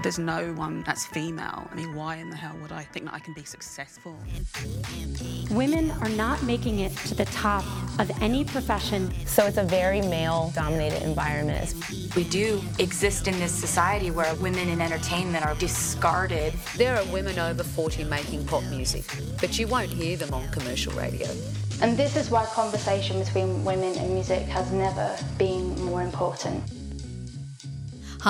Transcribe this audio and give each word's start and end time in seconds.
There's 0.00 0.16
no 0.16 0.52
one 0.52 0.84
that's 0.84 1.06
female. 1.06 1.68
I 1.72 1.74
mean, 1.74 1.92
why 1.92 2.18
in 2.18 2.30
the 2.30 2.36
hell 2.36 2.56
would 2.62 2.70
I 2.70 2.84
think 2.84 3.06
that 3.06 3.14
I 3.14 3.18
can 3.18 3.34
be 3.34 3.42
successful? 3.42 4.16
Women 5.50 5.90
are 5.90 6.08
not 6.10 6.40
making 6.44 6.78
it 6.78 6.96
to 6.98 7.16
the 7.16 7.24
top 7.24 7.64
of 7.98 8.08
any 8.22 8.44
profession. 8.44 9.12
So 9.26 9.44
it's 9.46 9.56
a 9.56 9.64
very 9.64 10.00
male 10.00 10.52
dominated 10.54 11.02
environment. 11.02 11.74
We 12.14 12.22
do 12.22 12.62
exist 12.78 13.26
in 13.26 13.36
this 13.40 13.50
society 13.50 14.12
where 14.12 14.32
women 14.36 14.68
in 14.68 14.80
entertainment 14.80 15.44
are 15.44 15.56
discarded. 15.56 16.54
There 16.76 16.96
are 16.96 17.04
women 17.06 17.36
over 17.40 17.64
40 17.64 18.04
making 18.04 18.46
pop 18.46 18.62
music, 18.70 19.04
but 19.40 19.58
you 19.58 19.66
won't 19.66 19.90
hear 19.90 20.16
them 20.16 20.32
on 20.32 20.48
commercial 20.50 20.92
radio. 20.92 21.26
And 21.82 21.96
this 21.96 22.14
is 22.14 22.30
why 22.30 22.46
conversation 22.46 23.18
between 23.18 23.64
women 23.64 23.98
and 23.98 24.14
music 24.14 24.42
has 24.42 24.70
never 24.70 25.16
been 25.38 25.74
more 25.84 26.02
important. 26.02 26.77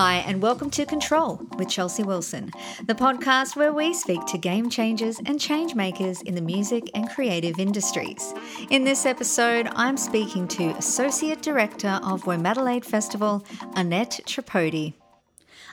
Hi, 0.01 0.23
and 0.29 0.41
welcome 0.41 0.71
to 0.71 0.87
Control 0.87 1.41
with 1.57 1.69
Chelsea 1.69 2.05
Wilson, 2.05 2.53
the 2.87 2.95
podcast 2.95 3.57
where 3.57 3.73
we 3.73 3.93
speak 3.93 4.25
to 4.27 4.39
game 4.39 4.71
changers 4.71 5.19
and 5.27 5.41
change 5.41 5.75
makers 5.75 6.23
in 6.23 6.37
the 6.37 6.41
music 6.41 6.89
and 6.95 7.11
creative 7.11 7.59
industries. 7.59 8.33
In 8.71 8.85
this 8.85 9.05
episode, 9.05 9.69
I'm 9.75 9.97
speaking 9.97 10.47
to 10.47 10.69
Associate 10.77 11.43
Director 11.43 11.99
of 12.05 12.23
Womadelaide 12.27 12.85
Festival, 12.85 13.45
Annette 13.75 14.21
Tripodi. 14.25 14.95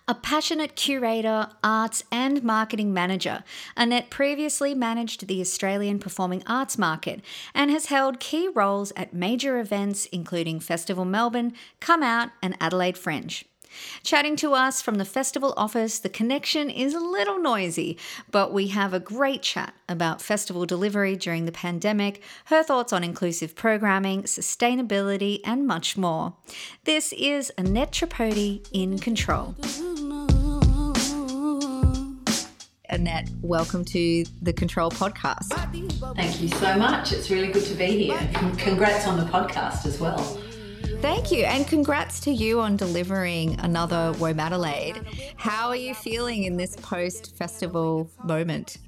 A 0.07 0.15
passionate 0.15 0.75
curator, 0.75 1.49
arts, 1.63 2.03
and 2.11 2.43
marketing 2.43 2.91
manager, 2.91 3.43
Annette 3.77 4.09
previously 4.09 4.73
managed 4.73 5.27
the 5.27 5.39
Australian 5.39 5.99
performing 5.99 6.41
arts 6.47 6.79
market 6.79 7.21
and 7.53 7.69
has 7.69 7.87
held 7.87 8.19
key 8.19 8.47
roles 8.47 8.91
at 8.95 9.13
major 9.13 9.59
events 9.59 10.07
including 10.07 10.59
Festival 10.59 11.05
Melbourne, 11.05 11.53
Come 11.79 12.01
Out, 12.01 12.29
and 12.41 12.57
Adelaide 12.59 12.97
Fringe. 12.97 13.45
Chatting 14.03 14.35
to 14.37 14.53
us 14.53 14.81
from 14.81 14.95
the 14.95 15.05
festival 15.05 15.53
office, 15.57 15.99
the 15.99 16.09
connection 16.09 16.69
is 16.69 16.93
a 16.93 16.99
little 16.99 17.39
noisy, 17.39 17.97
but 18.31 18.53
we 18.53 18.67
have 18.67 18.93
a 18.93 18.99
great 18.99 19.41
chat 19.41 19.73
about 19.89 20.21
festival 20.21 20.65
delivery 20.65 21.15
during 21.15 21.45
the 21.45 21.51
pandemic, 21.51 22.21
her 22.45 22.63
thoughts 22.63 22.93
on 22.93 23.03
inclusive 23.03 23.55
programming, 23.55 24.23
sustainability, 24.23 25.39
and 25.43 25.67
much 25.67 25.97
more. 25.97 26.33
This 26.83 27.13
is 27.13 27.51
Annette 27.57 27.91
Tripodi 27.91 28.67
in 28.71 28.99
Control. 28.99 29.55
Annette, 32.89 33.29
welcome 33.41 33.83
to 33.83 34.23
the 34.41 34.53
Control 34.53 34.91
podcast. 34.91 35.47
Thank 36.15 36.41
you 36.41 36.47
so 36.47 36.77
much. 36.77 37.11
It's 37.11 37.29
really 37.29 37.47
good 37.47 37.65
to 37.65 37.73
be 37.73 38.05
here. 38.05 38.29
Congrats 38.57 39.07
on 39.07 39.17
the 39.17 39.25
podcast 39.25 39.85
as 39.85 39.99
well. 39.99 40.39
Thank 41.05 41.31
you. 41.31 41.45
And 41.45 41.67
congrats 41.67 42.19
to 42.21 42.31
you 42.31 42.59
on 42.61 42.77
delivering 42.77 43.59
another 43.59 44.11
Womadelaide. 44.13 45.05
How 45.37 45.67
are 45.67 45.75
you 45.75 45.93
feeling 45.93 46.45
in 46.45 46.57
this 46.57 46.75
post 46.77 47.37
festival 47.37 48.09
moment? 48.23 48.79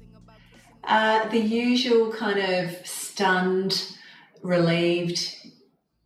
Uh, 0.82 1.28
the 1.28 1.38
usual 1.38 2.10
kind 2.12 2.40
of 2.40 2.84
stunned, 2.84 3.94
relieved, 4.42 5.32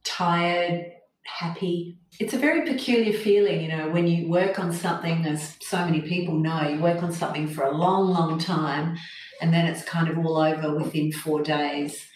tired, 0.05 0.92
happy. 1.24 1.98
It's 2.20 2.34
a 2.34 2.38
very 2.38 2.70
peculiar 2.70 3.14
feeling, 3.14 3.62
you 3.62 3.68
know, 3.68 3.88
when 3.88 4.06
you 4.06 4.28
work 4.28 4.58
on 4.58 4.70
something, 4.70 5.24
as 5.24 5.56
so 5.62 5.78
many 5.78 6.02
people 6.02 6.34
know, 6.34 6.68
you 6.68 6.78
work 6.78 7.02
on 7.02 7.12
something 7.12 7.48
for 7.48 7.64
a 7.64 7.74
long, 7.74 8.10
long 8.10 8.38
time, 8.38 8.98
and 9.40 9.50
then 9.50 9.64
it's 9.64 9.83
kind 9.83 10.08
of 10.10 10.18
all 10.18 10.36
over 10.36 10.74
within 10.74 11.10
four 11.10 11.42
days 11.42 12.06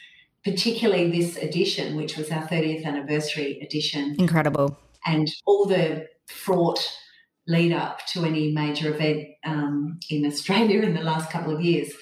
particularly 0.47 1.11
this 1.11 1.36
edition, 1.39 1.97
which 1.97 2.16
was 2.16 2.30
our 2.30 2.47
30th 2.47 2.84
anniversary 2.84 3.58
edition. 3.61 4.14
Incredible. 4.16 4.78
And 5.05 5.28
all 5.44 5.66
the 5.66 6.06
fraught 6.28 6.89
lead 7.48 7.72
up 7.72 8.06
to 8.12 8.25
any 8.25 8.52
major 8.52 8.94
event 8.94 9.27
um, 9.44 9.98
in 10.08 10.24
Australia 10.24 10.83
in 10.83 10.94
the 10.94 11.02
last 11.02 11.33
couple 11.33 11.52
of 11.52 11.61
years. 11.61 11.92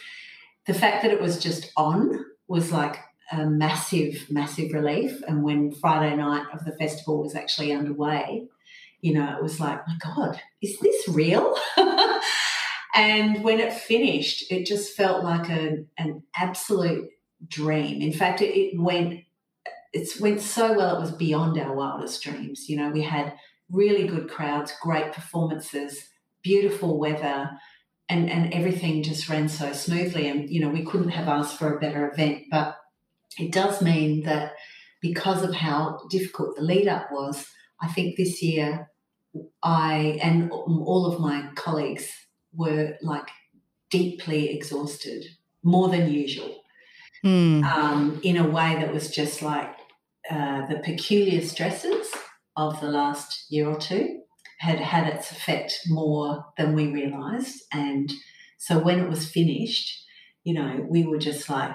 The 0.67 0.75
fact 0.75 1.03
that 1.03 1.11
it 1.11 1.23
was 1.23 1.39
just 1.39 1.73
on 1.75 2.23
was 2.47 2.71
like 2.71 2.99
a 3.33 3.47
massive, 3.47 4.27
massive 4.29 4.75
relief. 4.75 5.23
And 5.27 5.43
when 5.43 5.73
Friday 5.73 6.15
night 6.15 6.45
of 6.53 6.67
the 6.67 6.77
festival 6.77 7.23
was 7.23 7.35
actually 7.35 7.73
underway, 7.73 8.47
you 9.01 9.15
know, 9.15 9.37
it 9.39 9.43
was 9.43 9.59
like, 9.59 9.81
my 9.89 9.97
God, 10.03 10.39
is 10.61 10.79
this 10.81 11.09
real? 11.09 11.55
and 12.95 13.43
when 13.43 13.59
it 13.59 13.73
finished, 13.73 14.53
it 14.53 14.67
just 14.67 14.95
felt 14.95 15.25
like 15.25 15.49
a, 15.49 15.85
an 15.97 16.23
absolute 16.37 17.09
dream. 17.49 18.01
In 18.03 18.13
fact, 18.13 18.43
it, 18.43 18.57
it 18.57 18.81
went 18.81 19.21
it 19.93 20.21
went 20.21 20.41
so 20.41 20.73
well 20.75 20.97
it 20.97 21.01
was 21.01 21.13
beyond 21.13 21.59
our 21.59 21.75
wildest 21.75 22.23
dreams. 22.23 22.69
You 22.69 22.77
know, 22.77 22.91
we 22.91 23.03
had 23.03 23.35
really 23.71 24.07
good 24.07 24.29
crowds, 24.29 24.73
great 24.83 25.13
performances, 25.13 26.09
beautiful 26.43 26.99
weather, 26.99 27.51
and 28.09 28.31
and 28.31 28.53
everything 28.53 29.03
just 29.03 29.29
ran 29.29 29.49
so 29.49 29.73
smoothly. 29.73 30.29
And 30.29 30.51
you 30.51 30.61
know, 30.61 30.69
we 30.69 30.85
couldn't 30.85 31.11
have 31.11 31.29
asked 31.29 31.59
for 31.59 31.75
a 31.75 31.81
better 31.81 32.11
event. 32.11 32.45
But 32.51 32.77
it 33.39 33.53
does 33.53 33.81
mean 33.81 34.23
that 34.25 34.53
because 35.01 35.43
of 35.43 35.55
how 35.55 36.01
difficult 36.11 36.57
the 36.57 36.63
lead 36.63 36.89
up 36.89 37.11
was, 37.13 37.47
I 37.81 37.89
think 37.89 38.17
this 38.17 38.43
year 38.43 38.91
I 39.63 40.19
and 40.23 40.51
all 40.51 41.07
of 41.07 41.21
my 41.21 41.51
colleagues 41.55 42.11
were 42.53 42.97
like 43.03 43.29
deeply 43.91 44.51
exhausted, 44.51 45.25
more 45.63 45.89
than 45.89 46.11
usual 46.11 46.64
mm. 47.25 47.65
um, 47.65 48.21
in 48.23 48.37
a 48.37 48.49
way 48.49 48.77
that 48.77 48.93
was 48.93 49.11
just 49.11 49.43
like 49.43 49.75
uh, 50.31 50.67
the 50.67 50.81
peculiar 50.85 51.41
stresses 51.41 52.11
of 52.57 52.81
the 52.81 52.89
last 52.89 53.47
year 53.51 53.69
or 53.69 53.79
two 53.79 54.21
had 54.59 54.79
had 54.79 55.07
its 55.07 55.31
effect 55.31 55.81
more 55.89 56.45
than 56.57 56.75
we 56.75 56.89
realized. 56.89 57.63
And 57.73 58.13
so 58.59 58.79
when 58.79 59.01
it 59.01 59.09
was 59.09 59.29
finished, 59.29 60.05
you 60.45 60.55
know, 60.55 60.87
we 60.89 61.05
were 61.05 61.19
just 61.19 61.51
like, 61.51 61.73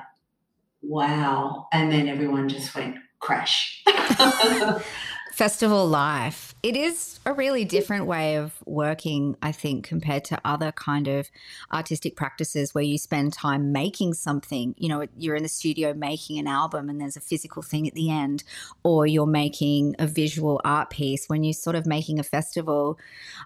wow. 0.81 1.67
And 1.73 1.91
then 1.91 2.07
everyone 2.07 2.49
just 2.49 2.73
went 2.73 2.95
crash. 3.19 3.83
Festival 5.39 5.87
life 5.87 6.49
it 6.61 6.75
is 6.75 7.21
a 7.25 7.31
really 7.31 7.63
different 7.63 8.05
way 8.05 8.35
of 8.35 8.53
working, 8.65 9.37
I 9.41 9.53
think, 9.53 9.87
compared 9.87 10.25
to 10.25 10.41
other 10.43 10.73
kind 10.73 11.07
of 11.07 11.31
artistic 11.71 12.17
practices 12.17 12.75
where 12.75 12.83
you 12.83 12.97
spend 12.97 13.31
time 13.31 13.71
making 13.71 14.15
something. 14.15 14.75
You 14.77 14.89
know, 14.89 15.07
you're 15.17 15.37
in 15.37 15.43
the 15.43 15.49
studio 15.49 15.93
making 15.93 16.37
an 16.37 16.47
album 16.47 16.89
and 16.89 16.99
there's 16.99 17.15
a 17.15 17.21
physical 17.21 17.61
thing 17.61 17.87
at 17.87 17.93
the 17.93 18.11
end, 18.11 18.43
or 18.83 19.07
you're 19.07 19.25
making 19.25 19.95
a 19.99 20.05
visual 20.05 20.59
art 20.65 20.89
piece. 20.89 21.29
When 21.29 21.45
you're 21.45 21.53
sort 21.53 21.77
of 21.77 21.85
making 21.85 22.19
a 22.19 22.23
festival, 22.23 22.99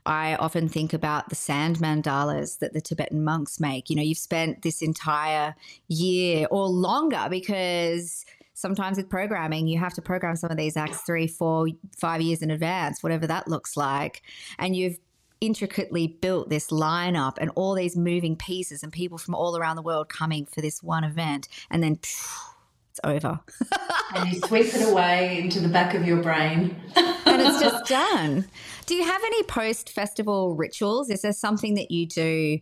I 0.08 0.36
often 0.38 0.70
think 0.70 0.92
about 0.92 1.30
the 1.30 1.36
sand 1.36 1.78
mandalas 1.78 2.58
that 2.60 2.74
the 2.74 2.82
Tibetan 2.82 3.24
monks 3.24 3.60
make. 3.60 3.92
You 3.92 3.96
know, 3.98 4.02
you've 4.02 4.18
spent 4.18 4.64
this 4.64 4.82
entire 4.82 5.54
year 5.88 6.48
or 6.50 6.66
longer 6.66 7.28
because 7.30 8.26
sometimes 8.64 8.96
with 8.96 9.10
programming, 9.10 9.68
you 9.68 9.78
have 9.78 9.94
to 9.94 10.02
program 10.02 10.38
some 10.38 10.50
of 10.50 10.56
these 10.56 10.78
acts 10.78 11.02
three, 11.02 11.28
four, 11.28 11.68
five 11.98 12.22
years 12.22 12.42
in 12.42 12.50
advance, 12.50 13.04
whatever 13.04 13.28
that 13.28 13.46
looks 13.46 13.76
like. 13.76 14.22
And 14.58 14.74
you've 14.74 15.00
intricately 15.42 16.08
built 16.08 16.50
this 16.50 16.72
lineup 16.72 17.34
and 17.42 17.52
all 17.56 17.76
these 17.76 17.98
moving 17.98 18.38
pieces 18.38 18.82
and 18.82 18.94
people 18.94 19.18
from 19.18 19.36
all 19.36 19.58
around 19.58 19.76
the 19.76 19.82
world 19.82 20.08
coming 20.08 20.46
for 20.46 20.62
this 20.62 20.82
one 20.82 21.04
event. 21.04 21.50
And 21.70 21.84
then 21.84 21.98
phew, 21.98 22.54
it's 22.92 23.02
over. 23.04 23.38
and 24.16 24.32
you 24.32 24.40
sweep 24.40 24.68
it 24.68 24.90
away 24.90 25.42
into 25.42 25.60
the 25.60 25.68
back 25.68 25.94
of 25.94 26.08
your 26.08 26.24
brain. 26.24 26.74
and 26.96 27.42
it's 27.42 27.60
just 27.60 27.86
done. 27.86 28.46
Do 28.86 28.96
you 28.96 29.04
have 29.04 29.22
any 29.26 29.44
post 29.44 29.90
festival 29.90 30.56
rituals? 30.56 31.10
Is 31.10 31.24
there 31.24 31.34
something 31.34 31.74
that 31.74 31.92
you 31.92 32.06
do 32.06 32.60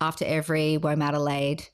after 0.00 0.24
every 0.24 0.76
Womadelaide 0.78 1.68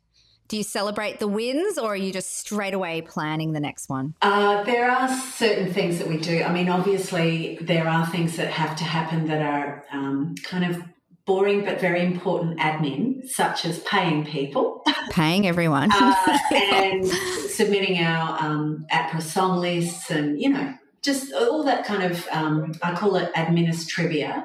do 0.49 0.57
you 0.57 0.63
celebrate 0.63 1.19
the 1.19 1.29
wins 1.29 1.79
or 1.79 1.93
are 1.93 1.97
you 1.97 2.13
just 2.13 2.39
straight 2.39 2.75
away 2.75 3.01
planning 3.03 3.53
the 3.53 3.61
next 3.61 3.89
one? 3.89 4.15
Uh, 4.21 4.63
there 4.65 4.91
are 4.91 5.09
certain 5.09 5.73
things 5.73 5.99
that 5.99 6.09
we 6.09 6.19
do. 6.19 6.43
I 6.43 6.53
mean, 6.53 6.69
obviously, 6.69 7.59
there 7.61 7.89
are 7.89 8.07
things 8.07 8.37
that 8.37 8.49
have 8.49 8.77
to 8.77 8.85
happen 8.85 9.27
that 9.29 9.41
are 9.41 9.85
um, 9.93 10.35
kind 10.43 10.65
of 10.65 10.83
boring 11.25 11.65
but 11.65 11.81
very 11.81 12.05
important 12.05 12.59
admin, 12.59 13.27
such 13.29 13.65
as 13.65 13.79
paying 13.81 14.25
people, 14.25 14.83
paying 15.11 15.47
everyone, 15.47 15.91
uh, 15.93 16.39
and 16.55 17.07
submitting 17.07 17.99
our 17.99 18.43
um, 18.43 18.85
APRA 18.93 19.23
song 19.23 19.59
lists, 19.59 20.11
and 20.11 20.41
you 20.41 20.49
know, 20.49 20.75
just 21.01 21.33
all 21.33 21.63
that 21.65 21.85
kind 21.85 22.03
of 22.03 22.27
um, 22.33 22.75
I 22.83 22.95
call 22.95 23.17
it 23.17 23.33
administrivia, 23.35 24.45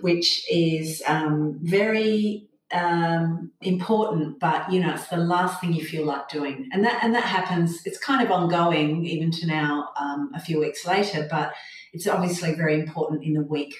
which 0.00 0.44
is 0.50 1.02
um, 1.06 1.58
very 1.62 2.48
um, 2.72 3.52
important, 3.60 4.40
but 4.40 4.70
you 4.72 4.80
know, 4.80 4.94
it's 4.94 5.08
the 5.08 5.16
last 5.16 5.60
thing 5.60 5.72
you 5.72 5.84
feel 5.84 6.04
like 6.04 6.28
doing, 6.28 6.68
and 6.72 6.84
that 6.84 7.02
and 7.02 7.14
that 7.14 7.24
happens. 7.24 7.82
It's 7.84 7.98
kind 7.98 8.24
of 8.24 8.30
ongoing 8.30 9.04
even 9.06 9.30
to 9.32 9.46
now, 9.46 9.90
um, 9.98 10.30
a 10.34 10.40
few 10.40 10.60
weeks 10.60 10.86
later, 10.86 11.26
but 11.30 11.54
it's 11.92 12.06
obviously 12.06 12.54
very 12.54 12.78
important 12.80 13.24
in 13.24 13.34
the 13.34 13.42
week, 13.42 13.74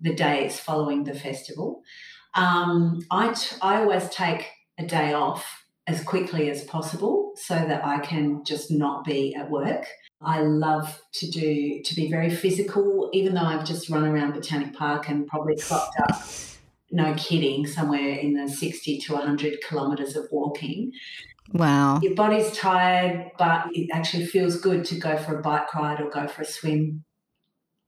the 0.00 0.14
days 0.14 0.58
following 0.58 1.04
the 1.04 1.14
festival. 1.14 1.82
Um, 2.34 3.00
I 3.10 3.32
t- 3.32 3.56
I 3.62 3.82
always 3.82 4.08
take 4.10 4.48
a 4.78 4.84
day 4.84 5.12
off 5.12 5.64
as 5.86 6.02
quickly 6.02 6.50
as 6.50 6.64
possible 6.64 7.32
so 7.36 7.54
that 7.54 7.84
I 7.84 7.98
can 7.98 8.42
just 8.44 8.70
not 8.70 9.04
be 9.04 9.34
at 9.34 9.50
work. 9.50 9.86
I 10.20 10.40
love 10.40 11.00
to 11.14 11.30
do 11.30 11.82
to 11.82 11.94
be 11.94 12.10
very 12.10 12.30
physical, 12.30 13.10
even 13.12 13.34
though 13.34 13.42
I've 13.42 13.64
just 13.64 13.88
run 13.88 14.04
around 14.04 14.32
Botanic 14.32 14.74
Park 14.74 15.08
and 15.08 15.26
probably 15.26 15.56
clocked 15.56 15.96
up 16.00 16.22
no 16.94 17.12
kidding, 17.14 17.66
somewhere 17.66 18.14
in 18.14 18.34
the 18.34 18.48
60 18.48 18.98
to 19.00 19.14
100 19.14 19.58
kilometres 19.68 20.14
of 20.14 20.26
walking. 20.30 20.92
Wow. 21.52 22.00
Your 22.00 22.14
body's 22.14 22.56
tired, 22.56 23.32
but 23.36 23.66
it 23.72 23.90
actually 23.92 24.26
feels 24.26 24.60
good 24.60 24.84
to 24.86 24.94
go 24.94 25.16
for 25.18 25.38
a 25.38 25.42
bike 25.42 25.74
ride 25.74 26.00
or 26.00 26.08
go 26.08 26.28
for 26.28 26.42
a 26.42 26.46
swim. 26.46 27.04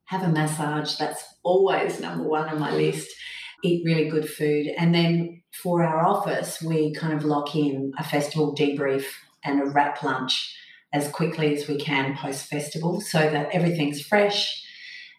Have 0.06 0.22
a 0.22 0.28
massage. 0.28 0.96
That's 0.96 1.24
always 1.44 2.00
number 2.00 2.24
one 2.24 2.48
on 2.48 2.58
my 2.58 2.72
list. 2.72 3.08
Eat 3.62 3.84
really 3.84 4.08
good 4.08 4.28
food. 4.28 4.66
And 4.76 4.94
then 4.94 5.42
for 5.62 5.84
our 5.84 6.04
office, 6.04 6.60
we 6.60 6.92
kind 6.92 7.12
of 7.12 7.24
lock 7.24 7.54
in 7.54 7.92
a 7.98 8.04
festival 8.04 8.54
debrief 8.54 9.04
and 9.44 9.62
a 9.62 9.66
wrap 9.66 10.02
lunch 10.02 10.54
as 10.92 11.08
quickly 11.08 11.54
as 11.54 11.68
we 11.68 11.78
can 11.78 12.16
post 12.16 12.46
festival 12.46 13.00
so 13.00 13.18
that 13.18 13.50
everything's 13.52 14.00
fresh 14.00 14.65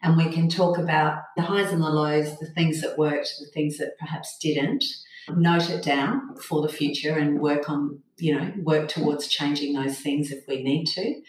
and 0.03 0.17
we 0.17 0.29
can 0.29 0.49
talk 0.49 0.77
about 0.77 1.19
the 1.35 1.41
highs 1.41 1.71
and 1.71 1.81
the 1.81 1.89
lows, 1.89 2.37
the 2.39 2.47
things 2.47 2.81
that 2.81 2.97
worked, 2.97 3.33
the 3.39 3.47
things 3.47 3.77
that 3.77 3.97
perhaps 3.99 4.37
didn't. 4.39 4.83
Note 5.29 5.69
it 5.69 5.83
down 5.83 6.37
for 6.37 6.61
the 6.61 6.71
future 6.71 7.17
and 7.17 7.41
work 7.41 7.69
on, 7.69 7.99
you 8.17 8.33
know, 8.33 8.53
work 8.63 8.87
towards 8.87 9.27
changing 9.27 9.73
those 9.73 9.99
things 9.99 10.31
if 10.31 10.47
we 10.47 10.63
need 10.63 10.85
to. 10.85 11.21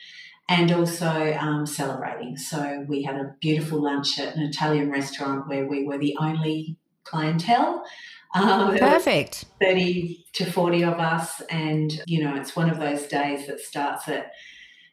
And 0.49 0.71
also 0.71 1.37
um, 1.39 1.67
celebrating. 1.67 2.37
So 2.37 2.87
we 2.89 3.03
had 3.03 3.17
a 3.17 3.35
beautiful 3.41 3.83
lunch 3.83 4.19
at 4.19 4.37
an 4.37 4.43
Italian 4.43 4.91
restaurant 4.91 5.49
where 5.49 5.67
we 5.67 5.85
were 5.85 5.99
the 5.99 6.17
only 6.21 6.77
clientele. 7.05 7.85
Um, 8.35 8.79
Perfect. 8.79 9.47
30 9.61 10.27
to 10.35 10.51
40 10.51 10.85
of 10.85 10.95
us. 10.95 11.43
And, 11.51 12.01
you 12.07 12.23
know, 12.23 12.37
it's 12.37 12.55
one 12.55 12.71
of 12.71 12.79
those 12.79 13.07
days 13.07 13.47
that 13.49 13.61
starts 13.61 14.09
at 14.09 14.31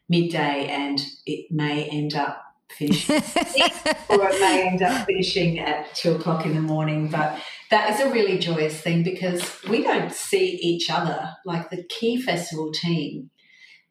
midday 0.08 0.68
and 0.68 1.00
it 1.26 1.46
may 1.50 1.84
end 1.84 2.14
up 2.14 2.45
finishing 2.70 3.22
or 4.08 4.28
it 4.28 4.40
may 4.40 4.68
end 4.68 4.82
up 4.82 5.06
finishing 5.06 5.58
at 5.58 5.94
two 5.94 6.12
o'clock 6.12 6.44
in 6.44 6.54
the 6.54 6.60
morning. 6.60 7.08
But 7.08 7.40
that 7.70 7.90
is 7.90 8.00
a 8.00 8.12
really 8.12 8.38
joyous 8.38 8.80
thing 8.80 9.02
because 9.02 9.42
we 9.68 9.82
don't 9.82 10.12
see 10.12 10.58
each 10.62 10.90
other. 10.90 11.32
Like 11.44 11.70
the 11.70 11.84
key 11.84 12.20
festival 12.20 12.72
team, 12.72 13.30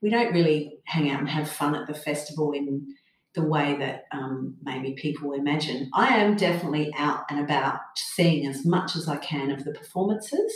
we 0.02 0.10
don't 0.10 0.34
really 0.34 0.78
hang 0.86 1.10
out 1.10 1.20
and 1.20 1.30
have 1.30 1.50
fun 1.50 1.76
at 1.76 1.88
the 1.88 1.94
festival 1.94 2.52
in 2.52 2.86
the 3.34 3.46
way 3.46 3.76
that 3.80 4.06
um, 4.12 4.56
maybe 4.64 4.94
people 4.94 5.34
imagine. 5.34 5.90
I 5.94 6.16
am 6.16 6.38
definitely 6.38 6.94
out 6.98 7.26
and 7.30 7.40
about 7.40 7.80
seeing 7.96 8.48
as 8.48 8.66
much 8.66 8.96
as 8.96 9.08
I 9.08 9.18
can 9.18 9.52
of 9.52 9.66
the 9.66 9.74
performances. 9.74 10.54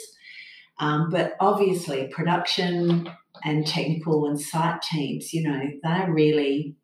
Um, 0.80 1.10
but 1.10 1.36
obviously, 1.42 2.08
production 2.08 3.10
and 3.44 3.68
technical 3.68 4.28
and 4.28 4.40
site 4.40 4.82
teams, 4.82 5.34
you 5.34 5.44
know, 5.44 5.62
they're 5.84 6.12
really 6.12 6.76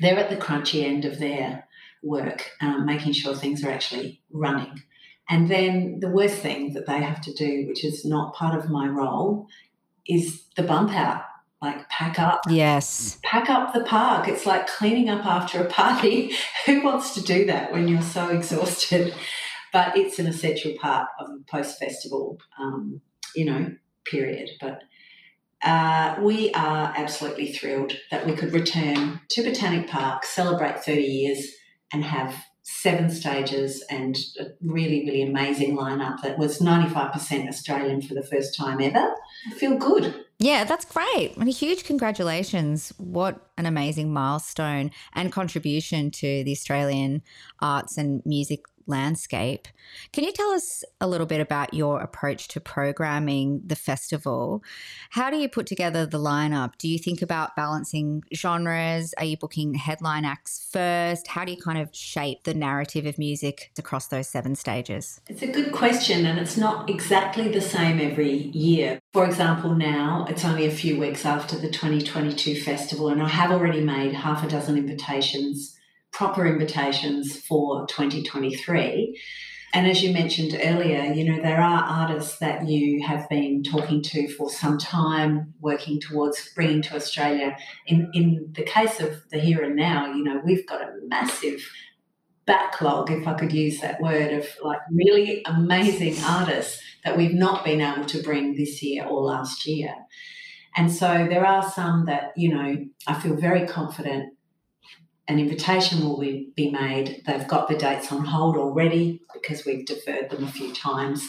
they're 0.00 0.18
at 0.18 0.30
the 0.30 0.36
crunchy 0.36 0.84
end 0.84 1.04
of 1.04 1.18
their 1.18 1.66
work, 2.02 2.50
um, 2.60 2.86
making 2.86 3.12
sure 3.12 3.34
things 3.34 3.64
are 3.64 3.70
actually 3.70 4.22
running. 4.30 4.82
And 5.28 5.50
then 5.50 6.00
the 6.00 6.08
worst 6.08 6.38
thing 6.38 6.72
that 6.74 6.86
they 6.86 7.02
have 7.02 7.20
to 7.22 7.32
do, 7.34 7.66
which 7.66 7.84
is 7.84 8.04
not 8.04 8.34
part 8.34 8.58
of 8.58 8.70
my 8.70 8.86
role, 8.86 9.46
is 10.06 10.44
the 10.56 10.62
bump 10.62 10.92
out. 10.92 11.22
Like 11.60 11.88
pack 11.88 12.20
up. 12.20 12.42
Yes. 12.48 13.18
Pack 13.24 13.50
up 13.50 13.74
the 13.74 13.82
park. 13.82 14.28
It's 14.28 14.46
like 14.46 14.68
cleaning 14.68 15.08
up 15.08 15.26
after 15.26 15.60
a 15.60 15.68
party. 15.68 16.32
Who 16.66 16.84
wants 16.84 17.14
to 17.14 17.20
do 17.20 17.46
that 17.46 17.72
when 17.72 17.88
you're 17.88 18.00
so 18.00 18.28
exhausted? 18.28 19.12
But 19.72 19.96
it's 19.96 20.20
an 20.20 20.28
essential 20.28 20.74
part 20.80 21.08
of 21.18 21.28
a 21.30 21.50
post 21.50 21.80
festival, 21.80 22.38
um, 22.60 23.00
you 23.34 23.44
know, 23.44 23.74
period. 24.04 24.50
But 24.60 24.82
uh, 25.62 26.16
we 26.20 26.52
are 26.52 26.92
absolutely 26.96 27.52
thrilled 27.52 27.92
that 28.10 28.26
we 28.26 28.32
could 28.32 28.52
return 28.52 29.20
to 29.30 29.42
Botanic 29.42 29.88
Park, 29.88 30.24
celebrate 30.24 30.84
30 30.84 31.02
years, 31.02 31.46
and 31.92 32.04
have 32.04 32.34
seven 32.62 33.08
stages 33.08 33.82
and 33.90 34.16
a 34.38 34.44
really, 34.60 35.04
really 35.06 35.22
amazing 35.22 35.74
lineup 35.76 36.20
that 36.22 36.38
was 36.38 36.58
95% 36.60 37.48
Australian 37.48 38.02
for 38.02 38.14
the 38.14 38.22
first 38.22 38.54
time 38.54 38.80
ever. 38.80 39.14
I 39.46 39.54
feel 39.54 39.76
good. 39.78 40.26
Yeah, 40.38 40.64
that's 40.64 40.84
great. 40.84 41.34
And 41.36 41.48
huge 41.48 41.84
congratulations. 41.84 42.92
What 42.98 43.50
an 43.56 43.64
amazing 43.66 44.12
milestone 44.12 44.90
and 45.14 45.32
contribution 45.32 46.10
to 46.12 46.44
the 46.44 46.52
Australian 46.52 47.22
arts 47.60 47.96
and 47.96 48.22
music 48.24 48.64
landscape. 48.88 49.68
Can 50.12 50.24
you 50.24 50.32
tell 50.32 50.50
us 50.50 50.84
a 51.00 51.08
little 51.08 51.26
bit 51.26 51.40
about 51.40 51.74
your 51.74 52.00
approach 52.00 52.48
to 52.48 52.60
programming 52.60 53.62
the 53.64 53.76
festival? 53.76 54.62
How 55.10 55.30
do 55.30 55.36
you 55.36 55.48
put 55.48 55.66
together 55.66 56.06
the 56.06 56.18
lineup? 56.18 56.76
Do 56.78 56.88
you 56.88 56.98
think 56.98 57.22
about 57.22 57.56
balancing 57.56 58.22
genres? 58.34 59.14
Are 59.18 59.24
you 59.24 59.36
booking 59.36 59.74
headline 59.74 60.24
acts 60.24 60.68
first? 60.72 61.28
How 61.28 61.44
do 61.44 61.52
you 61.52 61.60
kind 61.60 61.78
of 61.78 61.94
shape 61.94 62.44
the 62.44 62.54
narrative 62.54 63.06
of 63.06 63.18
music 63.18 63.72
across 63.78 64.08
those 64.08 64.28
seven 64.28 64.54
stages? 64.54 65.20
It's 65.28 65.42
a 65.42 65.46
good 65.46 65.72
question, 65.72 66.26
and 66.26 66.38
it's 66.38 66.56
not 66.56 66.90
exactly 66.90 67.48
the 67.48 67.60
same 67.60 68.00
every 68.00 68.48
year. 68.48 68.98
For 69.12 69.24
example, 69.24 69.74
now 69.74 70.26
it's 70.28 70.44
only 70.44 70.66
a 70.66 70.70
few 70.70 70.98
weeks 70.98 71.24
after 71.24 71.56
the 71.56 71.70
2022 71.70 72.60
festival, 72.60 73.08
and 73.08 73.22
I 73.22 73.28
have 73.28 73.50
already 73.50 73.80
made 73.80 74.14
half 74.14 74.44
a 74.44 74.48
dozen 74.48 74.76
invitations 74.76 75.77
proper 76.12 76.46
invitations 76.46 77.40
for 77.40 77.86
2023. 77.86 79.20
And 79.74 79.86
as 79.86 80.02
you 80.02 80.14
mentioned 80.14 80.58
earlier, 80.62 81.12
you 81.12 81.24
know, 81.24 81.42
there 81.42 81.60
are 81.60 81.82
artists 81.82 82.38
that 82.38 82.66
you 82.66 83.06
have 83.06 83.28
been 83.28 83.62
talking 83.62 84.02
to 84.02 84.28
for 84.34 84.48
some 84.48 84.78
time, 84.78 85.52
working 85.60 86.00
towards 86.00 86.52
bringing 86.54 86.80
to 86.82 86.96
Australia. 86.96 87.56
In, 87.86 88.10
in 88.14 88.48
the 88.52 88.62
case 88.62 88.98
of 89.00 89.28
the 89.30 89.38
here 89.38 89.62
and 89.62 89.76
now, 89.76 90.06
you 90.12 90.24
know, 90.24 90.40
we've 90.42 90.66
got 90.66 90.80
a 90.80 90.92
massive 91.08 91.68
backlog, 92.46 93.10
if 93.10 93.28
I 93.28 93.34
could 93.34 93.52
use 93.52 93.80
that 93.80 94.00
word, 94.00 94.32
of 94.32 94.48
like 94.62 94.80
really 94.90 95.42
amazing 95.44 96.16
artists 96.24 96.80
that 97.04 97.16
we've 97.16 97.34
not 97.34 97.62
been 97.62 97.82
able 97.82 98.06
to 98.06 98.22
bring 98.22 98.56
this 98.56 98.82
year 98.82 99.04
or 99.04 99.22
last 99.22 99.66
year. 99.66 99.94
And 100.76 100.90
so 100.90 101.26
there 101.28 101.44
are 101.44 101.68
some 101.70 102.06
that, 102.06 102.32
you 102.36 102.54
know, 102.54 102.86
I 103.06 103.20
feel 103.20 103.36
very 103.36 103.66
confident 103.66 104.32
an 105.28 105.38
invitation 105.38 106.00
will 106.00 106.18
be, 106.18 106.70
made. 106.70 107.22
They've 107.26 107.46
got 107.46 107.68
the 107.68 107.76
dates 107.76 108.10
on 108.10 108.24
hold 108.24 108.56
already 108.56 109.20
because 109.32 109.64
we've 109.64 109.84
deferred 109.84 110.30
them 110.30 110.42
a 110.42 110.50
few 110.50 110.74
times. 110.74 111.28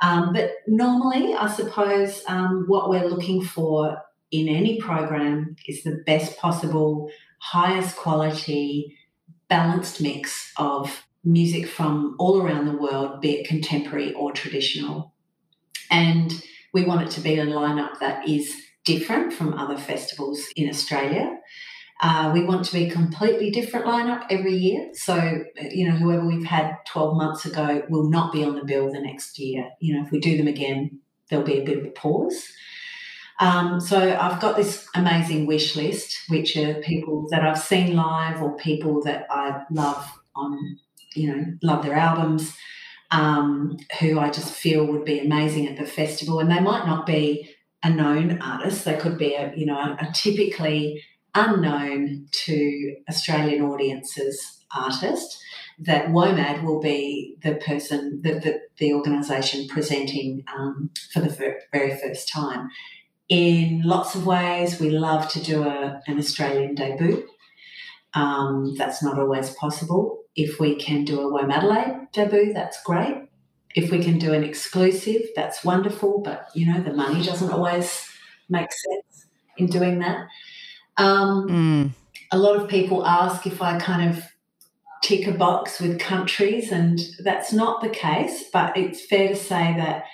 Um, 0.00 0.32
but 0.32 0.52
normally, 0.66 1.34
I 1.34 1.52
suppose 1.52 2.22
um, 2.28 2.64
what 2.68 2.88
we're 2.88 3.08
looking 3.08 3.42
for 3.42 4.00
in 4.30 4.48
any 4.48 4.80
program 4.80 5.56
is 5.66 5.82
the 5.82 6.02
best 6.06 6.38
possible, 6.38 7.10
highest 7.38 7.96
quality, 7.96 8.96
balanced 9.48 10.00
mix 10.00 10.52
of 10.56 11.04
music 11.24 11.66
from 11.66 12.14
all 12.18 12.40
around 12.40 12.66
the 12.66 12.76
world, 12.76 13.20
be 13.20 13.40
it 13.40 13.48
contemporary 13.48 14.12
or 14.14 14.32
traditional. 14.32 15.12
And 15.90 16.32
we 16.72 16.84
want 16.84 17.02
it 17.02 17.10
to 17.12 17.20
be 17.20 17.38
a 17.38 17.46
lineup 17.46 17.98
that 17.98 18.28
is 18.28 18.54
different 18.84 19.32
from 19.32 19.54
other 19.54 19.76
festivals 19.76 20.40
in 20.54 20.68
Australia. 20.68 21.38
Uh, 22.00 22.30
we 22.34 22.44
want 22.44 22.64
to 22.66 22.72
be 22.74 22.84
a 22.84 22.90
completely 22.90 23.50
different 23.50 23.86
lineup 23.86 24.26
every 24.28 24.52
year. 24.52 24.90
So, 24.92 25.44
you 25.70 25.88
know, 25.88 25.96
whoever 25.96 26.26
we've 26.26 26.44
had 26.44 26.76
12 26.86 27.16
months 27.16 27.46
ago 27.46 27.84
will 27.88 28.10
not 28.10 28.32
be 28.32 28.44
on 28.44 28.54
the 28.54 28.64
bill 28.64 28.92
the 28.92 29.00
next 29.00 29.38
year. 29.38 29.70
You 29.80 29.94
know, 29.94 30.04
if 30.04 30.10
we 30.10 30.20
do 30.20 30.36
them 30.36 30.46
again, 30.46 31.00
there'll 31.30 31.44
be 31.44 31.58
a 31.58 31.64
bit 31.64 31.78
of 31.78 31.86
a 31.86 31.90
pause. 31.90 32.52
Um, 33.38 33.80
so 33.80 34.16
I've 34.18 34.40
got 34.40 34.56
this 34.56 34.86
amazing 34.94 35.46
wish 35.46 35.76
list, 35.76 36.18
which 36.28 36.56
are 36.56 36.74
people 36.74 37.26
that 37.30 37.42
I've 37.42 37.58
seen 37.58 37.94
live 37.94 38.42
or 38.42 38.56
people 38.56 39.02
that 39.02 39.26
I 39.30 39.62
love 39.70 40.10
on, 40.34 40.78
you 41.14 41.34
know, 41.34 41.44
love 41.62 41.84
their 41.84 41.94
albums, 41.94 42.56
um, 43.10 43.76
who 44.00 44.18
I 44.18 44.30
just 44.30 44.52
feel 44.52 44.86
would 44.86 45.04
be 45.04 45.18
amazing 45.18 45.66
at 45.66 45.76
the 45.76 45.86
festival. 45.86 46.40
And 46.40 46.50
they 46.50 46.60
might 46.60 46.86
not 46.86 47.06
be 47.06 47.54
a 47.82 47.90
known 47.90 48.40
artist; 48.40 48.84
they 48.84 48.96
could 48.96 49.18
be 49.18 49.34
a, 49.34 49.52
you 49.54 49.66
know, 49.66 49.78
a, 49.78 49.96
a 50.00 50.12
typically 50.14 51.02
unknown 51.36 52.26
to 52.44 52.96
Australian 53.08 53.62
audiences 53.62 54.64
artist, 54.74 55.38
that 55.78 56.08
WOMAD 56.08 56.64
will 56.64 56.80
be 56.80 57.36
the 57.42 57.54
person, 57.56 58.20
the, 58.22 58.32
the, 58.34 58.60
the 58.78 58.94
organisation 58.94 59.68
presenting 59.68 60.42
um, 60.56 60.90
for 61.12 61.20
the 61.20 61.58
very 61.72 61.96
first 61.98 62.28
time. 62.28 62.70
In 63.28 63.82
lots 63.84 64.14
of 64.14 64.26
ways, 64.26 64.80
we 64.80 64.90
love 64.90 65.28
to 65.30 65.42
do 65.42 65.64
a, 65.64 66.00
an 66.06 66.18
Australian 66.18 66.74
debut. 66.74 67.28
Um, 68.14 68.74
that's 68.76 69.02
not 69.02 69.18
always 69.18 69.50
possible. 69.50 70.22
If 70.34 70.58
we 70.58 70.76
can 70.76 71.04
do 71.04 71.20
a 71.20 71.32
WOMADelaide 71.32 72.12
debut, 72.12 72.52
that's 72.54 72.82
great. 72.82 73.28
If 73.74 73.90
we 73.90 74.02
can 74.02 74.18
do 74.18 74.32
an 74.32 74.42
exclusive, 74.42 75.22
that's 75.34 75.62
wonderful, 75.62 76.22
but 76.22 76.48
you 76.54 76.72
know, 76.72 76.80
the 76.80 76.94
money 76.94 77.22
doesn't 77.22 77.52
always 77.52 78.08
make 78.48 78.70
sense 78.72 79.26
in 79.58 79.66
doing 79.66 79.98
that. 79.98 80.28
Um, 80.96 81.48
mm. 81.48 81.90
A 82.32 82.38
lot 82.38 82.56
of 82.56 82.68
people 82.68 83.06
ask 83.06 83.46
if 83.46 83.62
I 83.62 83.78
kind 83.78 84.10
of 84.10 84.24
tick 85.02 85.26
a 85.26 85.32
box 85.32 85.80
with 85.80 86.00
countries, 86.00 86.72
and 86.72 86.98
that's 87.22 87.52
not 87.52 87.82
the 87.82 87.88
case, 87.88 88.44
but 88.52 88.76
it's 88.76 89.06
fair 89.06 89.28
to 89.28 89.36
say 89.36 89.74
that, 89.76 90.04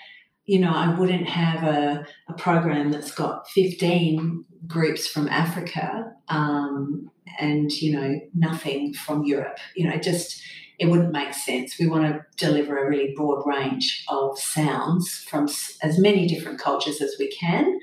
you 0.45 0.59
know, 0.59 0.73
I 0.73 0.95
wouldn't 0.99 1.29
have 1.29 1.63
a, 1.63 2.07
a 2.29 2.33
program 2.35 2.91
that's 2.91 3.13
got 3.13 3.49
15 3.51 4.45
groups 4.67 5.09
from 5.09 5.29
Africa 5.29 6.13
um, 6.29 7.11
and, 7.39 7.71
you 7.71 7.93
know, 7.99 8.21
nothing 8.35 8.93
from 8.93 9.25
Europe. 9.25 9.59
You 9.77 9.89
know, 9.89 9.97
just 9.97 10.43
it 10.79 10.91
wouldn't 10.91 11.13
make 11.13 11.33
sense. 11.33 11.79
We 11.79 11.87
want 11.87 12.05
to 12.05 12.25
deliver 12.37 12.77
a 12.77 12.89
really 12.89 13.15
broad 13.17 13.47
range 13.47 14.05
of 14.09 14.39
sounds 14.39 15.25
from 15.31 15.49
as 15.83 15.99
many 15.99 16.27
different 16.27 16.59
cultures 16.59 17.01
as 17.01 17.15
we 17.19 17.29
can. 17.31 17.79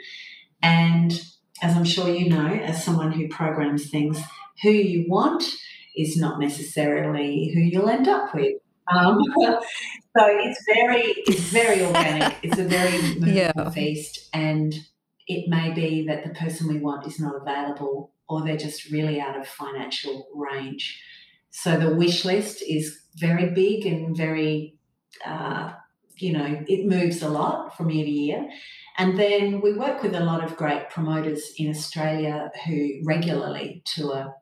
And 0.62 1.22
as 1.62 1.76
I'm 1.76 1.86
sure 1.86 2.10
you 2.10 2.30
know, 2.30 2.48
as 2.48 2.84
someone 2.84 3.12
who 3.12 3.28
programs 3.28 3.90
things, 3.90 4.22
who 4.62 4.70
you 4.70 5.06
want 5.08 5.44
is 5.96 6.18
not 6.18 6.40
necessarily 6.40 7.52
who 7.54 7.62
you'll 7.62 7.90
end 7.90 8.08
up 8.08 8.34
with. 8.34 8.56
Um, 8.92 9.20
so 9.38 9.60
it's 10.18 10.64
very, 10.74 11.04
it's 11.28 11.50
very 11.52 11.86
organic. 11.86 12.38
it's 12.42 12.58
a 12.58 12.64
very 12.64 13.02
moving 13.20 13.36
yeah. 13.36 13.70
feast, 13.70 14.30
and 14.34 14.74
it 15.28 15.48
may 15.48 15.72
be 15.72 16.08
that 16.08 16.24
the 16.24 16.32
person 16.32 16.68
we 16.68 16.80
want 16.80 17.06
is 17.06 17.20
not 17.20 17.36
available, 17.36 18.12
or 18.28 18.44
they're 18.44 18.58
just 18.58 18.90
really 18.92 19.20
out 19.20 19.40
of 19.40 19.48
financial 19.48 20.28
range. 20.34 21.02
So 21.52 21.78
the 21.78 21.94
wish 21.96 22.26
list 22.26 22.64
is 22.68 23.00
very 23.16 23.50
big 23.50 23.86
and 23.86 24.16
very, 24.16 24.76
uh, 25.26 25.74
you 26.18 26.34
know, 26.34 26.64
it 26.68 26.86
moves 26.86 27.22
a 27.22 27.30
lot 27.30 27.76
from 27.76 27.90
year 27.90 28.06
to 28.06 28.12
year. 28.12 28.50
And 29.00 29.18
then 29.18 29.62
we 29.62 29.72
work 29.74 30.04
with 30.04 30.14
a 30.14 30.20
lot 30.20 30.44
of 30.44 30.58
great 30.58 30.90
promoters 30.90 31.54
in 31.58 31.70
Australia 31.70 32.52
who 32.68 33.00
regularly 33.06 33.82
tour 33.86 34.36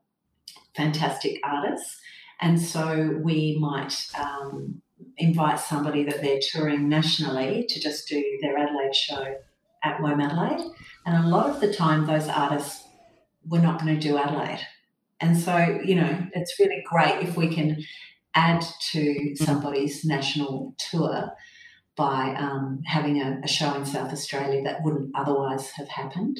fantastic 0.75 1.39
artists. 1.43 1.99
And 2.41 2.59
so 2.59 3.19
we 3.21 3.57
might 3.59 3.95
um, 4.19 4.81
invite 5.17 5.59
somebody 5.59 6.03
that 6.05 6.23
they're 6.23 6.39
touring 6.41 6.89
nationally 6.89 7.67
to 7.69 7.79
just 7.79 8.07
do 8.07 8.23
their 8.41 8.57
Adelaide 8.57 8.95
show 8.95 9.35
at 9.83 9.99
WOMADelaide. 9.99 10.67
And 11.05 11.23
a 11.23 11.27
lot 11.27 11.51
of 11.51 11.61
the 11.61 11.71
time, 11.71 12.07
those 12.07 12.27
artists 12.27 12.83
were 13.47 13.59
not 13.59 13.79
going 13.79 13.93
to 13.93 14.01
do 14.01 14.17
Adelaide. 14.17 14.65
And 15.19 15.37
so, 15.37 15.79
you 15.85 15.93
know, 15.93 16.27
it's 16.33 16.59
really 16.59 16.83
great 16.89 17.21
if 17.21 17.37
we 17.37 17.53
can 17.53 17.83
add 18.33 18.65
to 18.91 19.35
somebody's 19.35 20.03
national 20.03 20.75
tour 20.79 21.31
by 21.97 22.35
um, 22.35 22.81
having 22.85 23.21
a, 23.21 23.41
a, 23.43 23.47
show 23.47 23.73
in 23.73 23.85
South 23.85 24.13
Australia 24.13 24.61
that 24.63 24.83
wouldn't 24.83 25.11
otherwise 25.15 25.71
have 25.71 25.89
happened. 25.89 26.39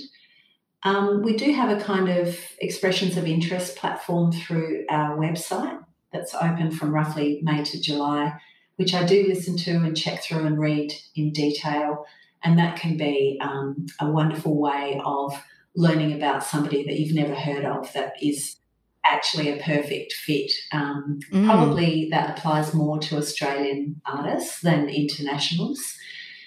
Um, 0.84 1.24
we 1.24 1.36
do 1.36 1.52
have 1.52 1.76
a 1.76 1.84
kind 1.84 2.08
of 2.08 2.40
expressions 2.60 3.18
of 3.18 3.26
interest 3.26 3.76
platform 3.76 4.32
through 4.32 4.86
our 4.90 5.18
website 5.18 5.84
that's 6.14 6.36
open 6.36 6.72
from 6.72 6.94
roughly 6.94 7.42
May 7.44 7.64
to 7.64 7.82
July, 7.82 8.40
which 8.76 8.94
I 8.94 9.04
do 9.04 9.26
listen 9.28 9.58
to 9.58 9.72
and 9.72 9.98
check 9.98 10.24
through 10.24 10.46
and 10.46 10.60
read 10.60 10.94
in 11.16 11.34
detail. 11.34 12.06
And 12.44 12.58
that 12.60 12.80
can 12.80 12.96
be 12.96 13.40
um, 13.42 13.88
a 14.00 14.10
wonderful 14.10 14.56
way 14.56 15.02
of 15.04 15.44
learning 15.76 16.14
about 16.14 16.44
somebody 16.44 16.84
that 16.84 17.00
you've 17.00 17.16
never 17.16 17.36
heard 17.36 17.66
of 17.66 17.92
that 17.94 18.14
is 18.22 18.58
actually 19.06 19.50
a 19.50 19.64
perfect 19.64 20.14
fit. 20.14 20.52
Um, 20.72 21.20
mm. 21.32 21.46
Probably 21.46 22.10
that 22.12 22.38
applies 22.38 22.74
more 22.74 23.00
to 23.00 23.18
Australian 23.18 24.02
artists 24.06 24.62
than 24.62 24.90
internationals. 24.90 25.96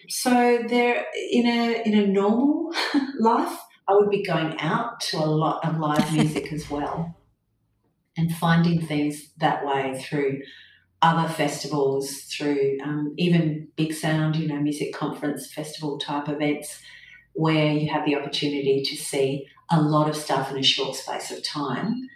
So 0.08 0.64
they're 0.68 1.06
in 1.30 1.46
a 1.46 1.82
in 1.86 1.98
a 1.98 2.06
normal 2.06 2.74
life. 3.18 3.58
I 3.88 3.94
would 3.94 4.10
be 4.10 4.22
going 4.22 4.58
out 4.60 5.00
to 5.00 5.18
a 5.18 5.26
lot 5.26 5.64
of 5.64 5.78
live 5.78 6.12
music 6.12 6.52
as 6.52 6.70
well, 6.70 7.16
and 8.16 8.34
finding 8.34 8.80
things 8.84 9.30
that 9.38 9.64
way 9.64 10.00
through 10.00 10.42
other 11.02 11.32
festivals, 11.32 12.24
through 12.24 12.78
um, 12.84 13.14
even 13.16 13.68
Big 13.76 13.94
Sound, 13.94 14.36
you 14.36 14.48
know, 14.48 14.60
music 14.60 14.92
conference 14.92 15.50
festival 15.50 15.98
type 15.98 16.28
events, 16.28 16.82
where 17.32 17.72
you 17.72 17.90
have 17.90 18.04
the 18.04 18.16
opportunity 18.16 18.82
to 18.82 18.96
see 18.96 19.46
a 19.70 19.80
lot 19.80 20.08
of 20.08 20.16
stuff 20.16 20.50
in 20.50 20.58
a 20.58 20.62
short 20.62 20.96
space 20.96 21.30
of 21.30 21.42
time 21.42 22.08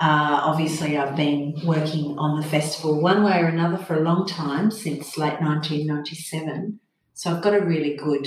uh, 0.00 0.40
obviously, 0.42 0.96
I've 0.96 1.14
been 1.14 1.54
working 1.62 2.18
on 2.18 2.40
the 2.40 2.46
festival 2.46 3.02
one 3.02 3.22
way 3.22 3.38
or 3.38 3.46
another 3.46 3.76
for 3.76 3.96
a 3.96 4.00
long 4.00 4.26
time 4.26 4.70
since 4.70 5.18
late 5.18 5.40
1997. 5.42 6.80
So 7.12 7.30
I've 7.30 7.42
got 7.42 7.52
a 7.52 7.60
really 7.60 7.96
good 7.96 8.26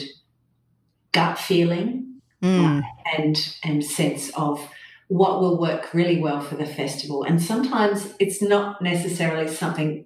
gut 1.14 1.40
feeling 1.40 2.22
mm. 2.44 2.84
and 3.18 3.56
and 3.64 3.84
sense 3.84 4.30
of 4.36 4.70
what 5.08 5.42
will 5.42 5.60
work 5.60 5.96
really 5.96 6.20
well 6.20 6.42
for 6.42 6.56
the 6.56 6.66
festival. 6.66 7.24
And 7.24 7.42
sometimes 7.42 8.14
it's 8.20 8.40
not 8.40 8.80
necessarily 8.80 9.48
something 9.48 10.06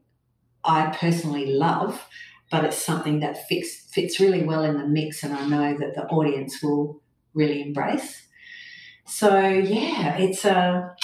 I 0.64 0.96
personally 0.98 1.48
love, 1.48 2.08
but 2.50 2.64
it's 2.64 2.82
something 2.82 3.20
that 3.20 3.46
fits 3.50 3.90
fits 3.92 4.22
really 4.22 4.44
well 4.44 4.64
in 4.64 4.78
the 4.78 4.88
mix, 4.88 5.22
and 5.22 5.34
I 5.34 5.46
know 5.46 5.78
that 5.78 5.96
the 5.96 6.06
audience 6.06 6.64
will 6.64 7.02
really 7.34 7.62
embrace. 7.62 8.26
So 9.06 9.38
yeah, 9.50 10.18
it's 10.18 10.46
a 10.46 10.96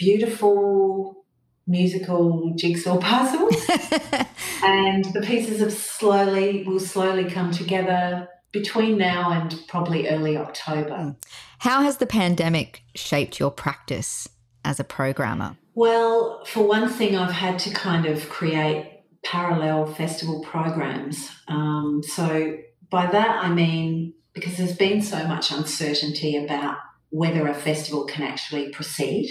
beautiful 0.00 1.24
musical 1.66 2.52
jigsaw 2.56 2.98
puzzle. 3.00 3.48
and 4.64 5.04
the 5.12 5.22
pieces 5.22 5.60
of 5.60 5.72
slowly 5.72 6.64
will 6.64 6.80
slowly 6.80 7.30
come 7.30 7.50
together 7.50 8.26
between 8.50 8.98
now 8.98 9.30
and 9.30 9.60
probably 9.68 10.08
early 10.08 10.36
October. 10.36 10.96
Hmm. 10.96 11.10
How 11.58 11.82
has 11.82 11.98
the 11.98 12.06
pandemic 12.06 12.82
shaped 12.94 13.38
your 13.38 13.50
practice 13.50 14.26
as 14.64 14.80
a 14.80 14.84
programmer? 14.84 15.58
Well, 15.74 16.42
for 16.46 16.66
one 16.66 16.88
thing, 16.88 17.16
I've 17.16 17.32
had 17.32 17.58
to 17.60 17.70
kind 17.70 18.06
of 18.06 18.28
create 18.30 19.02
parallel 19.22 19.86
festival 19.86 20.40
programs. 20.40 21.30
Um, 21.46 22.00
so 22.02 22.56
by 22.90 23.06
that 23.06 23.44
I 23.44 23.52
mean 23.52 24.14
because 24.32 24.56
there's 24.56 24.76
been 24.76 25.02
so 25.02 25.26
much 25.26 25.50
uncertainty 25.50 26.36
about 26.42 26.76
whether 27.10 27.46
a 27.46 27.54
festival 27.54 28.06
can 28.06 28.22
actually 28.22 28.70
proceed 28.70 29.28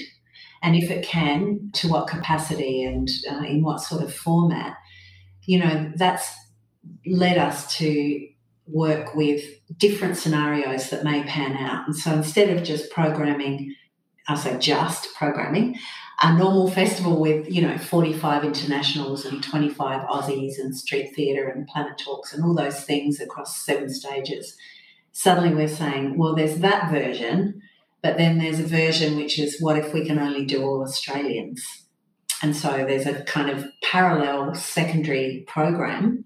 and 0.61 0.75
if 0.75 0.91
it 0.91 1.05
can, 1.05 1.71
to 1.73 1.87
what 1.87 2.07
capacity 2.07 2.83
and 2.83 3.09
uh, 3.29 3.43
in 3.43 3.63
what 3.63 3.81
sort 3.81 4.03
of 4.03 4.13
format. 4.13 4.75
You 5.45 5.59
know, 5.59 5.91
that's 5.95 6.29
led 7.05 7.37
us 7.37 7.77
to 7.77 8.27
work 8.67 9.15
with 9.15 9.43
different 9.77 10.17
scenarios 10.17 10.89
that 10.89 11.03
may 11.03 11.23
pan 11.23 11.57
out. 11.57 11.87
And 11.87 11.95
so 11.95 12.13
instead 12.13 12.55
of 12.55 12.63
just 12.63 12.91
programming, 12.91 13.75
I 14.27 14.35
say 14.35 14.57
just 14.59 15.13
programming, 15.15 15.75
a 16.21 16.37
normal 16.37 16.69
festival 16.69 17.19
with, 17.19 17.49
you 17.49 17.61
know, 17.61 17.77
45 17.77 18.43
internationals 18.43 19.25
and 19.25 19.41
25 19.41 20.01
Aussies 20.07 20.59
and 20.59 20.75
street 20.75 21.13
theatre 21.15 21.47
and 21.47 21.67
planet 21.67 21.97
talks 21.97 22.33
and 22.33 22.43
all 22.43 22.53
those 22.53 22.83
things 22.83 23.19
across 23.19 23.63
seven 23.65 23.89
stages, 23.89 24.55
suddenly 25.13 25.55
we're 25.55 25.67
saying, 25.67 26.17
well, 26.17 26.35
there's 26.35 26.59
that 26.59 26.91
version 26.91 27.61
but 28.01 28.17
then 28.17 28.37
there's 28.37 28.59
a 28.59 28.63
version 28.63 29.17
which 29.17 29.39
is 29.39 29.59
what 29.59 29.77
if 29.77 29.93
we 29.93 30.05
can 30.05 30.19
only 30.19 30.45
do 30.45 30.63
all 30.63 30.81
Australians? 30.81 31.63
And 32.41 32.55
so 32.55 32.85
there's 32.85 33.05
a 33.05 33.23
kind 33.23 33.49
of 33.49 33.65
parallel 33.83 34.55
secondary 34.55 35.43
program 35.47 36.23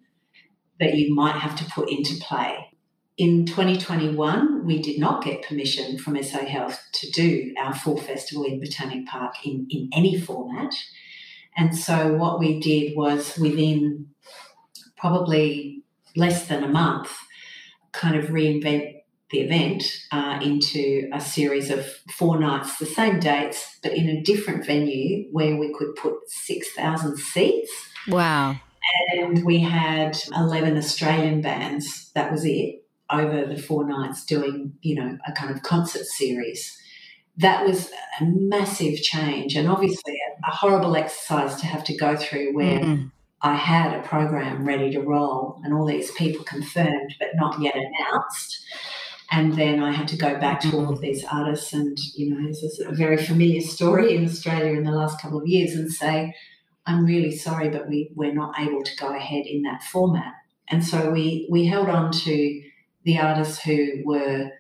that 0.80 0.96
you 0.96 1.14
might 1.14 1.40
have 1.40 1.56
to 1.58 1.66
put 1.66 1.90
into 1.90 2.16
play. 2.16 2.70
In 3.18 3.46
2021, 3.46 4.66
we 4.66 4.82
did 4.82 5.00
not 5.00 5.24
get 5.24 5.44
permission 5.44 5.98
from 5.98 6.22
SA 6.22 6.46
Health 6.46 6.82
to 6.94 7.12
do 7.12 7.54
our 7.58 7.74
full 7.74 7.98
festival 7.98 8.44
in 8.44 8.60
Botanic 8.60 9.06
Park 9.08 9.36
in, 9.46 9.68
in 9.70 9.90
any 9.94 10.20
format. 10.20 10.74
And 11.56 11.78
so 11.78 12.14
what 12.14 12.40
we 12.40 12.60
did 12.60 12.96
was 12.96 13.38
within 13.38 14.08
probably 14.98 15.84
less 16.16 16.48
than 16.48 16.64
a 16.64 16.68
month, 16.68 17.16
kind 17.92 18.16
of 18.16 18.26
reinvent 18.26 19.03
the 19.34 19.42
event 19.42 19.84
uh, 20.12 20.40
into 20.42 21.10
a 21.12 21.20
series 21.20 21.72
of 21.72 21.86
four 22.16 22.40
nights, 22.40 22.78
the 22.78 22.86
same 22.86 23.20
dates, 23.20 23.80
but 23.82 23.92
in 23.92 24.08
a 24.08 24.22
different 24.22 24.66
venue 24.66 25.28
where 25.32 25.58
we 25.58 25.74
could 25.74 25.96
put 25.96 26.14
6,000 26.28 27.18
seats. 27.18 27.72
Wow. 28.08 28.56
And 29.14 29.44
we 29.44 29.60
had 29.60 30.18
11 30.36 30.78
Australian 30.78 31.42
bands, 31.42 32.12
that 32.14 32.32
was 32.32 32.46
it, 32.46 32.86
over 33.10 33.46
the 33.46 33.60
four 33.60 33.88
nights 33.88 34.24
doing, 34.24 34.74
you 34.82 34.96
know, 34.96 35.18
a 35.28 35.32
kind 35.32 35.50
of 35.54 35.64
concert 35.64 36.06
series. 36.06 36.78
That 37.38 37.66
was 37.66 37.90
a 38.22 38.26
massive 38.26 39.02
change 39.02 39.56
and 39.56 39.68
obviously 39.68 40.14
a, 40.48 40.52
horrible 40.52 40.96
exercise 40.96 41.56
to 41.56 41.66
have 41.66 41.84
to 41.86 41.98
go 41.98 42.16
through 42.16 42.54
where. 42.54 42.80
Mm-hmm. 42.80 43.08
I 43.46 43.56
had 43.56 43.94
a 43.94 44.08
program 44.08 44.66
ready 44.66 44.90
to 44.92 45.02
roll 45.02 45.60
and 45.66 45.74
all 45.74 45.86
these 45.86 46.12
people 46.12 46.46
confirmed 46.46 47.16
but 47.20 47.28
not 47.36 47.62
yet 47.62 47.76
announced. 47.76 48.64
And 49.36 49.56
then 49.56 49.82
I 49.82 49.92
had 49.92 50.08
to 50.10 50.16
go 50.16 50.40
back 50.40 50.60
to 50.60 50.72
all 50.74 50.84
of 50.84 50.90
mm-hmm. 50.90 51.02
these 51.02 51.26
artists, 51.26 51.74
and 51.74 51.98
you 52.16 52.30
know, 52.30 52.48
this 52.48 52.62
is 52.62 52.80
a 52.80 52.92
very 52.92 53.18
familiar 53.18 53.62
story 53.62 54.16
in 54.16 54.26
Australia 54.26 54.78
in 54.78 54.84
the 54.84 54.92
last 54.92 55.20
couple 55.20 55.40
of 55.40 55.48
years, 55.48 55.74
and 55.74 55.92
say, 55.92 56.36
"I'm 56.86 57.04
really 57.04 57.36
sorry, 57.36 57.70
but 57.70 57.90
we 57.90 58.12
we're 58.16 58.34
not 58.34 58.60
able 58.60 58.84
to 58.84 58.96
go 58.96 59.08
ahead 59.08 59.48
in 59.48 59.64
that 59.64 59.82
format." 59.82 60.34
And 60.70 60.86
so 60.86 61.10
we 61.10 61.48
we 61.50 61.66
held 61.66 61.90
on 61.90 62.12
to 62.12 62.62
the 63.06 63.18
artists 63.18 63.60
who 63.64 64.04
were, 64.06 64.52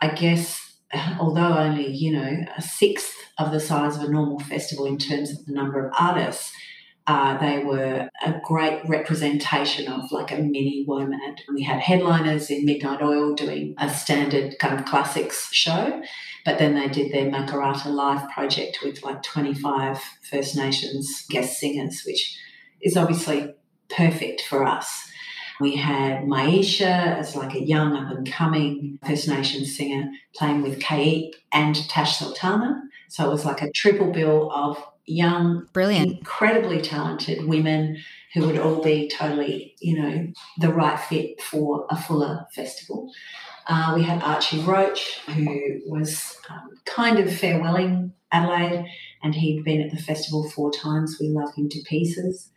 I 0.00 0.08
guess, 0.10 0.78
although 1.18 1.58
only 1.58 1.88
you 1.88 2.12
know 2.12 2.44
a 2.56 2.62
sixth 2.62 3.16
of 3.36 3.50
the 3.50 3.60
size 3.60 3.96
of 3.96 4.04
a 4.04 4.12
normal 4.12 4.38
festival 4.38 4.86
in 4.86 4.96
terms 4.96 5.32
of 5.32 5.44
the 5.44 5.52
number 5.52 5.84
of 5.84 5.92
artists, 5.98 6.52
Uh, 7.06 7.38
they 7.38 7.62
were 7.62 8.08
a 8.24 8.40
great 8.42 8.80
representation 8.88 9.86
of 9.86 10.10
like 10.10 10.32
a 10.32 10.36
mini 10.36 10.84
WOMAD. 10.88 11.38
We 11.54 11.62
had 11.62 11.78
headliners 11.78 12.50
in 12.50 12.64
Midnight 12.64 13.00
Oil 13.00 13.34
doing 13.34 13.74
a 13.78 13.88
standard 13.88 14.58
kind 14.58 14.78
of 14.78 14.86
classics 14.86 15.48
show, 15.52 16.02
but 16.44 16.58
then 16.58 16.74
they 16.74 16.88
did 16.88 17.12
their 17.12 17.30
Makarrata 17.30 17.86
Live 17.86 18.28
project 18.30 18.78
with 18.82 19.04
like 19.04 19.22
25 19.22 20.00
First 20.28 20.56
Nations 20.56 21.24
guest 21.30 21.60
singers, 21.60 22.02
which 22.04 22.36
is 22.80 22.96
obviously 22.96 23.54
perfect 23.88 24.42
for 24.42 24.64
us. 24.64 25.08
We 25.60 25.76
had 25.76 26.24
Miiesha 26.24 27.18
as 27.18 27.36
like 27.36 27.54
a 27.54 27.62
young 27.62 27.94
up 27.96 28.10
and 28.10 28.30
coming 28.30 28.98
First 29.06 29.28
Nations 29.28 29.76
singer 29.76 30.10
playing 30.34 30.62
with 30.62 30.80
Kaiit 30.80 31.34
and 31.52 31.76
Tash 31.88 32.18
Sultana. 32.18 32.82
So 33.08 33.24
it 33.24 33.30
was 33.30 33.44
like 33.44 33.62
a 33.62 33.70
triple 33.70 34.12
bill 34.12 34.50
of 34.52 34.82
young, 35.06 35.68
brilliant, 35.72 36.18
incredibly 36.18 36.80
talented 36.80 37.46
women 37.46 37.98
who 38.34 38.46
would 38.46 38.58
all 38.58 38.82
be 38.82 39.08
totally, 39.08 39.74
you 39.80 39.98
know, 39.98 40.26
the 40.58 40.72
right 40.72 40.98
fit 40.98 41.40
for 41.40 41.86
a 41.90 41.96
fuller 41.96 42.46
festival. 42.54 43.10
Uh, 43.68 43.92
we 43.96 44.02
had 44.02 44.22
Archie 44.22 44.60
Roach, 44.60 45.20
who 45.26 45.80
was 45.86 46.36
um, 46.50 46.70
kind 46.84 47.18
of 47.18 47.26
farewelling 47.28 48.12
Adelaide, 48.30 48.86
and 49.22 49.34
he'd 49.34 49.64
been 49.64 49.80
at 49.80 49.90
the 49.90 50.02
festival 50.02 50.48
four 50.50 50.70
times. 50.70 51.16
We 51.20 51.28
love 51.28 51.54
him 51.54 51.68
to 51.70 51.82
pieces. 51.82 52.50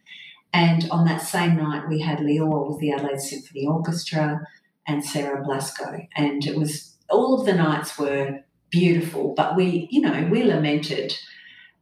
And 0.54 0.88
on 0.92 1.06
that 1.06 1.22
same 1.22 1.58
night, 1.58 1.88
we 1.88 2.02
had 2.02 2.20
Lior 2.20 2.68
with 2.68 2.80
the 2.80 2.92
Adelaide 2.92 3.22
Symphony 3.22 3.68
Orchestra 3.68 4.42
and 4.88 5.06
Sarah 5.06 5.44
Blasko. 5.46 6.08
And 6.16 6.46
it 6.46 6.58
was 6.58 6.96
all 7.10 7.40
of 7.40 7.46
the 7.46 7.54
nights 7.54 7.98
were 7.98 8.42
beautiful, 8.70 9.34
but 9.36 9.56
we, 9.56 9.88
you 9.92 10.02
know, 10.02 10.28
we 10.32 10.44
lamented 10.44 11.16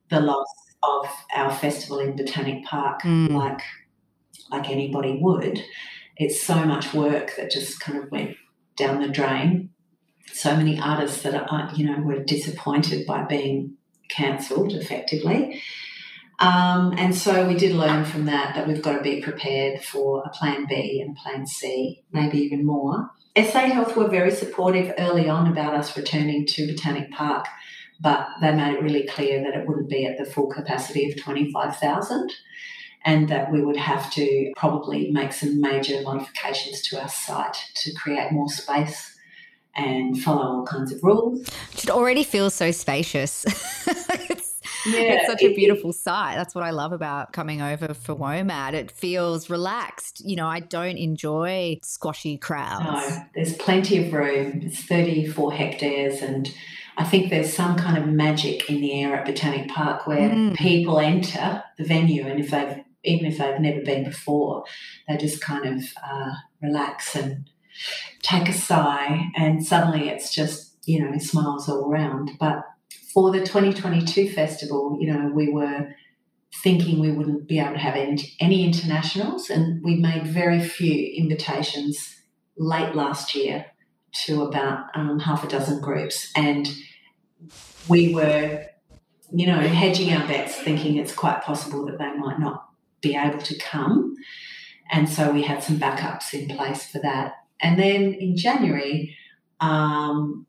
the 0.09 0.19
loss 0.19 0.47
of 0.83 1.07
our 1.35 1.51
festival 1.51 1.99
in 1.99 2.15
Botanic 2.15 2.65
Park, 2.65 3.01
mm. 3.01 3.31
like 3.31 3.61
like 4.49 4.69
anybody 4.69 5.19
would. 5.21 5.63
It's 6.15 6.41
so 6.41 6.65
much 6.65 6.93
work 6.93 7.35
that 7.35 7.51
just 7.51 7.79
kind 7.79 7.99
of 7.99 8.11
went 8.11 8.37
down 8.77 9.01
the 9.01 9.09
drain. 9.09 9.69
So 10.31 10.55
many 10.55 10.79
artists 10.79 11.21
that 11.23 11.35
are, 11.35 11.71
you 11.75 11.85
know, 11.85 12.01
were 12.01 12.23
disappointed 12.23 13.05
by 13.05 13.23
being 13.23 13.75
cancelled 14.09 14.73
effectively. 14.73 15.61
Um, 16.39 16.93
and 16.97 17.15
so 17.15 17.47
we 17.47 17.55
did 17.55 17.75
learn 17.75 18.05
from 18.05 18.25
that 18.25 18.55
that 18.55 18.67
we've 18.67 18.81
got 18.81 18.97
to 18.97 19.01
be 19.01 19.21
prepared 19.21 19.81
for 19.81 20.23
a 20.23 20.29
plan 20.29 20.67
B 20.67 21.01
and 21.03 21.15
plan 21.15 21.47
C, 21.47 22.03
maybe 22.11 22.37
even 22.39 22.65
more. 22.65 23.09
SA 23.35 23.67
Health 23.67 23.95
were 23.95 24.07
very 24.07 24.31
supportive 24.31 24.93
early 24.97 25.29
on 25.29 25.51
about 25.51 25.73
us 25.73 25.97
returning 25.97 26.45
to 26.47 26.67
Botanic 26.67 27.11
Park 27.11 27.47
but 28.01 28.27
they 28.41 28.53
made 28.53 28.75
it 28.75 28.81
really 28.81 29.07
clear 29.07 29.41
that 29.43 29.55
it 29.55 29.67
wouldn't 29.67 29.89
be 29.89 30.05
at 30.05 30.17
the 30.17 30.25
full 30.25 30.47
capacity 30.47 31.09
of 31.09 31.21
25,000 31.21 32.31
and 33.05 33.29
that 33.29 33.51
we 33.51 33.61
would 33.61 33.77
have 33.77 34.11
to 34.11 34.51
probably 34.55 35.11
make 35.11 35.31
some 35.31 35.61
major 35.61 36.01
modifications 36.01 36.81
to 36.81 37.01
our 37.01 37.07
site 37.07 37.57
to 37.75 37.93
create 37.93 38.31
more 38.31 38.49
space 38.49 39.17
and 39.75 40.21
follow 40.21 40.41
all 40.41 40.65
kinds 40.65 40.91
of 40.91 41.01
rules. 41.03 41.47
It 41.73 41.89
already 41.89 42.23
feels 42.23 42.53
so 42.53 42.71
spacious. 42.71 43.45
it's, 43.87 44.59
yeah, 44.85 44.99
it's 44.99 45.27
such 45.27 45.43
a 45.43 45.53
beautiful 45.53 45.93
site. 45.93 46.35
That's 46.35 46.55
what 46.55 46.63
I 46.63 46.71
love 46.71 46.91
about 46.91 47.31
coming 47.31 47.61
over 47.61 47.93
for 47.93 48.15
WOMAD. 48.15 48.73
It 48.73 48.91
feels 48.91 49.49
relaxed. 49.49 50.21
You 50.25 50.35
know, 50.35 50.47
I 50.47 50.59
don't 50.59 50.97
enjoy 50.97 51.79
squashy 51.83 52.37
crowds. 52.37 52.83
No, 52.83 53.19
there's 53.35 53.55
plenty 53.55 54.05
of 54.05 54.11
room. 54.11 54.61
It's 54.63 54.81
34 54.83 55.53
hectares 55.53 56.21
and 56.21 56.51
I 56.97 57.03
think 57.03 57.29
there's 57.29 57.53
some 57.53 57.77
kind 57.77 57.97
of 57.97 58.07
magic 58.07 58.69
in 58.69 58.81
the 58.81 59.01
air 59.03 59.15
at 59.15 59.25
Botanic 59.25 59.69
Park 59.69 60.07
where 60.07 60.29
mm. 60.29 60.55
people 60.55 60.99
enter 60.99 61.63
the 61.77 61.83
venue, 61.83 62.25
and 62.25 62.39
if 62.39 62.49
they've 62.49 62.83
even 63.03 63.25
if 63.27 63.37
they've 63.37 63.59
never 63.59 63.81
been 63.81 64.03
before, 64.03 64.65
they 65.07 65.15
just 65.15 65.39
kind 65.39 65.65
of 65.65 65.83
uh, 66.03 66.33
relax 66.61 67.15
and 67.15 67.49
take 68.23 68.49
a 68.49 68.53
sigh, 68.53 69.29
and 69.35 69.65
suddenly 69.65 70.09
it's 70.09 70.33
just 70.33 70.75
you 70.85 70.99
know 70.99 71.17
smiles 71.19 71.69
all 71.69 71.89
around. 71.89 72.31
But 72.39 72.63
for 73.13 73.31
the 73.31 73.39
2022 73.39 74.31
festival, 74.31 74.97
you 74.99 75.11
know, 75.11 75.31
we 75.33 75.49
were 75.49 75.95
thinking 76.63 76.99
we 76.99 77.11
wouldn't 77.11 77.47
be 77.47 77.59
able 77.59 77.73
to 77.73 77.79
have 77.79 77.95
any, 77.95 78.33
any 78.39 78.65
internationals, 78.65 79.51
and 79.51 79.83
we 79.83 79.95
made 79.95 80.25
very 80.25 80.59
few 80.59 81.13
invitations 81.15 82.15
late 82.57 82.95
last 82.95 83.35
year 83.35 83.67
to 84.25 84.43
about 84.43 84.87
um, 84.95 85.19
half 85.19 85.43
a 85.43 85.47
dozen 85.47 85.81
groups, 85.81 86.31
and 86.35 86.67
we 87.87 88.13
were, 88.13 88.65
you 89.31 89.47
know, 89.47 89.59
hedging 89.59 90.13
our 90.13 90.27
bets, 90.27 90.55
thinking 90.55 90.97
it's 90.97 91.13
quite 91.13 91.41
possible 91.41 91.85
that 91.85 91.97
they 91.97 92.13
might 92.13 92.39
not 92.39 92.69
be 93.01 93.15
able 93.15 93.39
to 93.39 93.57
come. 93.57 94.15
And 94.91 95.09
so 95.09 95.31
we 95.31 95.43
had 95.43 95.63
some 95.63 95.77
backups 95.77 96.33
in 96.33 96.47
place 96.47 96.89
for 96.89 96.99
that. 96.99 97.33
And 97.61 97.77
then 97.77 98.13
in 98.13 98.37
January, 98.37 99.15
um, 99.59 100.45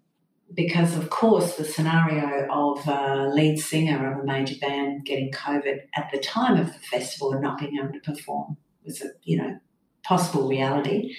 because 0.54 0.96
of 0.96 1.10
course 1.10 1.56
the 1.56 1.64
scenario 1.64 2.46
of 2.50 2.86
a 2.88 3.28
lead 3.28 3.58
singer 3.58 4.12
of 4.12 4.20
a 4.20 4.24
major 4.24 4.54
band 4.60 5.04
getting 5.04 5.30
COVID 5.30 5.80
at 5.94 6.10
the 6.12 6.18
time 6.18 6.58
of 6.58 6.72
the 6.72 6.78
festival 6.78 7.32
and 7.32 7.42
not 7.42 7.58
being 7.58 7.78
able 7.78 7.92
to 7.92 8.00
perform 8.00 8.56
was 8.84 9.02
a 9.02 9.10
you 9.24 9.36
know 9.36 9.58
possible 10.04 10.48
reality. 10.48 11.14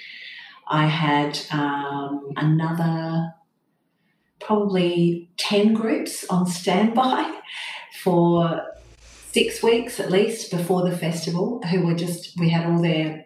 I 0.70 0.86
had 0.86 1.40
um, 1.52 2.32
another 2.38 3.34
probably 4.40 5.30
10 5.38 5.74
groups 5.74 6.26
on 6.30 6.46
standby 6.46 7.40
for 8.04 8.62
six 9.32 9.62
weeks 9.62 10.00
at 10.00 10.12
least 10.12 10.52
before 10.52 10.88
the 10.88 10.96
festival 10.96 11.62
who 11.70 11.86
were 11.86 11.94
just, 11.94 12.40
we 12.40 12.50
had 12.50 12.66
all 12.66 12.82
their 12.82 13.26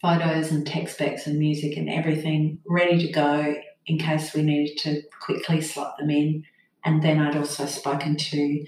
photos 0.00 0.50
and 0.50 0.66
text 0.66 0.94
specs 0.94 1.26
and 1.26 1.38
music 1.38 1.76
and 1.76 1.88
everything 1.88 2.58
ready 2.66 2.98
to 3.06 3.12
go 3.12 3.54
in 3.86 3.98
case 3.98 4.34
we 4.34 4.42
needed 4.42 4.76
to 4.78 5.02
quickly 5.20 5.60
slot 5.60 5.96
them 5.98 6.10
in. 6.10 6.44
And 6.84 7.02
then 7.02 7.20
I'd 7.20 7.36
also 7.36 7.66
spoken 7.66 8.16
to 8.16 8.64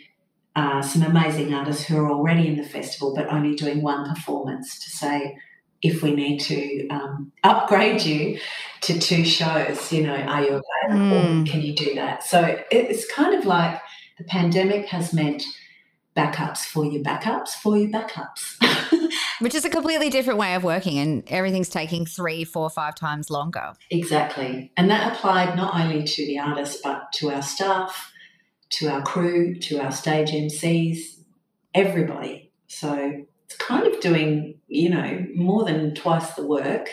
uh, 0.55 0.83
some 0.83 1.03
amazing 1.03 1.53
artists 1.53 1.85
who 1.85 1.96
are 1.96 2.11
already 2.11 2.46
in 2.46 2.57
the 2.57 2.62
festival 2.62 3.14
but 3.14 3.33
only 3.33 3.55
doing 3.57 3.83
one 3.83 4.09
performance 4.14 4.79
to 4.85 4.90
say, 4.90 5.37
if 5.85 6.03
we 6.03 6.12
need 6.12 6.38
to 6.38 6.88
um, 6.88 7.31
upgrade 7.44 8.03
you 8.03 8.38
to 8.81 8.99
two 8.99 9.23
shows, 9.25 9.92
you 9.92 10.03
know, 10.03 10.16
are 10.16 10.42
you 10.42 10.49
available? 10.88 11.29
Mm. 11.29 11.47
Can 11.47 11.61
you 11.61 11.75
do 11.75 11.94
that? 11.94 12.25
So 12.25 12.59
it's 12.70 13.07
kind 13.12 13.35
of 13.35 13.44
like 13.44 13.79
the 14.16 14.25
pandemic 14.25 14.87
has 14.87 15.12
meant 15.12 15.44
backups 16.16 16.61
for 16.61 16.87
your 16.87 17.03
backups 17.03 17.51
for 17.51 17.77
your 17.77 17.90
backups. 17.90 18.57
Which 19.40 19.55
is 19.55 19.66
a 19.66 19.70
completely 19.70 20.09
different 20.09 20.38
way 20.38 20.55
of 20.55 20.64
working, 20.64 20.99
and 20.99 21.23
everything's 21.29 21.68
taking 21.68 22.07
three, 22.07 22.44
four, 22.44 22.70
five 22.70 22.94
times 22.94 23.29
longer. 23.29 23.75
Exactly. 23.90 24.73
And 24.79 24.90
that 24.90 25.12
applied 25.12 25.55
not 25.55 25.79
only 25.79 26.05
to 26.05 26.27
the 26.27 26.38
artists, 26.38 26.81
but 26.83 27.12
to 27.14 27.31
our 27.31 27.42
staff, 27.42 28.11
to 28.70 28.88
our 28.88 29.03
crew, 29.03 29.55
to 29.57 29.81
our 29.81 29.90
stage 29.90 30.31
MCs, 30.31 31.18
everybody. 31.75 32.53
So 32.68 33.27
kind 33.59 33.87
of 33.87 34.01
doing, 34.01 34.59
you 34.69 34.90
know, 34.90 35.27
more 35.35 35.64
than 35.64 35.95
twice 35.95 36.35
the 36.35 36.47
work. 36.47 36.88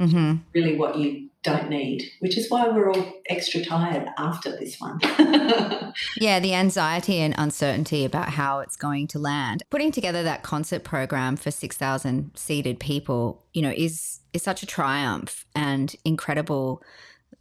Mm-hmm. 0.00 0.36
Really, 0.54 0.76
what 0.76 0.96
you 0.96 1.28
don't 1.42 1.68
need, 1.68 2.08
which 2.20 2.38
is 2.38 2.48
why 2.48 2.68
we're 2.68 2.90
all 2.90 3.12
extra 3.28 3.64
tired 3.64 4.08
after 4.16 4.50
this 4.56 4.80
one. 4.80 4.98
yeah, 6.16 6.38
the 6.38 6.54
anxiety 6.54 7.18
and 7.18 7.34
uncertainty 7.36 8.04
about 8.04 8.30
how 8.30 8.60
it's 8.60 8.76
going 8.76 9.08
to 9.08 9.18
land. 9.18 9.62
Putting 9.68 9.90
together 9.90 10.22
that 10.22 10.42
concert 10.42 10.84
program 10.84 11.36
for 11.36 11.50
6,000 11.50 12.30
seated 12.34 12.78
people, 12.78 13.44
you 13.52 13.62
know, 13.62 13.72
is 13.76 14.20
is 14.32 14.42
such 14.42 14.62
a 14.62 14.66
triumph 14.66 15.44
and 15.54 15.94
incredible 16.04 16.82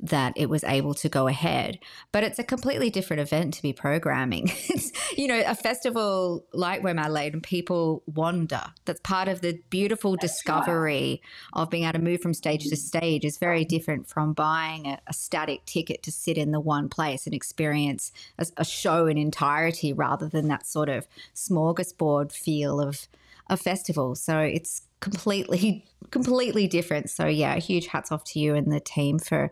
that 0.01 0.33
it 0.35 0.49
was 0.49 0.63
able 0.63 0.93
to 0.95 1.09
go 1.09 1.27
ahead. 1.27 1.79
But 2.11 2.23
it's 2.23 2.39
a 2.39 2.43
completely 2.43 2.89
different 2.89 3.21
event 3.21 3.53
to 3.55 3.61
be 3.61 3.71
programming. 3.73 4.47
it's, 4.69 4.91
you 5.17 5.27
know, 5.27 5.43
a 5.45 5.55
festival 5.55 6.45
like 6.53 6.81
WOMAD 6.81 7.01
Adelaide 7.01 7.33
and 7.33 7.43
people 7.43 8.03
wander. 8.07 8.63
That's 8.85 8.99
part 9.01 9.27
of 9.27 9.41
the 9.41 9.59
beautiful 9.69 10.11
That's 10.11 10.33
discovery 10.33 11.21
right. 11.53 11.61
of 11.61 11.69
being 11.69 11.83
able 11.83 11.93
to 11.93 11.99
move 11.99 12.21
from 12.21 12.33
stage 12.33 12.67
to 12.67 12.75
stage 12.75 13.25
is 13.25 13.37
very 13.37 13.63
different 13.63 14.07
from 14.07 14.33
buying 14.33 14.87
a, 14.87 14.99
a 15.07 15.13
static 15.13 15.65
ticket 15.65 16.03
to 16.03 16.11
sit 16.11 16.37
in 16.37 16.51
the 16.51 16.59
one 16.59 16.89
place 16.89 17.25
and 17.25 17.35
experience 17.35 18.11
a, 18.37 18.47
a 18.57 18.65
show 18.65 19.07
in 19.07 19.17
entirety 19.17 19.93
rather 19.93 20.27
than 20.27 20.47
that 20.47 20.65
sort 20.65 20.89
of 20.89 21.07
smorgasbord 21.35 22.31
feel 22.31 22.81
of 22.81 23.07
a 23.47 23.57
festival. 23.57 24.15
So 24.15 24.39
it's 24.39 24.83
completely 24.99 25.85
completely 26.09 26.67
different. 26.67 27.09
So 27.09 27.27
yeah, 27.27 27.55
huge 27.57 27.87
hats 27.87 28.11
off 28.11 28.23
to 28.25 28.39
you 28.39 28.55
and 28.55 28.71
the 28.71 28.79
team 28.79 29.19
for, 29.19 29.51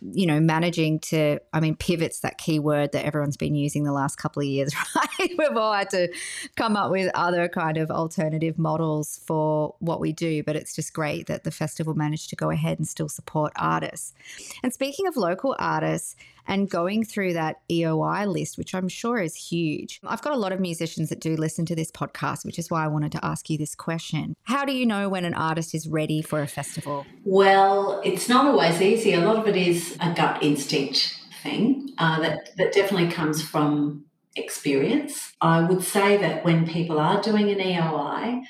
you 0.00 0.26
know, 0.26 0.40
managing 0.40 1.00
to. 1.00 1.38
I 1.52 1.60
mean, 1.60 1.76
pivots 1.76 2.20
that 2.20 2.38
key 2.38 2.58
word 2.58 2.92
that 2.92 3.04
everyone's 3.04 3.36
been 3.36 3.54
using 3.54 3.84
the 3.84 3.92
last 3.92 4.16
couple 4.16 4.40
of 4.40 4.48
years, 4.48 4.74
right? 4.96 5.30
We've 5.38 5.56
all 5.56 5.72
had 5.72 5.90
to 5.90 6.08
come 6.56 6.76
up 6.76 6.90
with 6.90 7.10
other 7.14 7.48
kind 7.48 7.76
of 7.76 7.90
alternative 7.90 8.58
models 8.58 9.20
for 9.26 9.74
what 9.80 10.00
we 10.00 10.12
do, 10.12 10.42
but 10.42 10.56
it's 10.56 10.74
just 10.74 10.92
great 10.92 11.26
that 11.26 11.44
the 11.44 11.50
festival 11.50 11.94
managed 11.94 12.30
to 12.30 12.36
go 12.36 12.50
ahead 12.50 12.78
and 12.78 12.88
still 12.88 13.08
support 13.08 13.52
artists. 13.56 14.14
And 14.62 14.72
speaking 14.72 15.06
of 15.06 15.16
local 15.16 15.54
artists, 15.58 16.16
and 16.46 16.68
going 16.68 17.04
through 17.04 17.34
that 17.34 17.60
EOI 17.70 18.26
list, 18.26 18.58
which 18.58 18.74
I'm 18.74 18.88
sure 18.88 19.18
is 19.18 19.34
huge. 19.34 20.00
I've 20.04 20.22
got 20.22 20.32
a 20.32 20.38
lot 20.38 20.52
of 20.52 20.60
musicians 20.60 21.08
that 21.08 21.20
do 21.20 21.36
listen 21.36 21.66
to 21.66 21.76
this 21.76 21.90
podcast, 21.90 22.44
which 22.44 22.58
is 22.58 22.70
why 22.70 22.84
I 22.84 22.88
wanted 22.88 23.12
to 23.12 23.24
ask 23.24 23.48
you 23.48 23.58
this 23.58 23.74
question. 23.74 24.34
How 24.44 24.64
do 24.64 24.72
you 24.72 24.86
know 24.86 25.08
when 25.08 25.24
an 25.24 25.34
artist 25.34 25.74
is 25.74 25.81
ready 25.88 26.22
for 26.22 26.40
a 26.40 26.46
festival? 26.46 27.06
Well, 27.24 28.00
it's 28.04 28.28
not 28.28 28.46
always 28.46 28.80
easy. 28.80 29.14
A 29.14 29.20
lot 29.20 29.36
of 29.36 29.46
it 29.48 29.56
is 29.56 29.96
a 30.00 30.12
gut 30.12 30.42
instinct 30.42 31.18
thing 31.42 31.90
uh, 31.98 32.20
that, 32.20 32.56
that 32.56 32.72
definitely 32.72 33.10
comes 33.10 33.42
from 33.42 34.04
experience. 34.36 35.32
I 35.40 35.62
would 35.62 35.82
say 35.82 36.16
that 36.16 36.44
when 36.44 36.66
people 36.66 36.98
are 36.98 37.20
doing 37.20 37.50
an 37.50 37.58
EOI, 37.58 38.42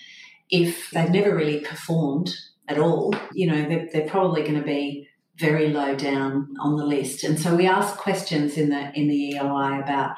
if 0.50 0.90
they've 0.90 1.10
never 1.10 1.34
really 1.34 1.60
performed 1.60 2.34
at 2.68 2.78
all, 2.78 3.14
you 3.32 3.46
know, 3.46 3.68
they're, 3.68 3.88
they're 3.92 4.08
probably 4.08 4.42
going 4.42 4.58
to 4.58 4.62
be 4.62 5.08
very 5.36 5.70
low 5.70 5.94
down 5.94 6.54
on 6.60 6.76
the 6.76 6.84
list. 6.84 7.24
And 7.24 7.38
so 7.40 7.56
we 7.56 7.66
ask 7.66 7.96
questions 7.96 8.56
in 8.56 8.68
the 8.68 8.92
in 8.94 9.08
the 9.08 9.34
EOI 9.34 9.82
about, 9.82 10.16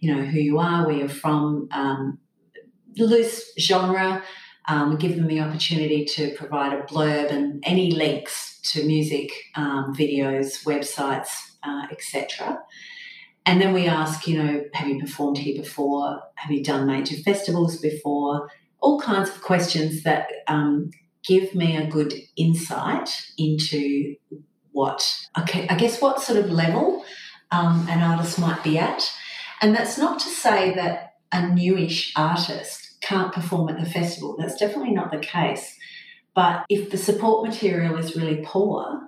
you 0.00 0.14
know, 0.14 0.22
who 0.22 0.38
you 0.38 0.58
are, 0.58 0.86
where 0.86 0.96
you're 0.96 1.08
from, 1.08 1.68
um, 1.72 2.18
loose 2.96 3.52
genre. 3.58 4.22
Um, 4.68 4.90
we 4.90 4.96
give 4.96 5.16
them 5.16 5.26
the 5.26 5.40
opportunity 5.40 6.04
to 6.04 6.34
provide 6.34 6.72
a 6.72 6.82
blurb 6.82 7.30
and 7.30 7.62
any 7.66 7.90
links 7.90 8.60
to 8.72 8.84
music, 8.84 9.30
um, 9.56 9.94
videos, 9.94 10.64
websites, 10.64 11.30
uh, 11.62 11.86
etc. 11.90 12.60
And 13.44 13.60
then 13.60 13.72
we 13.72 13.86
ask, 13.86 14.26
you 14.28 14.40
know, 14.40 14.64
have 14.72 14.88
you 14.88 15.00
performed 15.00 15.38
here 15.38 15.60
before? 15.60 16.22
Have 16.36 16.52
you 16.52 16.62
done 16.62 16.86
major 16.86 17.16
festivals 17.16 17.76
before? 17.78 18.48
All 18.80 19.00
kinds 19.00 19.30
of 19.30 19.42
questions 19.42 20.04
that 20.04 20.28
um, 20.46 20.90
give 21.26 21.54
me 21.54 21.76
a 21.76 21.86
good 21.86 22.14
insight 22.36 23.10
into 23.36 24.14
what, 24.70 25.26
okay, 25.38 25.66
I 25.68 25.76
guess, 25.76 26.00
what 26.00 26.20
sort 26.20 26.38
of 26.38 26.50
level 26.50 27.04
um, 27.50 27.86
an 27.90 28.02
artist 28.02 28.38
might 28.38 28.62
be 28.62 28.78
at. 28.78 29.12
And 29.60 29.74
that's 29.74 29.98
not 29.98 30.18
to 30.20 30.28
say 30.28 30.74
that 30.74 31.14
a 31.32 31.46
newish 31.48 32.12
artist 32.16 32.81
can't 33.02 33.32
perform 33.32 33.68
at 33.68 33.78
the 33.78 33.90
festival. 33.90 34.36
That's 34.38 34.58
definitely 34.58 34.92
not 34.92 35.10
the 35.10 35.18
case. 35.18 35.76
But 36.34 36.64
if 36.68 36.90
the 36.90 36.96
support 36.96 37.46
material 37.46 37.96
is 37.96 38.16
really 38.16 38.42
poor, 38.44 39.00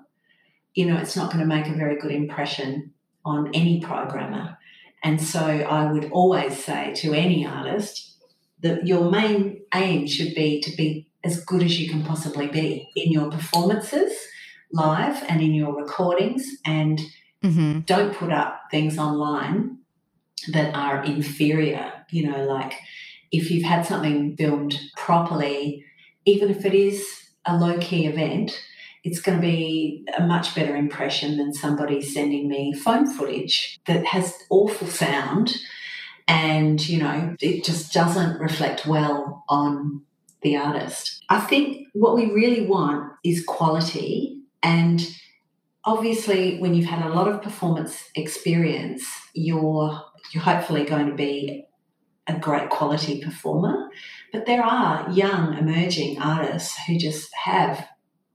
you 0.75 0.87
know, 0.87 0.97
it's 0.97 1.17
not 1.17 1.33
going 1.33 1.41
to 1.41 1.55
make 1.55 1.69
a 1.69 1.75
very 1.75 1.99
good 1.99 2.11
impression 2.11 2.93
on 3.25 3.51
any 3.55 3.81
programmer. 3.81 4.59
And 5.03 5.21
so 5.21 5.41
I 5.41 5.91
would 5.91 6.11
always 6.11 6.63
say 6.63 6.93
to 6.97 7.15
any 7.15 7.47
artist 7.47 8.17
that 8.61 8.87
your 8.87 9.11
main 9.11 9.63
aim 9.75 10.07
should 10.07 10.35
be 10.35 10.61
to 10.63 10.77
be 10.77 11.09
as 11.23 11.43
good 11.45 11.63
as 11.63 11.81
you 11.81 11.89
can 11.89 12.05
possibly 12.05 12.49
be 12.49 12.89
in 12.97 13.13
your 13.13 13.31
performances 13.31 14.13
live 14.73 15.23
and 15.29 15.41
in 15.41 15.55
your 15.55 15.75
recordings 15.75 16.45
and 16.65 17.01
mm-hmm. 17.43 17.81
don't 17.81 18.15
put 18.15 18.33
up 18.33 18.63
things 18.71 18.99
online 18.99 19.79
that 20.53 20.75
are 20.75 21.05
inferior. 21.05 21.93
You 22.11 22.31
know, 22.31 22.45
like 22.45 22.75
if 23.33 23.51
you've 23.51 23.65
had 23.65 23.87
something 23.87 24.37
filmed 24.37 24.79
properly, 24.97 25.85
even 26.25 26.51
if 26.51 26.65
it 26.65 26.75
is 26.75 27.07
a 27.47 27.57
low 27.57 27.79
key 27.79 28.07
event, 28.07 28.59
it's 29.03 29.21
going 29.21 29.39
to 29.39 29.43
be 29.43 30.07
a 30.17 30.27
much 30.27 30.55
better 30.55 30.75
impression 30.75 31.37
than 31.37 31.53
somebody 31.53 32.01
sending 32.01 32.49
me 32.49 32.73
phone 32.73 33.07
footage 33.07 33.79
that 33.87 34.07
has 34.07 34.35
awful 34.49 34.87
sound 34.87 35.57
and, 36.27 36.89
you 36.89 36.99
know, 36.99 37.37
it 37.41 37.65
just 37.65 37.93
doesn't 37.93 38.41
reflect 38.41 38.87
well 38.87 39.45
on 39.49 40.01
the 40.41 40.57
artist. 40.57 41.23
I 41.29 41.41
think 41.41 41.89
what 41.93 42.15
we 42.15 42.33
really 42.33 42.67
want 42.67 43.13
is 43.23 43.45
quality 43.45 44.41
and 44.63 45.07
obviously, 45.85 46.59
when 46.59 46.75
you've 46.75 46.89
had 46.89 47.05
a 47.05 47.15
lot 47.15 47.29
of 47.29 47.43
performance 47.43 48.11
experience, 48.15 49.07
you're 49.35 50.03
you're 50.33 50.43
hopefully 50.43 50.85
going 50.85 51.07
to 51.09 51.15
be 51.15 51.67
a 52.27 52.39
great 52.39 52.71
quality 52.71 53.23
performer. 53.23 53.91
But 54.33 54.47
there 54.47 54.63
are 54.63 55.11
young 55.11 55.57
emerging 55.57 56.21
artists 56.21 56.77
who 56.87 56.99
just 56.99 57.29
have, 57.45 57.87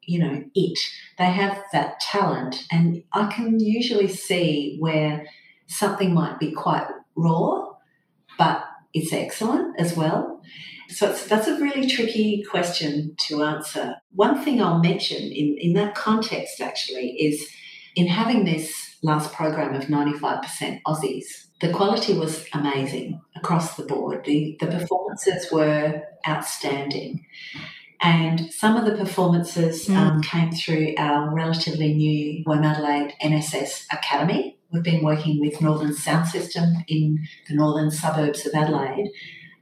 you 0.04 0.19
know, 0.19 0.43
it. 0.56 0.80
They 1.17 1.25
have 1.25 1.62
that 1.73 1.99
talent, 1.99 2.65
and 2.71 3.04
I 3.13 3.32
can 3.32 3.60
usually 3.60 4.08
see 4.08 4.78
where 4.80 5.25
something 5.67 6.13
might 6.13 6.39
be 6.39 6.52
quite 6.52 6.88
raw, 7.15 7.67
but 8.38 8.63
it's 8.93 9.13
excellent 9.13 9.80
as 9.80 9.95
well. 9.95 10.41
So 10.89 11.13
that's 11.13 11.47
a 11.47 11.60
really 11.60 11.88
tricky 11.88 12.43
question 12.49 13.15
to 13.28 13.43
answer. 13.43 13.95
One 14.12 14.43
thing 14.43 14.60
I'll 14.60 14.80
mention 14.80 15.21
in, 15.21 15.56
in 15.60 15.73
that 15.73 15.93
context 15.93 16.60
actually 16.60 17.12
is 17.12 17.47
in 17.95 18.08
having 18.08 18.45
this 18.45 18.88
last 19.02 19.34
program 19.34 19.74
of 19.74 19.86
95% 19.86 20.82
Aussies, 20.86 21.48
the 21.62 21.72
quality 21.72 22.14
was 22.14 22.46
amazing 22.54 23.20
across 23.36 23.76
the 23.76 23.84
board. 23.84 24.26
The, 24.26 24.58
the 24.60 24.68
performances 24.68 25.52
were 25.52 26.04
outstanding. 26.28 27.26
And 28.02 28.52
some 28.54 28.78
of 28.78 28.86
the 28.86 28.96
performances 28.96 29.88
mm. 29.88 29.96
um, 29.96 30.22
came 30.22 30.52
through 30.52 30.96
our 30.98 31.34
relatively 31.34 31.94
new 31.94 32.46
Womadelaide 32.46 33.14
NSS 33.22 33.86
Academy. 33.92 34.58
We've 34.72 34.84
been 34.84 35.04
working 35.04 35.40
with 35.40 35.62
Northern 35.62 35.94
Sound 35.94 36.28
System 36.28 36.76
in 36.88 37.20
the 37.48 37.56
northern 37.56 37.92
suburbs 37.92 38.46
of 38.46 38.54
Adelaide 38.54 39.10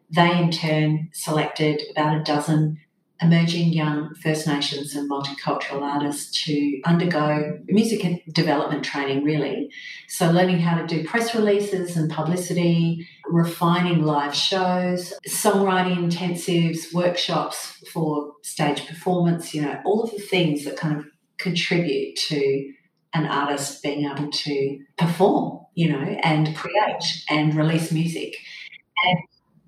they 0.10 0.38
in 0.38 0.52
turn 0.52 1.10
selected 1.14 1.82
about 1.92 2.18
a 2.18 2.24
dozen 2.24 2.80
emerging 3.22 3.74
young 3.74 4.14
First 4.16 4.48
Nations 4.48 4.96
and 4.96 5.10
multicultural 5.10 5.82
artists 5.82 6.44
to 6.46 6.82
undergo 6.86 7.60
music 7.66 8.24
development 8.32 8.84
training, 8.84 9.24
really. 9.24 9.70
So, 10.08 10.30
learning 10.32 10.60
how 10.60 10.80
to 10.80 10.88
do 10.88 11.08
press 11.08 11.34
releases 11.34 11.98
and 11.98 12.12
publicity, 12.12 13.08
refining 13.26 14.04
live 14.04 14.36
shows, 14.36 15.14
songwriting 15.28 16.10
intensives, 16.10 16.94
workshops 16.94 17.84
for 17.92 18.34
stage 18.44 18.86
performance, 18.88 19.54
you 19.54 19.62
know, 19.62 19.82
all 19.86 20.04
of 20.04 20.12
the 20.12 20.20
things 20.20 20.66
that 20.66 20.78
kind 20.78 20.98
of 20.98 21.06
contribute 21.38 22.16
to 22.16 22.74
an 23.14 23.26
artist 23.26 23.82
being 23.84 24.06
able 24.06 24.30
to 24.32 24.80
perform, 24.98 25.60
you 25.76 25.90
know, 25.90 26.18
and 26.24 26.56
create 26.56 27.24
and 27.30 27.56
release 27.56 27.92
music. 27.92 28.36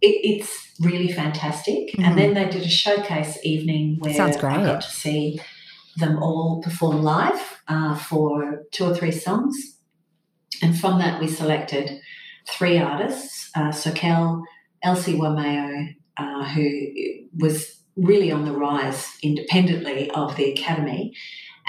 It, 0.02 0.42
it's 0.42 0.72
really 0.80 1.12
fantastic. 1.12 1.90
Mm-hmm. 1.90 2.04
And 2.04 2.18
then 2.18 2.34
they 2.34 2.50
did 2.50 2.64
a 2.64 2.70
showcase 2.70 3.38
evening 3.44 3.98
where 4.00 4.14
Sounds 4.14 4.38
great. 4.38 4.58
I 4.58 4.66
got 4.66 4.82
to 4.82 4.90
see 4.90 5.40
them 5.98 6.22
all 6.22 6.62
perform 6.62 7.04
live 7.04 7.62
uh, 7.68 7.96
for 7.96 8.64
two 8.72 8.86
or 8.86 8.96
three 8.96 9.12
songs. 9.12 9.78
And 10.62 10.78
from 10.78 11.00
that, 11.00 11.20
we 11.20 11.28
selected 11.28 12.00
three 12.48 12.78
artists 12.78 13.40
uh, 13.56 13.70
Sokel, 13.70 14.44
Elsy 14.84 15.16
Wameyo, 15.16 15.96
uh, 16.18 16.44
who 16.46 16.88
was 17.38 17.82
really 17.96 18.32
on 18.32 18.46
the 18.46 18.54
rise 18.54 19.18
independently 19.22 20.10
of 20.12 20.36
the 20.36 20.52
Academy, 20.52 21.14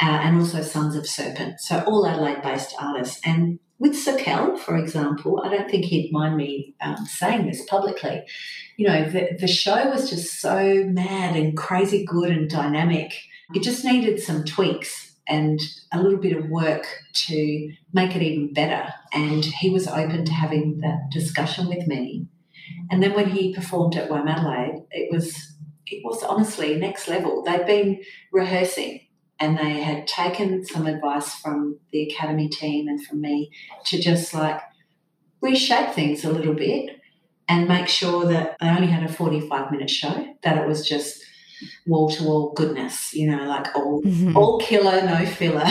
uh, 0.01 0.07
and 0.07 0.39
also 0.39 0.63
Sons 0.63 0.95
of 0.97 1.07
Serpent. 1.07 1.61
So, 1.61 1.83
all 1.87 2.07
Adelaide 2.07 2.43
based 2.43 2.75
artists. 2.79 3.21
And 3.25 3.59
with 3.81 3.95
Sokel, 3.95 4.59
for 4.59 4.77
example, 4.77 5.41
I 5.43 5.49
don't 5.49 5.71
think 5.71 5.87
he'd 5.87 6.13
mind 6.13 6.37
me 6.37 6.75
um, 6.83 7.07
saying 7.07 7.47
this 7.47 7.65
publicly. 7.65 8.23
You 8.77 8.87
know, 8.87 9.09
the, 9.09 9.31
the 9.41 9.49
show 9.49 9.89
was 9.89 10.11
just 10.11 10.39
so 10.39 10.85
mad 10.85 11.35
and 11.35 11.57
crazy 11.57 12.05
good 12.05 12.31
and 12.31 12.49
dynamic. 12.49 13.15
It 13.55 13.63
just 13.63 13.83
needed 13.83 14.21
some 14.21 14.45
tweaks 14.45 15.17
and 15.27 15.59
a 15.93 16.03
little 16.03 16.19
bit 16.19 16.37
of 16.37 16.51
work 16.51 16.87
to 17.13 17.73
make 17.95 18.15
it 18.15 18.23
even 18.23 18.53
better. 18.53 18.93
And 19.15 19.47
he 19.47 19.71
was 19.71 19.89
open 19.89 20.27
to 20.27 20.33
having 20.33 20.81
that 20.81 21.09
discussion 21.11 21.67
with 21.67 21.87
me. 21.87 22.27
And 22.91 23.03
then 23.03 23.15
when 23.15 23.31
he 23.31 23.55
performed 23.55 23.97
at 23.97 24.11
Womadelaide, 24.11 24.85
it 24.91 25.11
was 25.11 25.57
it 25.87 26.03
was 26.05 26.23
honestly 26.23 26.77
next 26.77 27.09
level. 27.09 27.43
They'd 27.43 27.67
been 27.67 28.03
rehearsing 28.31 29.01
and 29.41 29.57
they 29.57 29.81
had 29.81 30.07
taken 30.07 30.65
some 30.65 30.87
advice 30.87 31.35
from 31.37 31.79
the 31.93 32.03
academy 32.03 32.49
team 32.49 32.87
and 32.87 33.05
from 33.05 33.21
me 33.21 33.51
to 33.87 34.01
just 34.01 34.35
like 34.35 34.61
reshape 35.41 35.95
things 35.95 36.25
a 36.25 36.31
little 36.31 36.55
bit 36.55 37.01
and 37.49 37.67
make 37.67 37.89
sure 37.89 38.27
that 38.27 38.57
they 38.61 38.69
only 38.69 38.87
had 38.87 39.03
a 39.03 39.13
45 39.13 39.73
minute 39.73 39.91
show 39.91 40.35
that 40.43 40.59
it 40.59 40.69
was 40.69 40.87
just 40.87 41.25
wall 41.87 42.09
to 42.09 42.25
wall 42.25 42.53
goodness 42.55 43.13
you 43.13 43.31
know 43.31 43.45
like 43.45 43.75
all 43.77 44.01
mm-hmm. 44.03 44.35
all 44.37 44.59
killer 44.61 45.03
no 45.03 45.27
filler 45.27 45.67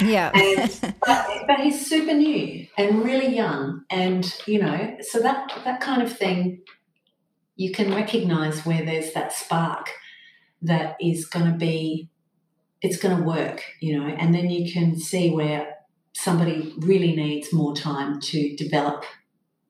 yeah 0.00 0.30
and, 0.34 0.94
but, 1.06 1.28
but 1.46 1.60
he's 1.60 1.86
super 1.86 2.14
new 2.14 2.66
and 2.78 3.04
really 3.04 3.34
young 3.34 3.84
and 3.90 4.34
you 4.46 4.58
know 4.58 4.96
so 5.00 5.20
that 5.20 5.52
that 5.64 5.80
kind 5.80 6.00
of 6.00 6.10
thing 6.10 6.60
you 7.56 7.72
can 7.72 7.94
recognize 7.94 8.64
where 8.64 8.84
there's 8.84 9.12
that 9.12 9.32
spark 9.32 9.90
that 10.62 10.96
is 11.00 11.26
going 11.26 11.50
to 11.50 11.56
be 11.56 12.08
it's 12.82 12.98
going 12.98 13.16
to 13.16 13.22
work, 13.22 13.62
you 13.80 13.98
know, 13.98 14.06
and 14.06 14.34
then 14.34 14.50
you 14.50 14.72
can 14.72 14.98
see 14.98 15.30
where 15.30 15.74
somebody 16.12 16.74
really 16.78 17.14
needs 17.14 17.52
more 17.52 17.74
time 17.74 18.20
to 18.20 18.56
develop 18.56 19.04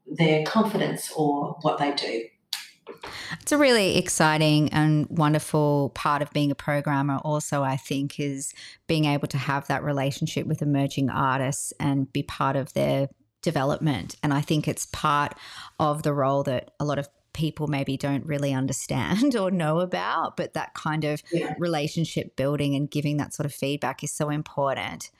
their 0.07 0.45
confidence 0.45 1.11
or 1.17 1.57
what 1.63 1.79
they 1.79 1.93
do. 1.93 2.23
It's 3.41 3.51
a 3.51 3.59
really 3.59 3.99
exciting 3.99 4.69
and 4.71 5.07
wonderful 5.09 5.91
part 5.95 6.23
of 6.23 6.31
being 6.33 6.51
a 6.51 6.55
programmer, 6.55 7.19
also, 7.19 7.63
I 7.63 7.77
think, 7.77 8.21
is 8.21 8.55
being 8.87 9.07
able 9.07 9.27
to 9.29 9.39
have 9.39 9.67
that 9.67 9.83
relationship 9.83 10.47
with 10.47 10.63
emerging 10.63 11.11
artists 11.11 11.73
and 11.81 12.13
be 12.13 12.23
part 12.23 12.55
of 12.55 12.73
their 12.75 13.09
development. 13.43 14.17
And 14.23 14.33
I 14.33 14.41
think 14.41 14.69
it's 14.69 14.87
part 14.87 15.35
of 15.79 16.05
the 16.05 16.13
role 16.13 16.43
that 16.45 16.71
a 16.79 16.85
lot 16.85 16.99
of 16.99 17.09
people 17.37 17.69
maybe 17.69 17.97
don't 17.97 18.27
really 18.27 18.53
understand 18.53 19.37
or 19.41 19.51
know 19.51 19.81
about, 19.81 20.37
but 20.37 20.55
that 20.55 20.75
kind 20.75 21.05
of 21.05 21.23
yeah. 21.31 21.55
relationship 21.59 22.35
building 22.35 22.75
and 22.75 22.91
giving 22.91 23.19
that 23.19 23.35
sort 23.35 23.47
of 23.47 23.55
feedback 23.55 24.03
is 24.03 24.11
so 24.11 24.31
important. 24.31 25.11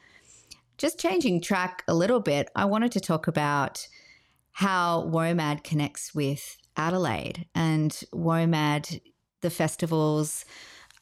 Just 0.79 0.99
changing 0.99 1.41
track 1.41 1.85
a 1.87 1.95
little 1.95 2.21
bit, 2.21 2.51
I 2.57 2.65
wanted 2.65 2.93
to 2.93 3.01
talk 3.01 3.29
about 3.29 3.87
how 4.53 5.05
WOMAD 5.05 5.63
connects 5.63 6.15
with 6.15 6.57
Adelaide. 6.77 7.47
And 7.55 7.93
WOMAD, 8.13 9.01
the 9.43 9.51
festivals, 9.51 10.45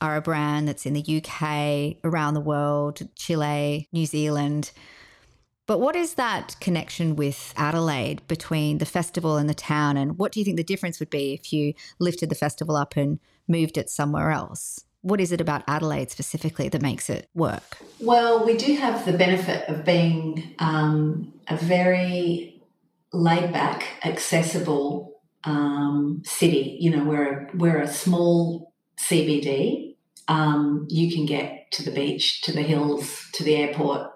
are 0.00 0.16
a 0.16 0.22
brand 0.22 0.68
that's 0.68 0.86
in 0.86 0.92
the 0.92 1.22
UK, 1.22 1.96
around 2.04 2.34
the 2.34 2.40
world, 2.40 3.00
Chile, 3.16 3.88
New 3.92 4.06
Zealand. 4.06 4.72
But 5.66 5.80
what 5.80 5.96
is 5.96 6.14
that 6.14 6.56
connection 6.60 7.16
with 7.16 7.54
Adelaide 7.56 8.26
between 8.28 8.78
the 8.78 8.86
festival 8.86 9.36
and 9.36 9.48
the 9.48 9.54
town? 9.54 9.96
And 9.96 10.18
what 10.18 10.32
do 10.32 10.40
you 10.40 10.44
think 10.44 10.58
the 10.58 10.64
difference 10.64 11.00
would 11.00 11.10
be 11.10 11.32
if 11.32 11.52
you 11.52 11.72
lifted 11.98 12.28
the 12.28 12.34
festival 12.34 12.76
up 12.76 12.96
and 12.96 13.18
moved 13.48 13.78
it 13.78 13.88
somewhere 13.88 14.30
else? 14.30 14.84
What 15.00 15.20
is 15.20 15.32
it 15.32 15.40
about 15.40 15.64
Adelaide 15.66 16.10
specifically 16.10 16.68
that 16.68 16.82
makes 16.82 17.08
it 17.08 17.28
work? 17.34 17.78
Well, 18.00 18.44
we 18.44 18.56
do 18.56 18.74
have 18.76 19.04
the 19.06 19.12
benefit 19.12 19.68
of 19.68 19.84
being 19.84 20.54
um, 20.58 21.32
a 21.48 21.56
very 21.56 22.62
laid 23.12 23.52
back, 23.52 23.84
accessible 24.04 25.20
um, 25.44 26.22
city. 26.24 26.76
You 26.80 26.96
know, 26.96 27.04
we're 27.04 27.32
a, 27.32 27.56
we're 27.56 27.80
a 27.80 27.88
small 27.88 28.72
CBD. 28.98 29.96
Um, 30.28 30.86
you 30.88 31.14
can 31.14 31.26
get 31.26 31.70
to 31.72 31.82
the 31.82 31.90
beach, 31.90 32.42
to 32.42 32.52
the 32.52 32.62
hills, 32.62 33.28
to 33.34 33.44
the 33.44 33.56
airport 33.56 34.13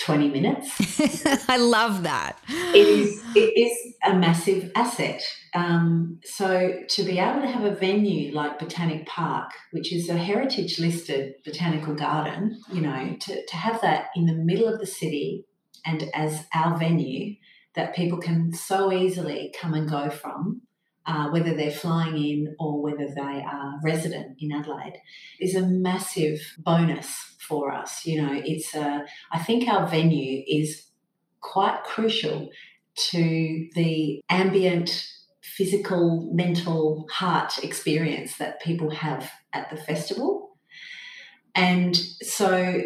20 0.00 0.28
minutes. 0.28 1.48
I 1.48 1.56
love 1.56 2.02
that. 2.04 2.38
It 2.48 2.86
is, 2.86 3.22
it 3.34 3.58
is 3.58 3.94
a 4.04 4.14
massive 4.14 4.70
asset. 4.74 5.22
Um, 5.54 6.20
so 6.24 6.78
to 6.88 7.02
be 7.02 7.18
able 7.18 7.42
to 7.42 7.48
have 7.48 7.64
a 7.64 7.74
venue 7.74 8.34
like 8.34 8.58
Botanic 8.58 9.06
Park, 9.06 9.50
which 9.72 9.92
is 9.92 10.08
a 10.08 10.16
heritage 10.16 10.78
listed 10.78 11.34
botanical 11.44 11.94
garden, 11.94 12.60
you 12.72 12.80
know, 12.80 13.16
to, 13.20 13.46
to 13.46 13.56
have 13.56 13.80
that 13.82 14.06
in 14.16 14.26
the 14.26 14.34
middle 14.34 14.68
of 14.68 14.80
the 14.80 14.86
city 14.86 15.44
and 15.84 16.04
as 16.14 16.46
our 16.54 16.78
venue 16.78 17.34
that 17.74 17.94
people 17.94 18.18
can 18.18 18.52
so 18.52 18.92
easily 18.92 19.54
come 19.60 19.74
and 19.74 19.88
go 19.88 20.10
from 20.10 20.62
uh, 21.06 21.28
whether 21.30 21.54
they're 21.54 21.70
flying 21.70 22.16
in 22.16 22.54
or 22.58 22.82
whether 22.82 23.08
they 23.14 23.20
are 23.42 23.80
resident 23.82 24.36
in 24.40 24.52
Adelaide, 24.52 25.00
is 25.40 25.54
a 25.54 25.66
massive 25.66 26.40
bonus 26.58 27.36
for 27.50 27.72
us. 27.72 28.06
You 28.06 28.22
know, 28.22 28.40
it's 28.44 28.74
a, 28.74 29.04
I 29.32 29.38
think 29.40 29.68
our 29.68 29.86
venue 29.86 30.42
is 30.46 30.86
quite 31.40 31.82
crucial 31.84 32.50
to 33.10 33.68
the 33.74 34.22
ambient 34.30 35.06
physical, 35.42 36.30
mental, 36.32 37.06
heart 37.10 37.62
experience 37.62 38.36
that 38.38 38.62
people 38.62 38.90
have 38.90 39.30
at 39.52 39.68
the 39.70 39.76
festival. 39.76 40.56
And 41.54 41.96
so 41.96 42.82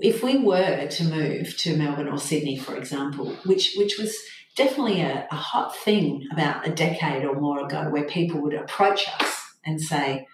if 0.00 0.22
we 0.22 0.38
were 0.38 0.86
to 0.86 1.04
move 1.04 1.56
to 1.58 1.76
Melbourne 1.76 2.08
or 2.08 2.18
Sydney, 2.18 2.56
for 2.56 2.76
example, 2.76 3.34
which 3.44 3.74
which 3.76 3.98
was 3.98 4.16
definitely 4.56 5.00
a, 5.00 5.26
a 5.30 5.36
hot 5.36 5.76
thing 5.76 6.26
about 6.32 6.66
a 6.66 6.70
decade 6.70 7.24
or 7.24 7.40
more 7.40 7.64
ago 7.64 7.88
where 7.90 8.04
people 8.04 8.40
would 8.42 8.54
approach 8.54 9.08
us 9.20 9.54
and 9.64 9.80
say, 9.80 10.26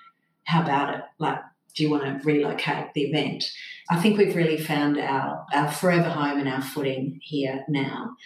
How 0.45 0.63
about 0.63 0.95
it? 0.95 1.03
Like, 1.19 1.41
do 1.77 1.83
you 1.83 1.91
want 1.91 2.05
to 2.05 2.27
relocate 2.27 2.95
the 2.95 3.03
event? 3.03 3.45
I 3.89 4.01
think 4.01 4.19
we've 4.19 4.35
really 4.35 4.57
found 4.57 4.99
our, 4.99 5.45
our 5.53 5.71
forever 5.71 6.09
home 6.09 6.39
and 6.39 6.49
our 6.49 6.63
footing 6.63 7.21
here 7.23 7.65
now. 7.69 8.17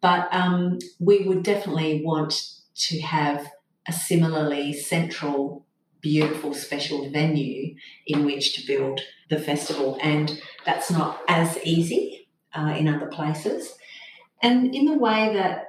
But 0.00 0.28
um, 0.32 0.78
we 0.98 1.20
would 1.20 1.42
definitely 1.42 2.02
want 2.04 2.42
to 2.74 3.00
have 3.00 3.50
a 3.86 3.92
similarly 3.92 4.72
central, 4.72 5.66
beautiful, 6.00 6.52
special 6.52 7.10
venue 7.10 7.74
in 8.06 8.24
which 8.24 8.54
to 8.54 8.66
build 8.66 9.00
the 9.30 9.38
festival. 9.38 9.98
And 10.02 10.40
that's 10.66 10.90
not 10.90 11.20
as 11.26 11.58
easy 11.64 12.28
uh, 12.54 12.74
in 12.78 12.88
other 12.88 13.06
places. 13.06 13.74
And 14.42 14.74
in 14.74 14.86
the 14.86 14.98
way 14.98 15.32
that 15.34 15.64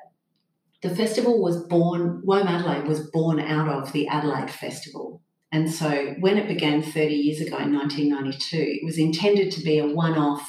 the 0.82 0.96
festival 0.96 1.42
was 1.42 1.64
born, 1.64 2.22
WOMADelaide 2.26 2.88
was 2.88 3.10
born 3.10 3.40
out 3.40 3.70
of 3.70 3.92
the 3.92 4.08
Adelaide 4.08 4.52
Festival. 4.52 5.22
And 5.52 5.72
so 5.72 6.16
when 6.20 6.38
it 6.38 6.48
began 6.48 6.84
30 6.84 7.14
years 7.14 7.42
ago 7.42 7.58
in 7.58 7.74
1992, 7.74 8.58
it 8.58 8.86
was 8.86 8.98
intended 8.98 9.52
to 9.54 9.62
be 9.62 9.80
a 9.80 9.88
one 9.88 10.18
off 10.18 10.48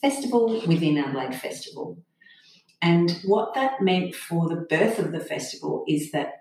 festival 0.00 0.62
within 0.66 0.98
Adelaide 0.98 1.34
Festival. 1.34 1.98
And 2.82 3.18
what 3.24 3.54
that 3.54 3.80
meant 3.80 4.14
for 4.14 4.48
the 4.48 4.66
birth 4.68 4.98
of 4.98 5.12
the 5.12 5.20
festival 5.20 5.84
is 5.88 6.10
that 6.10 6.40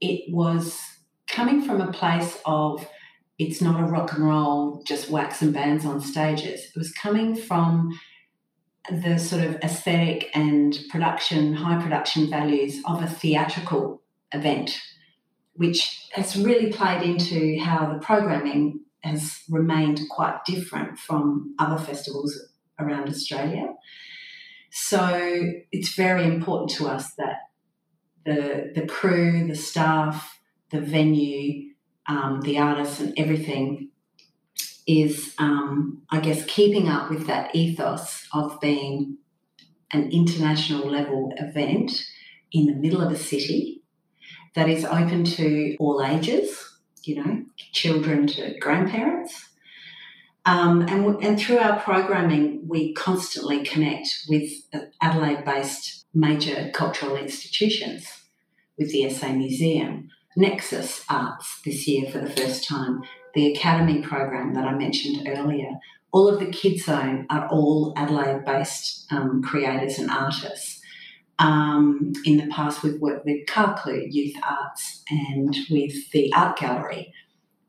it 0.00 0.32
was 0.32 0.80
coming 1.28 1.62
from 1.62 1.80
a 1.80 1.92
place 1.92 2.38
of 2.44 2.86
it's 3.38 3.60
not 3.60 3.80
a 3.80 3.84
rock 3.84 4.12
and 4.12 4.26
roll, 4.26 4.82
just 4.84 5.10
wax 5.10 5.42
and 5.42 5.52
bands 5.52 5.84
on 5.84 6.00
stages. 6.00 6.60
It 6.64 6.76
was 6.76 6.92
coming 6.92 7.34
from 7.34 7.98
the 8.90 9.18
sort 9.18 9.42
of 9.42 9.56
aesthetic 9.56 10.30
and 10.34 10.78
production, 10.90 11.54
high 11.54 11.82
production 11.82 12.28
values 12.28 12.80
of 12.84 13.02
a 13.02 13.06
theatrical 13.06 14.02
event, 14.32 14.78
which 15.54 16.08
has 16.12 16.36
really 16.36 16.72
played 16.72 17.02
into 17.02 17.58
how 17.60 17.92
the 17.92 17.98
programming 17.98 18.80
has 19.00 19.42
remained 19.48 20.00
quite 20.10 20.44
different 20.44 20.98
from 20.98 21.54
other 21.58 21.82
festivals 21.82 22.36
around 22.78 23.08
Australia. 23.08 23.74
So 24.70 25.52
it's 25.70 25.94
very 25.94 26.24
important 26.24 26.70
to 26.78 26.88
us 26.88 27.14
that 27.14 27.36
the 28.24 28.72
the 28.74 28.86
crew, 28.86 29.46
the 29.46 29.54
staff, 29.54 30.40
the 30.70 30.80
venue, 30.80 31.70
um, 32.08 32.40
the 32.40 32.58
artists, 32.58 33.00
and 33.00 33.14
everything 33.16 33.90
is, 34.86 35.34
um, 35.38 36.02
I 36.10 36.20
guess, 36.20 36.44
keeping 36.46 36.88
up 36.88 37.10
with 37.10 37.26
that 37.26 37.54
ethos 37.54 38.26
of 38.32 38.60
being 38.60 39.18
an 39.92 40.10
international 40.10 40.90
level 40.90 41.32
event 41.36 42.04
in 42.52 42.66
the 42.66 42.74
middle 42.74 43.00
of 43.00 43.12
a 43.12 43.16
city 43.16 43.73
that 44.54 44.68
is 44.68 44.84
open 44.84 45.24
to 45.24 45.76
all 45.78 46.04
ages, 46.04 46.78
you 47.02 47.16
know, 47.16 47.44
children 47.72 48.26
to 48.28 48.58
grandparents. 48.58 49.48
Um, 50.46 50.82
and, 50.82 51.22
and 51.24 51.38
through 51.38 51.58
our 51.58 51.80
programming, 51.80 52.66
we 52.68 52.92
constantly 52.94 53.64
connect 53.64 54.26
with 54.28 54.50
Adelaide 55.00 55.44
based 55.44 56.04
major 56.12 56.70
cultural 56.74 57.16
institutions, 57.16 58.06
with 58.78 58.92
the 58.92 59.08
SA 59.10 59.32
Museum, 59.32 60.10
Nexus 60.36 61.04
Arts 61.08 61.60
this 61.64 61.86
year 61.88 62.10
for 62.10 62.18
the 62.18 62.30
first 62.30 62.68
time, 62.68 63.02
the 63.34 63.52
Academy 63.52 64.02
program 64.02 64.54
that 64.54 64.64
I 64.64 64.74
mentioned 64.74 65.26
earlier, 65.28 65.70
all 66.12 66.28
of 66.28 66.38
the 66.38 66.46
Kids 66.46 66.84
Zone 66.84 67.26
are 67.30 67.48
all 67.48 67.92
Adelaide 67.96 68.44
based 68.44 69.10
um, 69.10 69.42
creators 69.42 69.98
and 69.98 70.10
artists. 70.10 70.80
Um, 71.38 72.12
in 72.24 72.36
the 72.36 72.46
past, 72.46 72.82
we've 72.82 73.00
worked 73.00 73.24
with 73.24 73.46
Carclew 73.46 74.06
Youth 74.10 74.36
Arts 74.42 75.02
and 75.10 75.56
with 75.70 76.10
the 76.12 76.32
Art 76.32 76.56
Gallery. 76.58 77.12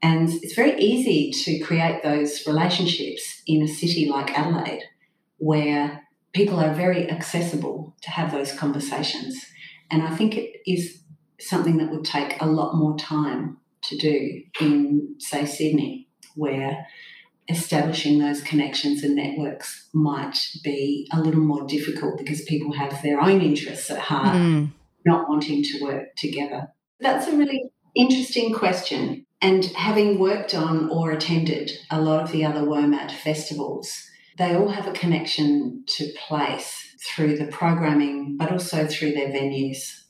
And 0.01 0.29
it's 0.29 0.53
very 0.53 0.79
easy 0.79 1.31
to 1.31 1.63
create 1.65 2.03
those 2.03 2.45
relationships 2.45 3.41
in 3.47 3.63
a 3.63 3.67
city 3.67 4.07
like 4.07 4.37
Adelaide, 4.37 4.83
where 5.37 6.03
people 6.33 6.59
are 6.59 6.73
very 6.73 7.09
accessible 7.09 7.95
to 8.01 8.11
have 8.11 8.31
those 8.31 8.51
conversations. 8.51 9.43
And 9.89 10.03
I 10.03 10.15
think 10.15 10.37
it 10.37 10.61
is 10.67 11.01
something 11.39 11.77
that 11.77 11.89
would 11.89 12.05
take 12.05 12.39
a 12.41 12.45
lot 12.45 12.75
more 12.75 12.97
time 12.97 13.57
to 13.83 13.97
do 13.97 14.41
in, 14.59 15.15
say, 15.19 15.45
Sydney, 15.45 16.07
where 16.35 16.85
establishing 17.47 18.19
those 18.19 18.41
connections 18.41 19.03
and 19.03 19.15
networks 19.15 19.87
might 19.93 20.37
be 20.63 21.07
a 21.13 21.19
little 21.19 21.41
more 21.41 21.65
difficult 21.67 22.17
because 22.17 22.41
people 22.41 22.73
have 22.73 23.01
their 23.01 23.21
own 23.21 23.41
interests 23.41 23.89
at 23.91 23.99
heart, 23.99 24.35
mm. 24.35 24.71
not 25.05 25.29
wanting 25.29 25.63
to 25.63 25.83
work 25.83 26.15
together. 26.15 26.67
That's 26.99 27.27
a 27.27 27.35
really 27.35 27.63
interesting 27.95 28.53
question. 28.53 29.25
And 29.41 29.65
having 29.65 30.17
worked 30.17 30.55
on 30.55 30.89
or 30.89 31.11
attended 31.11 31.71
a 31.91 32.01
lot 32.01 32.23
of 32.23 32.31
the 32.31 32.43
other 32.45 32.61
WOMAD 32.61 33.11
festivals, 33.11 33.93
they 34.37 34.55
all 34.55 34.69
have 34.69 34.87
a 34.87 34.93
connection 34.93 35.83
to 35.87 36.11
place 36.27 36.95
through 37.05 37.37
the 37.37 37.47
programming, 37.47 38.37
but 38.37 38.51
also 38.51 38.87
through 38.87 39.13
their 39.13 39.29
venues. 39.29 40.01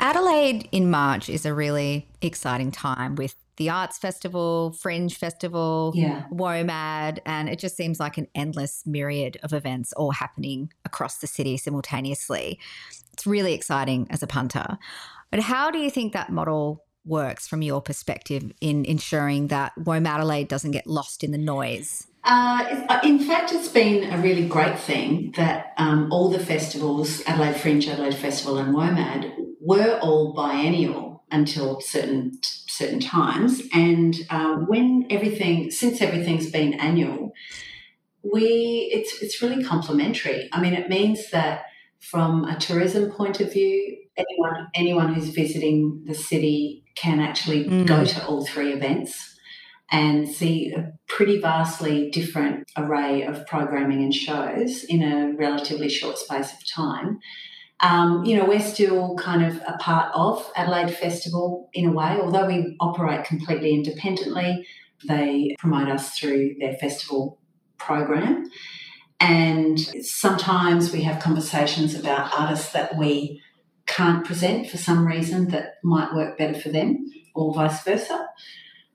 Adelaide 0.00 0.68
in 0.72 0.90
March 0.90 1.28
is 1.28 1.44
a 1.44 1.52
really 1.52 2.08
exciting 2.22 2.70
time 2.70 3.14
with 3.16 3.34
the 3.58 3.68
Arts 3.68 3.98
Festival, 3.98 4.72
Fringe 4.72 5.14
Festival, 5.16 5.92
Yeah. 5.94 6.24
WOMAD, 6.32 7.18
and 7.26 7.48
it 7.48 7.58
just 7.58 7.76
seems 7.76 8.00
like 8.00 8.16
an 8.16 8.28
endless 8.34 8.84
myriad 8.86 9.36
of 9.42 9.52
events 9.52 9.92
all 9.92 10.12
happening 10.12 10.72
across 10.84 11.18
the 11.18 11.26
city 11.26 11.56
simultaneously. 11.56 12.58
It's 13.12 13.26
really 13.26 13.52
exciting 13.52 14.06
as 14.10 14.22
a 14.22 14.26
punter. 14.26 14.78
But 15.30 15.40
how 15.40 15.70
do 15.70 15.78
you 15.78 15.90
think 15.90 16.12
that 16.14 16.30
model 16.30 16.84
works 17.04 17.46
from 17.48 17.62
your 17.62 17.82
perspective 17.82 18.52
in 18.60 18.84
ensuring 18.84 19.48
that 19.48 19.72
WOMAD 19.78 20.06
Adelaide 20.06 20.48
doesn't 20.48 20.70
get 20.70 20.86
lost 20.86 21.24
in 21.24 21.32
the 21.32 21.38
noise? 21.38 22.06
Uh, 22.24 22.98
in 23.02 23.18
fact, 23.18 23.52
it's 23.52 23.68
been 23.68 24.12
a 24.12 24.18
really 24.18 24.46
great 24.46 24.78
thing 24.78 25.32
that 25.36 25.72
um, 25.78 26.12
all 26.12 26.28
the 26.28 26.38
festivals, 26.38 27.22
Adelaide 27.26 27.56
Fringe, 27.56 27.88
Adelaide 27.88 28.14
Festival, 28.14 28.58
and 28.58 28.74
WOMAD, 28.74 29.32
were 29.60 29.98
all 30.00 30.32
biennial 30.34 31.07
until 31.30 31.80
certain 31.80 32.38
certain 32.42 33.00
times. 33.00 33.62
And 33.72 34.14
uh, 34.30 34.56
when 34.56 35.06
everything, 35.10 35.70
since 35.70 36.00
everything's 36.00 36.50
been 36.50 36.74
annual, 36.74 37.32
we 38.22 38.90
it's 38.92 39.22
it's 39.22 39.42
really 39.42 39.64
complementary. 39.64 40.48
I 40.52 40.60
mean, 40.60 40.74
it 40.74 40.88
means 40.88 41.30
that 41.30 41.62
from 42.00 42.44
a 42.44 42.58
tourism 42.58 43.10
point 43.10 43.40
of 43.40 43.52
view, 43.52 43.96
anyone 44.16 44.68
anyone 44.74 45.14
who's 45.14 45.28
visiting 45.30 46.02
the 46.06 46.14
city 46.14 46.84
can 46.94 47.20
actually 47.20 47.64
Mm. 47.64 47.86
go 47.86 48.04
to 48.04 48.26
all 48.26 48.44
three 48.44 48.72
events 48.72 49.34
and 49.90 50.28
see 50.28 50.72
a 50.72 50.92
pretty 51.06 51.40
vastly 51.40 52.10
different 52.10 52.70
array 52.76 53.22
of 53.22 53.46
programming 53.46 54.02
and 54.02 54.14
shows 54.14 54.84
in 54.84 55.02
a 55.02 55.32
relatively 55.36 55.88
short 55.88 56.18
space 56.18 56.52
of 56.52 56.58
time. 56.70 57.18
Um, 57.80 58.24
you 58.24 58.36
know, 58.36 58.44
we're 58.44 58.60
still 58.60 59.14
kind 59.16 59.44
of 59.44 59.56
a 59.66 59.76
part 59.78 60.12
of 60.14 60.50
Adelaide 60.56 60.92
Festival 60.94 61.70
in 61.72 61.86
a 61.86 61.92
way, 61.92 62.18
although 62.20 62.46
we 62.46 62.76
operate 62.80 63.24
completely 63.24 63.72
independently. 63.72 64.66
They 65.06 65.54
promote 65.58 65.88
us 65.88 66.18
through 66.18 66.56
their 66.58 66.74
festival 66.74 67.38
program. 67.78 68.50
And 69.20 69.78
sometimes 70.04 70.92
we 70.92 71.02
have 71.02 71.22
conversations 71.22 71.94
about 71.94 72.32
artists 72.38 72.72
that 72.72 72.96
we 72.96 73.42
can't 73.86 74.24
present 74.24 74.68
for 74.68 74.76
some 74.76 75.06
reason 75.06 75.48
that 75.48 75.74
might 75.82 76.14
work 76.14 76.38
better 76.38 76.58
for 76.58 76.68
them, 76.68 77.06
or 77.34 77.54
vice 77.54 77.82
versa. 77.82 78.28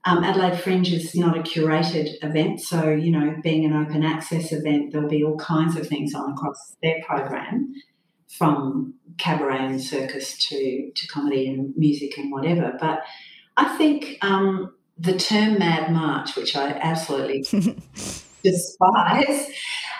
Um, 0.05 0.23
Adelaide 0.23 0.59
Fringe 0.59 0.91
is 0.91 1.15
not 1.15 1.37
a 1.37 1.41
curated 1.41 2.09
event, 2.21 2.59
so 2.61 2.89
you 2.89 3.11
know, 3.11 3.35
being 3.41 3.65
an 3.65 3.73
open 3.73 4.03
access 4.03 4.51
event, 4.51 4.91
there'll 4.91 5.09
be 5.09 5.23
all 5.23 5.37
kinds 5.37 5.77
of 5.77 5.87
things 5.87 6.13
on 6.13 6.33
across 6.33 6.75
their 6.83 7.01
program, 7.05 7.73
from 8.37 8.95
cabaret 9.17 9.65
and 9.65 9.81
circus 9.81 10.37
to 10.47 10.91
to 10.95 11.07
comedy 11.07 11.47
and 11.47 11.73
music 11.77 12.17
and 12.17 12.31
whatever. 12.31 12.73
But 12.79 13.03
I 13.57 13.77
think 13.77 14.17
um, 14.21 14.73
the 14.97 15.17
term 15.17 15.59
Mad 15.59 15.91
March, 15.91 16.35
which 16.35 16.55
I 16.55 16.69
absolutely 16.69 17.43
despise, 18.43 19.51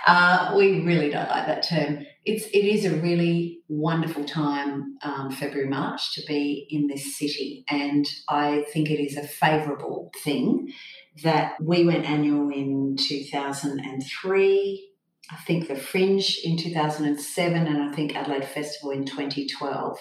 uh, 0.07 0.53
we 0.57 0.81
really 0.81 1.09
don't 1.09 1.29
like 1.29 1.47
that 1.47 1.67
term. 1.67 2.05
It's 2.25 2.45
it 2.47 2.65
is 2.65 2.85
a 2.85 2.95
really 2.95 3.59
wonderful 3.67 4.23
time, 4.25 4.97
um, 5.03 5.29
February 5.29 5.69
March, 5.69 6.13
to 6.15 6.21
be 6.27 6.67
in 6.69 6.87
this 6.87 7.17
city, 7.17 7.63
and 7.69 8.05
I 8.29 8.65
think 8.73 8.89
it 8.89 8.99
is 8.99 9.17
a 9.17 9.27
favourable 9.27 10.11
thing 10.23 10.71
that 11.23 11.53
we 11.61 11.85
went 11.85 12.09
annual 12.09 12.49
in 12.49 12.95
two 12.97 13.23
thousand 13.25 13.79
and 13.79 14.01
three. 14.21 14.89
I 15.31 15.37
think 15.37 15.67
the 15.67 15.75
Fringe 15.75 16.39
in 16.43 16.57
2007, 16.57 17.67
and 17.67 17.81
I 17.81 17.95
think 17.95 18.15
Adelaide 18.15 18.45
Festival 18.45 18.91
in 18.91 19.05
2012. 19.05 19.99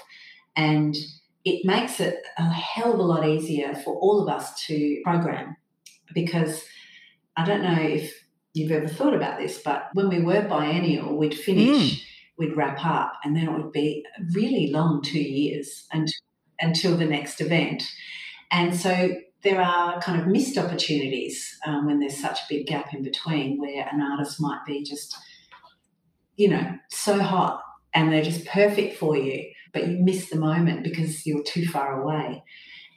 And 0.56 0.96
it 1.44 1.64
makes 1.64 2.00
it 2.00 2.22
a 2.38 2.50
hell 2.50 2.92
of 2.92 2.98
a 2.98 3.02
lot 3.02 3.26
easier 3.26 3.74
for 3.74 3.94
all 3.96 4.20
of 4.20 4.28
us 4.28 4.64
to 4.66 5.00
program 5.04 5.56
because 6.14 6.64
I 7.36 7.44
don't 7.44 7.62
know 7.62 7.80
if 7.80 8.12
you've 8.54 8.72
ever 8.72 8.88
thought 8.88 9.14
about 9.14 9.38
this, 9.38 9.60
but 9.64 9.88
when 9.94 10.08
we 10.08 10.20
were 10.20 10.46
biennial, 10.46 11.16
we'd 11.16 11.34
finish, 11.34 11.94
hmm. 11.94 12.04
we'd 12.36 12.56
wrap 12.56 12.84
up, 12.84 13.14
and 13.24 13.36
then 13.36 13.48
it 13.48 13.52
would 13.52 13.72
be 13.72 14.04
a 14.18 14.22
really 14.34 14.70
long 14.70 15.02
two 15.02 15.22
years 15.22 15.86
until, 15.92 16.20
until 16.60 16.96
the 16.96 17.06
next 17.06 17.40
event. 17.40 17.82
And 18.50 18.76
so 18.76 19.14
there 19.42 19.60
are 19.60 20.00
kind 20.00 20.20
of 20.20 20.28
missed 20.28 20.56
opportunities 20.56 21.58
um, 21.66 21.86
when 21.86 21.98
there's 21.98 22.20
such 22.20 22.40
a 22.40 22.46
big 22.48 22.66
gap 22.66 22.94
in 22.94 23.02
between 23.02 23.58
where 23.58 23.88
an 23.90 24.00
artist 24.00 24.40
might 24.40 24.60
be 24.66 24.82
just, 24.82 25.16
you 26.36 26.48
know, 26.48 26.78
so 26.90 27.20
hot 27.20 27.60
and 27.92 28.12
they're 28.12 28.22
just 28.22 28.46
perfect 28.46 28.96
for 28.96 29.16
you, 29.16 29.50
but 29.72 29.88
you 29.88 29.98
miss 29.98 30.30
the 30.30 30.36
moment 30.36 30.84
because 30.84 31.26
you're 31.26 31.42
too 31.42 31.66
far 31.66 32.00
away. 32.00 32.42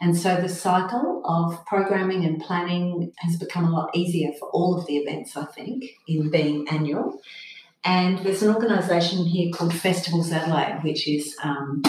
And 0.01 0.15
so 0.15 0.39
the 0.39 0.49
cycle 0.49 1.21
of 1.25 1.65
programming 1.65 2.25
and 2.25 2.41
planning 2.41 3.11
has 3.19 3.37
become 3.37 3.65
a 3.65 3.71
lot 3.71 3.95
easier 3.95 4.31
for 4.37 4.49
all 4.49 4.77
of 4.77 4.85
the 4.87 4.97
events, 4.97 5.37
I 5.37 5.45
think, 5.45 5.85
in 6.07 6.29
being 6.29 6.67
annual. 6.69 7.19
And 7.83 8.19
there's 8.19 8.43
an 8.43 8.53
organisation 8.53 9.25
here 9.25 9.51
called 9.53 9.73
Festivals 9.73 10.31
Adelaide, 10.31 10.83
which 10.83 11.07
is 11.07 11.35
um, 11.43 11.81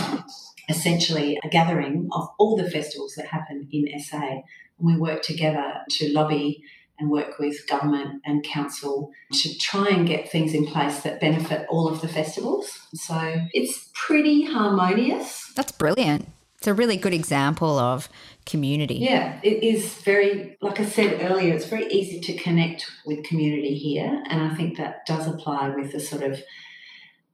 essentially 0.69 1.39
a 1.45 1.49
gathering 1.49 2.09
of 2.13 2.29
all 2.39 2.57
the 2.57 2.71
festivals 2.71 3.15
that 3.17 3.27
happen 3.27 3.69
in 3.71 3.99
SA. 4.01 4.19
And 4.19 4.43
we 4.79 4.97
work 4.97 5.23
together 5.23 5.75
to 5.91 6.13
lobby 6.13 6.63
and 6.99 7.11
work 7.11 7.39
with 7.39 7.67
government 7.69 8.23
and 8.25 8.43
council 8.43 9.11
to 9.33 9.59
try 9.59 9.89
and 9.89 10.07
get 10.07 10.31
things 10.31 10.55
in 10.55 10.67
place 10.67 11.01
that 11.01 11.21
benefit 11.21 11.67
all 11.69 11.89
of 11.89 12.01
the 12.01 12.09
festivals. 12.09 12.81
So 12.95 13.37
it's 13.53 13.91
pretty 13.95 14.45
harmonious. 14.45 15.53
That's 15.55 15.73
brilliant. 15.73 16.29
It's 16.59 16.67
a 16.67 16.75
really 16.75 16.97
good 16.97 17.13
example 17.13 17.79
of 17.79 18.09
community. 18.47 18.95
Yeah, 18.95 19.39
it 19.43 19.63
is 19.63 19.93
very, 19.97 20.57
like 20.63 20.81
I 20.81 20.87
said 20.87 21.21
earlier, 21.31 21.55
it's 21.55 21.67
very 21.67 21.87
easy 21.93 22.19
to 22.21 22.43
connect 22.43 22.91
with 23.05 23.25
community 23.25 23.75
here. 23.75 24.23
And 24.29 24.43
I 24.43 24.55
think 24.55 24.79
that 24.79 25.05
does 25.05 25.27
apply 25.27 25.69
with 25.71 25.93
the 25.93 26.01
sort 26.01 26.23
of 26.23 26.41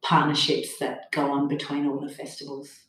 partnerships 0.02 0.78
that 0.80 1.12
go 1.12 1.30
on 1.30 1.46
between 1.46 1.86
all 1.86 2.00
the 2.00 2.12
festivals. 2.12 2.80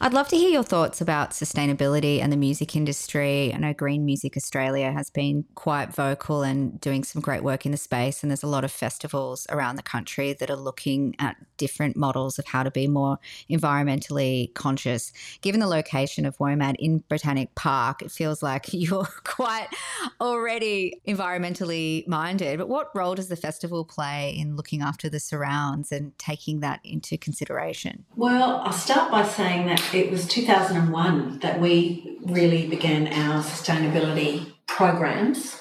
I'd 0.00 0.12
love 0.12 0.28
to 0.28 0.36
hear 0.36 0.50
your 0.50 0.62
thoughts 0.62 1.00
about 1.00 1.30
sustainability 1.30 2.20
and 2.20 2.32
the 2.32 2.36
music 2.36 2.76
industry. 2.76 3.52
I 3.54 3.58
know 3.58 3.72
Green 3.72 4.04
Music 4.04 4.36
Australia 4.36 4.92
has 4.92 5.10
been 5.10 5.44
quite 5.54 5.94
vocal 5.94 6.42
and 6.42 6.80
doing 6.80 7.04
some 7.04 7.22
great 7.22 7.42
work 7.42 7.66
in 7.66 7.72
the 7.72 7.78
space, 7.78 8.22
and 8.22 8.30
there's 8.30 8.42
a 8.42 8.48
lot 8.48 8.64
of 8.64 8.70
festivals 8.70 9.46
around 9.50 9.76
the 9.76 9.82
country 9.82 10.32
that 10.34 10.50
are 10.50 10.56
looking 10.56 11.14
at 11.18 11.36
different 11.56 11.96
models 11.96 12.38
of 12.38 12.46
how 12.46 12.62
to 12.62 12.70
be 12.70 12.86
more 12.86 13.18
environmentally 13.50 14.52
conscious. 14.54 15.12
Given 15.40 15.60
the 15.60 15.66
location 15.66 16.26
of 16.26 16.36
WOMAD 16.38 16.76
in 16.78 17.02
Botanic 17.08 17.54
Park, 17.54 18.02
it 18.02 18.10
feels 18.10 18.42
like 18.42 18.66
you're 18.72 19.08
quite 19.24 19.68
already 20.20 21.00
environmentally 21.06 22.06
minded. 22.06 22.58
But 22.58 22.68
what 22.68 22.94
role 22.94 23.14
does 23.14 23.28
the 23.28 23.36
festival 23.36 23.84
play 23.84 24.36
in 24.36 24.56
looking 24.56 24.82
after 24.82 25.08
the 25.08 25.20
surrounds 25.20 25.92
and 25.92 26.16
taking 26.18 26.60
that 26.60 26.80
into 26.84 27.16
consideration? 27.16 28.04
Well, 28.16 28.60
I'll 28.64 28.72
start 28.72 29.10
by 29.10 29.24
saying 29.24 29.55
that 29.64 29.94
it 29.94 30.10
was 30.10 30.26
2001 30.28 31.38
that 31.38 31.60
we 31.60 32.18
really 32.26 32.66
began 32.66 33.06
our 33.06 33.42
sustainability 33.42 34.52
programs. 34.66 35.58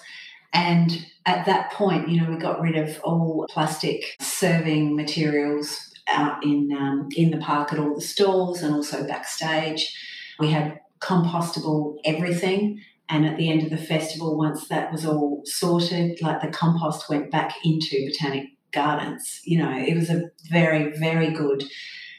And 0.54 1.06
at 1.26 1.46
that 1.46 1.72
point, 1.72 2.10
you 2.10 2.20
know, 2.20 2.30
we 2.30 2.36
got 2.38 2.60
rid 2.60 2.76
of 2.76 3.00
all 3.04 3.46
plastic 3.50 4.18
serving 4.20 4.96
materials 4.96 5.94
out 6.08 6.44
in 6.44 6.72
um, 6.78 7.08
in 7.16 7.32
the 7.32 7.38
park 7.38 7.74
at 7.74 7.80
all 7.80 7.96
the 7.96 8.02
stalls 8.02 8.62
and 8.62 8.76
also 8.76 9.08
backstage. 9.08 9.96
We 10.40 10.52
had 10.52 10.82
compostable 11.00 11.98
everything. 12.04 12.82
And 13.08 13.26
at 13.26 13.38
the 13.38 13.52
end 13.52 13.62
of 13.62 13.70
the 13.70 13.78
festival, 13.78 14.36
once 14.36 14.68
that 14.68 14.92
was 14.92 15.06
all 15.06 15.42
sorted, 15.46 16.22
like 16.22 16.42
the 16.42 16.48
compost 16.48 17.08
went 17.08 17.30
back 17.30 17.54
into 17.64 18.08
Botanic 18.08 18.48
Gardens. 18.72 19.42
You 19.46 19.60
know, 19.60 19.72
it 19.72 19.96
was 19.96 20.10
a 20.10 20.32
very, 20.50 20.98
very 20.98 21.30
good 21.30 21.64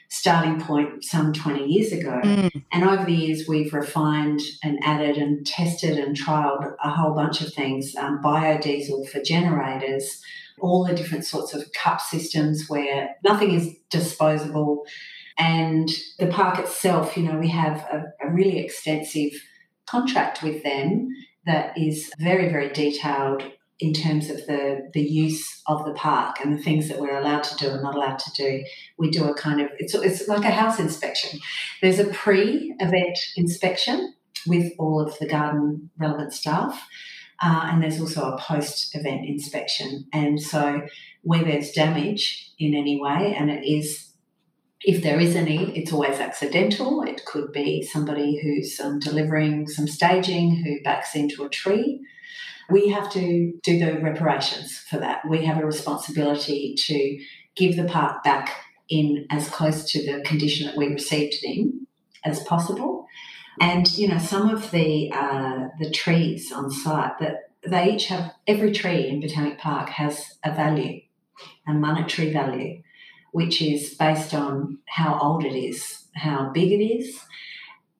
starting 0.09 0.59
point 0.59 1.03
some 1.03 1.33
20 1.33 1.65
years 1.65 1.91
ago. 1.91 2.21
Mm. 2.23 2.63
And 2.71 2.83
over 2.83 3.05
the 3.05 3.13
years, 3.13 3.47
we've 3.47 3.73
refined 3.73 4.41
and 4.63 4.79
added 4.81 5.17
and 5.17 5.45
tested 5.45 5.97
and 5.97 6.15
trialed 6.15 6.75
a 6.83 6.89
whole 6.89 7.13
bunch 7.13 7.41
of 7.41 7.53
things 7.53 7.93
um, 7.95 8.21
biodiesel 8.23 9.09
for 9.09 9.21
generators, 9.21 10.21
all 10.59 10.85
the 10.85 10.95
different 10.95 11.25
sorts 11.25 11.53
of 11.53 11.71
cup 11.73 11.99
systems 11.99 12.67
where 12.67 13.15
nothing 13.23 13.53
is 13.53 13.75
disposable. 13.89 14.85
And 15.37 15.89
the 16.19 16.27
park 16.27 16.57
itself, 16.57 17.17
you 17.17 17.23
know, 17.23 17.37
we 17.37 17.49
have 17.49 17.79
a, 17.91 18.05
a 18.25 18.31
really 18.31 18.59
extensive 18.59 19.31
contract 19.85 20.41
with 20.41 20.63
them 20.63 21.09
that 21.45 21.77
is 21.77 22.11
very, 22.19 22.49
very 22.49 22.69
detailed 22.69 23.43
in 23.79 23.93
terms 23.93 24.29
of 24.29 24.37
the, 24.47 24.89
the 24.93 25.01
use 25.01 25.61
of 25.67 25.85
the 25.85 25.93
park 25.93 26.37
and 26.43 26.57
the 26.57 26.61
things 26.61 26.87
that 26.89 26.99
we're 26.99 27.17
allowed 27.17 27.43
to 27.43 27.55
do 27.57 27.69
and 27.69 27.83
not 27.83 27.95
allowed 27.95 28.17
to 28.19 28.31
do. 28.31 28.63
We 28.97 29.09
do 29.11 29.25
a 29.25 29.35
kind 29.35 29.61
of, 29.61 29.67
it's, 29.77 29.93
it's 29.93 30.27
like 30.27 30.43
a 30.43 30.51
house 30.51 30.79
inspection. 30.79 31.39
There's 31.81 31.99
a 31.99 32.05
pre 32.05 32.73
event 32.79 33.19
inspection 33.35 34.15
with 34.47 34.73
all 34.79 34.99
of 34.99 35.17
the 35.19 35.27
garden 35.27 35.89
relevant 35.99 36.33
staff. 36.33 36.87
Uh, 37.39 37.69
and 37.71 37.83
there's 37.83 38.01
also 38.01 38.31
a 38.31 38.39
post 38.39 38.95
event 38.95 39.25
inspection. 39.27 40.07
And 40.11 40.41
so, 40.41 40.81
where 41.21 41.43
there's 41.43 41.71
damage 41.71 42.51
in 42.57 42.73
any 42.73 42.99
way, 42.99 43.35
and 43.37 43.51
it 43.51 43.63
is 43.63 44.07
if 44.81 45.03
there 45.03 45.19
is 45.19 45.35
any, 45.35 45.75
it's 45.77 45.91
always 45.91 46.19
accidental. 46.19 47.01
It 47.03 47.25
could 47.25 47.51
be 47.51 47.83
somebody 47.83 48.39
who's 48.41 48.79
um, 48.79 48.99
delivering 48.99 49.67
some 49.67 49.87
staging 49.87 50.63
who 50.63 50.81
backs 50.83 51.15
into 51.15 51.43
a 51.43 51.49
tree. 51.49 51.99
We 52.69 52.89
have 52.89 53.11
to 53.13 53.53
do 53.63 53.79
the 53.79 53.99
reparations 53.99 54.77
for 54.89 54.97
that. 54.97 55.27
We 55.27 55.45
have 55.45 55.57
a 55.57 55.65
responsibility 55.65 56.75
to 56.77 57.19
give 57.55 57.75
the 57.75 57.85
park 57.85 58.23
back 58.23 58.55
in 58.89 59.25
as 59.29 59.49
close 59.49 59.89
to 59.91 60.05
the 60.05 60.21
condition 60.23 60.67
that 60.67 60.77
we 60.77 60.87
received 60.87 61.35
it 61.35 61.43
in 61.43 61.87
as 62.23 62.43
possible. 62.43 63.07
And 63.59 63.91
you 63.97 64.07
know, 64.07 64.19
some 64.19 64.49
of 64.49 64.71
the 64.71 65.11
uh, 65.11 65.67
the 65.79 65.89
trees 65.91 66.51
on 66.51 66.69
site 66.69 67.19
that 67.19 67.51
they 67.65 67.93
each 67.93 68.05
have 68.07 68.33
every 68.47 68.71
tree 68.71 69.07
in 69.07 69.19
Botanic 69.19 69.57
Park 69.57 69.89
has 69.89 70.37
a 70.43 70.53
value, 70.53 71.01
a 71.67 71.73
monetary 71.73 72.31
value 72.31 72.81
which 73.31 73.61
is 73.61 73.93
based 73.93 74.33
on 74.33 74.79
how 74.87 75.19
old 75.19 75.45
it 75.45 75.55
is, 75.55 76.05
how 76.15 76.49
big 76.53 76.71
it 76.71 76.83
is, 76.83 77.19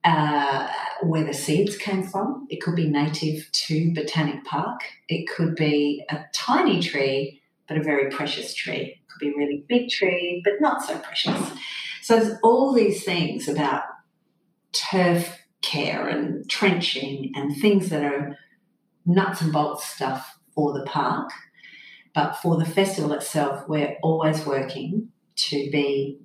uh, 0.03 0.67
where 1.01 1.23
the 1.23 1.33
seeds 1.33 1.77
came 1.77 2.03
from. 2.03 2.47
It 2.49 2.61
could 2.61 2.75
be 2.75 2.89
native 2.89 3.51
to 3.51 3.93
Botanic 3.93 4.45
Park. 4.45 4.81
It 5.09 5.27
could 5.27 5.55
be 5.55 6.03
a 6.09 6.19
tiny 6.33 6.81
tree, 6.81 7.41
but 7.67 7.77
a 7.77 7.83
very 7.83 8.09
precious 8.09 8.53
tree. 8.53 8.75
It 8.75 9.09
could 9.09 9.19
be 9.19 9.29
a 9.33 9.37
really 9.37 9.65
big 9.67 9.89
tree, 9.89 10.41
but 10.43 10.53
not 10.59 10.83
so 10.83 10.97
precious. 10.99 11.51
So 12.01 12.19
there's 12.19 12.37
all 12.43 12.73
these 12.73 13.03
things 13.03 13.47
about 13.47 13.83
turf 14.71 15.39
care 15.61 16.07
and 16.07 16.47
trenching 16.49 17.31
and 17.35 17.55
things 17.57 17.89
that 17.89 18.03
are 18.03 18.37
nuts 19.05 19.41
and 19.41 19.51
bolts 19.51 19.85
stuff 19.85 20.37
for 20.53 20.73
the 20.77 20.85
park. 20.85 21.31
But 22.13 22.33
for 22.37 22.57
the 22.57 22.65
festival 22.65 23.13
itself, 23.13 23.67
we're 23.67 23.97
always 24.01 24.45
working 24.45 25.09
to 25.35 25.69
be 25.71 26.19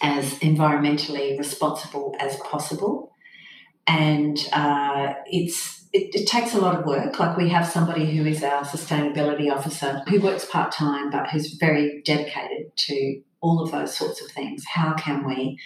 as 0.00 0.34
environmentally 0.40 1.38
responsible 1.38 2.14
as 2.18 2.36
possible. 2.36 3.12
And 3.86 4.38
uh, 4.52 5.14
it's 5.26 5.80
it, 5.92 6.14
it, 6.14 6.28
takes 6.28 6.54
a 6.54 6.60
lot 6.60 6.78
of 6.78 6.86
work. 6.86 7.18
Like 7.18 7.36
we 7.36 7.48
have 7.48 7.66
somebody 7.66 8.16
who 8.16 8.24
is 8.24 8.44
our 8.44 8.62
sustainability 8.62 9.50
officer 9.50 10.02
who 10.08 10.20
works 10.20 10.44
part 10.44 10.70
time, 10.70 11.10
but 11.10 11.28
who's 11.28 11.54
very 11.54 12.00
dedicated 12.02 12.76
to 12.76 13.22
all 13.40 13.60
of 13.60 13.72
those 13.72 13.96
sorts 13.96 14.22
of 14.22 14.30
things. 14.30 14.64
How 14.66 14.92
can 14.94 15.26
we 15.26 15.58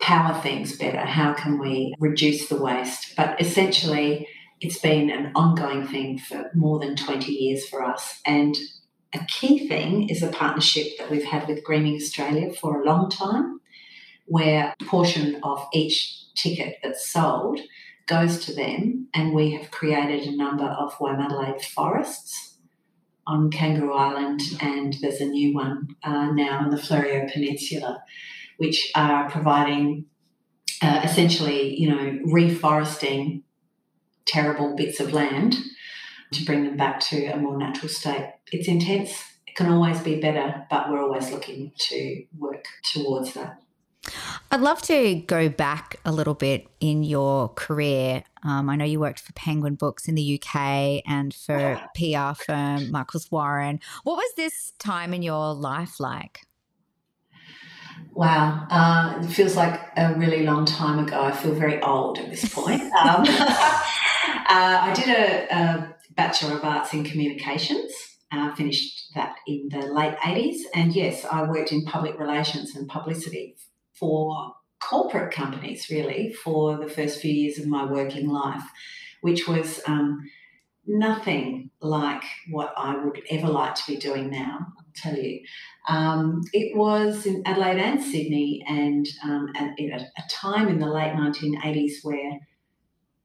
power 0.00 0.38
things 0.42 0.76
better? 0.76 0.98
How 0.98 1.32
can 1.32 1.58
we 1.58 1.94
reduce 1.98 2.48
the 2.48 2.62
waste? 2.62 3.16
But 3.16 3.40
essentially, 3.40 4.28
it's 4.60 4.78
been 4.78 5.10
an 5.10 5.32
ongoing 5.34 5.86
thing 5.86 6.18
for 6.18 6.50
more 6.54 6.78
than 6.78 6.96
20 6.96 7.32
years 7.32 7.66
for 7.68 7.82
us. 7.82 8.20
And 8.26 8.56
a 9.14 9.24
key 9.26 9.68
thing 9.68 10.08
is 10.08 10.22
a 10.22 10.28
partnership 10.28 10.86
that 10.98 11.10
we've 11.10 11.24
had 11.24 11.46
with 11.46 11.64
Greening 11.64 11.96
Australia 11.96 12.52
for 12.52 12.80
a 12.80 12.84
long 12.84 13.10
time, 13.10 13.60
where 14.26 14.74
a 14.80 14.84
portion 14.84 15.40
of 15.42 15.66
each 15.72 16.32
ticket 16.34 16.78
that's 16.82 17.10
sold 17.10 17.60
goes 18.06 18.44
to 18.46 18.54
them, 18.54 19.08
and 19.14 19.34
we 19.34 19.52
have 19.52 19.70
created 19.70 20.26
a 20.26 20.36
number 20.36 20.64
of 20.64 20.94
Womadelaide 20.98 21.62
forests 21.62 22.58
on 23.26 23.50
Kangaroo 23.50 23.92
Island, 23.92 24.40
and 24.60 24.96
there's 25.00 25.20
a 25.20 25.26
new 25.26 25.54
one 25.54 25.88
uh, 26.02 26.30
now 26.32 26.60
on 26.60 26.70
the 26.70 26.76
Fleurieu 26.76 27.32
Peninsula, 27.32 28.02
which 28.56 28.90
are 28.94 29.30
providing 29.30 30.06
uh, 30.80 31.00
essentially, 31.04 31.78
you 31.78 31.88
know, 31.88 32.18
reforesting 32.26 33.42
terrible 34.24 34.74
bits 34.74 34.98
of 34.98 35.12
land 35.12 35.56
to 36.32 36.44
bring 36.44 36.64
them 36.64 36.76
back 36.76 37.00
to 37.00 37.26
a 37.26 37.36
more 37.36 37.56
natural 37.56 37.88
state. 37.88 38.32
It's 38.50 38.68
intense. 38.68 39.24
It 39.46 39.54
can 39.56 39.70
always 39.70 40.00
be 40.00 40.20
better, 40.20 40.66
but 40.70 40.90
we're 40.90 41.02
always 41.02 41.30
looking 41.30 41.72
to 41.76 42.24
work 42.38 42.64
towards 42.84 43.34
that. 43.34 43.62
I'd 44.50 44.60
love 44.60 44.82
to 44.82 45.14
go 45.14 45.48
back 45.48 45.96
a 46.04 46.12
little 46.12 46.34
bit 46.34 46.66
in 46.80 47.04
your 47.04 47.48
career. 47.50 48.24
Um, 48.42 48.68
I 48.68 48.76
know 48.76 48.84
you 48.84 48.98
worked 48.98 49.20
for 49.20 49.32
Penguin 49.34 49.76
Books 49.76 50.08
in 50.08 50.14
the 50.14 50.40
UK 50.40 51.02
and 51.06 51.32
for 51.32 51.80
PR 51.94 52.34
firm 52.42 52.90
Michaels 52.90 53.30
Warren. 53.30 53.80
What 54.02 54.16
was 54.16 54.32
this 54.36 54.72
time 54.78 55.14
in 55.14 55.22
your 55.22 55.54
life 55.54 56.00
like? 56.00 56.46
Wow, 58.14 58.66
uh, 58.68 59.20
it 59.22 59.28
feels 59.28 59.56
like 59.56 59.80
a 59.96 60.12
really 60.14 60.44
long 60.44 60.66
time 60.66 60.98
ago. 60.98 61.22
I 61.22 61.32
feel 61.32 61.54
very 61.54 61.80
old 61.80 62.18
at 62.18 62.28
this 62.28 62.46
point. 62.52 62.82
Um, 62.82 62.90
uh, 63.26 63.74
I 64.48 64.92
did 64.94 65.08
a, 65.08 65.54
a 65.54 65.91
Bachelor 66.14 66.56
of 66.56 66.64
Arts 66.64 66.92
in 66.92 67.04
Communications. 67.04 67.92
Uh, 68.30 68.54
finished 68.54 69.12
that 69.14 69.36
in 69.46 69.68
the 69.70 69.88
late 69.88 70.16
80s. 70.16 70.60
And 70.74 70.94
yes, 70.94 71.26
I 71.26 71.42
worked 71.42 71.70
in 71.70 71.84
public 71.84 72.18
relations 72.18 72.74
and 72.74 72.88
publicity 72.88 73.56
for 73.92 74.54
corporate 74.80 75.34
companies, 75.34 75.88
really, 75.90 76.32
for 76.32 76.78
the 76.78 76.88
first 76.88 77.20
few 77.20 77.30
years 77.32 77.58
of 77.58 77.66
my 77.66 77.84
working 77.84 78.28
life, 78.28 78.64
which 79.20 79.46
was 79.46 79.80
um, 79.86 80.18
nothing 80.86 81.70
like 81.80 82.24
what 82.50 82.72
I 82.76 82.96
would 82.96 83.22
ever 83.30 83.48
like 83.48 83.74
to 83.76 83.82
be 83.86 83.96
doing 83.96 84.30
now, 84.30 84.66
I'll 84.78 84.86
tell 84.94 85.16
you. 85.16 85.40
Um, 85.88 86.42
it 86.52 86.76
was 86.76 87.26
in 87.26 87.42
Adelaide 87.46 87.80
and 87.80 88.02
Sydney, 88.02 88.64
and 88.68 89.06
um, 89.24 89.48
at, 89.56 89.78
at 89.78 90.02
a 90.02 90.22
time 90.28 90.68
in 90.68 90.78
the 90.78 90.86
late 90.86 91.12
1980s 91.12 92.02
where 92.02 92.38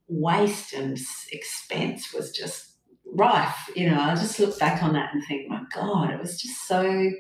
waste 0.07 0.73
and 0.73 0.97
expense 1.31 2.13
was 2.13 2.31
just 2.31 2.66
rife. 3.17 3.69
You 3.75 3.89
know, 3.89 3.99
I 3.99 4.15
just 4.15 4.39
look 4.39 4.57
back 4.59 4.83
on 4.83 4.93
that 4.93 5.13
and 5.13 5.23
think, 5.25 5.49
my 5.49 5.61
God, 5.73 6.11
it 6.11 6.19
was 6.19 6.39
just 6.41 6.67
so, 6.67 7.11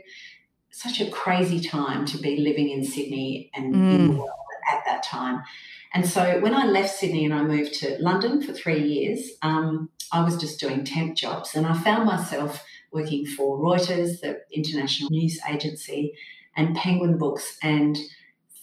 such 0.71 1.01
a 1.01 1.09
crazy 1.09 1.59
time 1.59 2.05
to 2.05 2.17
be 2.17 2.37
living 2.37 2.69
in 2.69 2.85
Sydney 2.85 3.51
and 3.53 3.73
mm. 3.73 3.95
in 3.95 4.07
the 4.07 4.13
mm. 4.13 4.17
world 4.17 4.29
at 4.71 4.83
that 4.85 5.03
time. 5.03 5.43
And 5.93 6.07
so 6.07 6.39
when 6.41 6.53
I 6.53 6.65
left 6.65 6.95
Sydney 6.95 7.25
and 7.25 7.33
I 7.33 7.43
moved 7.43 7.73
to 7.75 7.97
London 7.99 8.41
for 8.41 8.53
three 8.53 8.83
years, 8.83 9.31
um, 9.41 9.89
I 10.11 10.23
was 10.23 10.37
just 10.37 10.59
doing 10.59 10.83
temp 10.83 11.15
jobs. 11.15 11.55
And 11.55 11.65
I 11.65 11.73
found 11.73 12.05
myself 12.05 12.63
working 12.91 13.25
for 13.25 13.57
Reuters, 13.57 14.21
the 14.21 14.41
international 14.53 15.09
news 15.09 15.39
agency, 15.49 16.13
and 16.55 16.75
Penguin 16.75 17.17
Books. 17.17 17.57
And 17.63 17.97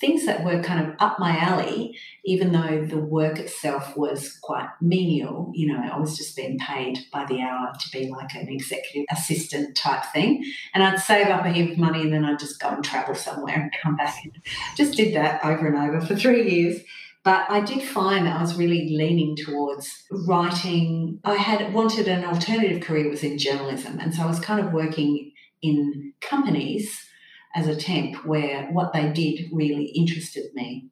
things 0.05 0.27
that 0.27 0.45
were 0.45 0.63
kind 0.63 0.87
of 0.87 0.95
up 0.99 1.19
my 1.19 1.37
alley, 1.39 1.97
even 2.25 2.53
though 2.53 2.85
the 2.85 2.99
work 2.99 3.39
itself 3.39 3.97
was 3.97 4.39
quite 4.43 4.69
menial. 4.81 5.51
You 5.55 5.73
know, 5.73 5.81
I 5.81 5.99
was 5.99 6.17
just 6.17 6.37
being 6.37 6.59
paid 6.59 6.99
by 7.13 7.25
the 7.25 7.41
hour 7.41 7.73
to 7.79 7.91
be 7.91 8.09
like 8.09 8.35
an 8.35 8.49
executive 8.49 9.07
assistant 9.11 9.77
type 9.77 10.05
thing. 10.13 10.45
And 10.75 10.83
I'd 10.83 11.01
save 11.01 11.29
up 11.29 11.47
a 11.47 11.51
heap 11.51 11.73
of 11.73 11.79
money 11.79 12.03
and 12.03 12.13
then 12.13 12.25
I'd 12.25 12.39
just 12.39 12.61
go 12.61 12.69
and 12.69 12.85
travel 12.85 13.15
somewhere 13.15 13.55
and 13.55 13.73
come 13.83 13.97
back. 13.97 14.17
And 14.25 14.33
just 14.77 14.95
did 14.95 15.15
that 15.15 15.45
over 15.45 15.67
and 15.67 15.77
over 15.77 16.05
for 16.05 16.17
three 16.17 16.51
years. 16.51 16.83
But 17.23 17.51
I 17.51 17.61
did 17.61 17.83
find 17.83 18.27
that 18.27 18.37
I 18.37 18.43
was 18.43 18.57
really 18.57 18.95
leaning 18.95 19.37
towards 19.37 20.05
writing. 20.11 21.21
I 21.25 21.37
had 21.37 21.73
wanted 21.73 22.09
an 22.09 22.25
alternative 22.25 22.83
career 22.83 23.09
was 23.09 23.25
in 23.25 23.39
journalism. 23.39 23.99
And 23.99 24.15
so 24.15 24.25
I 24.25 24.27
was 24.27 24.41
kind 24.41 24.65
of 24.65 24.75
working 24.75 25.33
in 25.63 26.13
companies 26.21 27.07
as 27.55 27.69
a 27.69 27.77
temp 27.77 28.25
where 28.27 28.67
what 28.73 28.93
they 28.93 29.13
did 29.13 29.49
really 29.53 29.85
interested 29.87 30.53
me. 30.55 30.89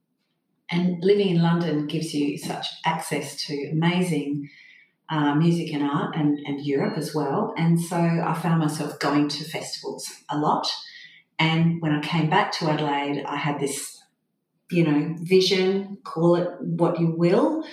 And 0.71 1.03
living 1.03 1.29
in 1.29 1.43
London 1.43 1.87
gives 1.87 2.15
you 2.15 2.39
such 2.39 2.67
access 2.85 3.45
to 3.47 3.71
amazing 3.71 4.49
uh, 5.11 5.35
music 5.35 5.73
and 5.75 5.83
art 5.83 6.17
and, 6.17 6.39
and 6.47 6.65
Europe 6.65 6.97
as 6.97 7.15
well. 7.15 7.53
And 7.59 7.79
so 7.79 7.97
I 7.97 8.33
found 8.41 8.61
myself 8.61 8.99
going 8.99 9.29
to 9.29 9.45
festivals 9.45 10.11
a 10.31 10.39
lot. 10.39 10.73
And 11.39 11.83
when 11.83 11.93
I 11.93 12.01
came 12.01 12.31
back 12.31 12.53
to 12.53 12.71
Adelaide, 12.71 13.25
I 13.27 13.37
had 13.37 13.61
this, 13.61 14.01
you 14.71 14.85
know, 14.85 15.15
vision, 15.19 15.99
call 16.05 16.37
it 16.37 16.49
what 16.61 16.99
you 16.99 17.15
will. 17.15 17.65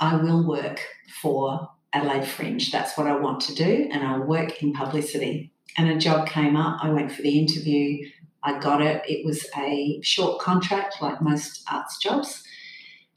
I 0.00 0.16
will 0.16 0.46
work 0.46 0.80
for 1.20 1.68
Adelaide 1.92 2.26
Fringe. 2.26 2.70
That's 2.70 2.96
what 2.96 3.06
I 3.06 3.16
want 3.16 3.40
to 3.42 3.54
do. 3.54 3.88
And 3.92 4.02
I'll 4.02 4.22
work 4.22 4.62
in 4.62 4.72
publicity. 4.72 5.52
And 5.76 5.90
a 5.90 5.98
job 5.98 6.28
came 6.28 6.56
up. 6.56 6.82
I 6.82 6.90
went 6.90 7.12
for 7.12 7.22
the 7.22 7.38
interview. 7.38 8.08
I 8.42 8.58
got 8.58 8.80
it. 8.80 9.02
It 9.08 9.24
was 9.24 9.46
a 9.56 10.00
short 10.02 10.40
contract, 10.40 11.02
like 11.02 11.20
most 11.20 11.62
arts 11.70 11.98
jobs. 11.98 12.44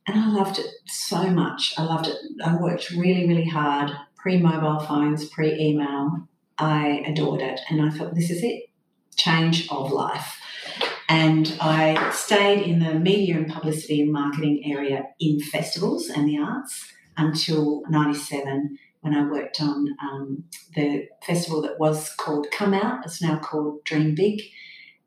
And 0.08 0.20
I 0.20 0.32
loved 0.32 0.60
it 0.60 0.68
so 0.88 1.30
much. 1.30 1.74
I 1.78 1.84
loved 1.84 2.08
it. 2.08 2.18
I 2.44 2.56
worked 2.56 2.90
really, 2.92 3.28
really 3.28 3.48
hard, 3.48 3.92
pre 4.16 4.38
mobile 4.38 4.80
phones, 4.80 5.26
pre 5.30 5.54
email. 5.60 6.28
I 6.58 7.04
adored 7.08 7.42
it. 7.42 7.60
And 7.70 7.82
I 7.82 7.90
thought, 7.90 8.16
this 8.16 8.30
is 8.30 8.44
it 8.44 8.64
change 9.16 9.68
of 9.70 9.92
life. 9.92 10.40
And 11.08 11.56
I 11.60 12.12
stayed 12.12 12.66
in 12.66 12.80
the 12.80 12.94
media 12.94 13.36
and 13.36 13.52
publicity 13.52 14.02
and 14.02 14.12
marketing 14.12 14.64
area 14.66 15.04
in 15.20 15.40
festivals 15.40 16.08
and 16.10 16.28
the 16.28 16.38
arts 16.38 16.94
until 17.18 17.84
97 17.90 18.78
when 19.02 19.14
I 19.14 19.30
worked 19.30 19.60
on 19.62 19.96
um, 20.02 20.46
the 20.76 21.08
festival 21.24 21.62
that 21.64 21.80
was 21.80 22.14
called 22.14 22.48
Come 22.52 22.74
Out. 22.74 23.06
It's 23.06 23.22
now 23.22 23.40
called 23.40 23.84
Dream 23.84 24.16
Big 24.16 24.42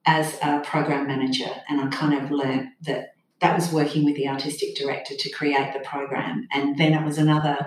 as 0.07 0.39
a 0.43 0.61
program 0.61 1.07
manager, 1.07 1.51
and 1.69 1.81
I 1.81 1.89
kind 1.89 2.15
of 2.15 2.31
learned 2.31 2.69
that 2.83 3.15
that 3.41 3.57
was 3.57 3.73
working 3.73 4.05
with 4.05 4.17
the 4.17 4.29
artistic 4.29 4.75
director 4.75 5.15
to 5.19 5.31
create 5.31 5.73
the 5.75 5.81
program. 5.81 6.49
And 6.51 6.79
then 6.79 6.95
it 6.95 7.05
was 7.05 7.19
another 7.19 7.67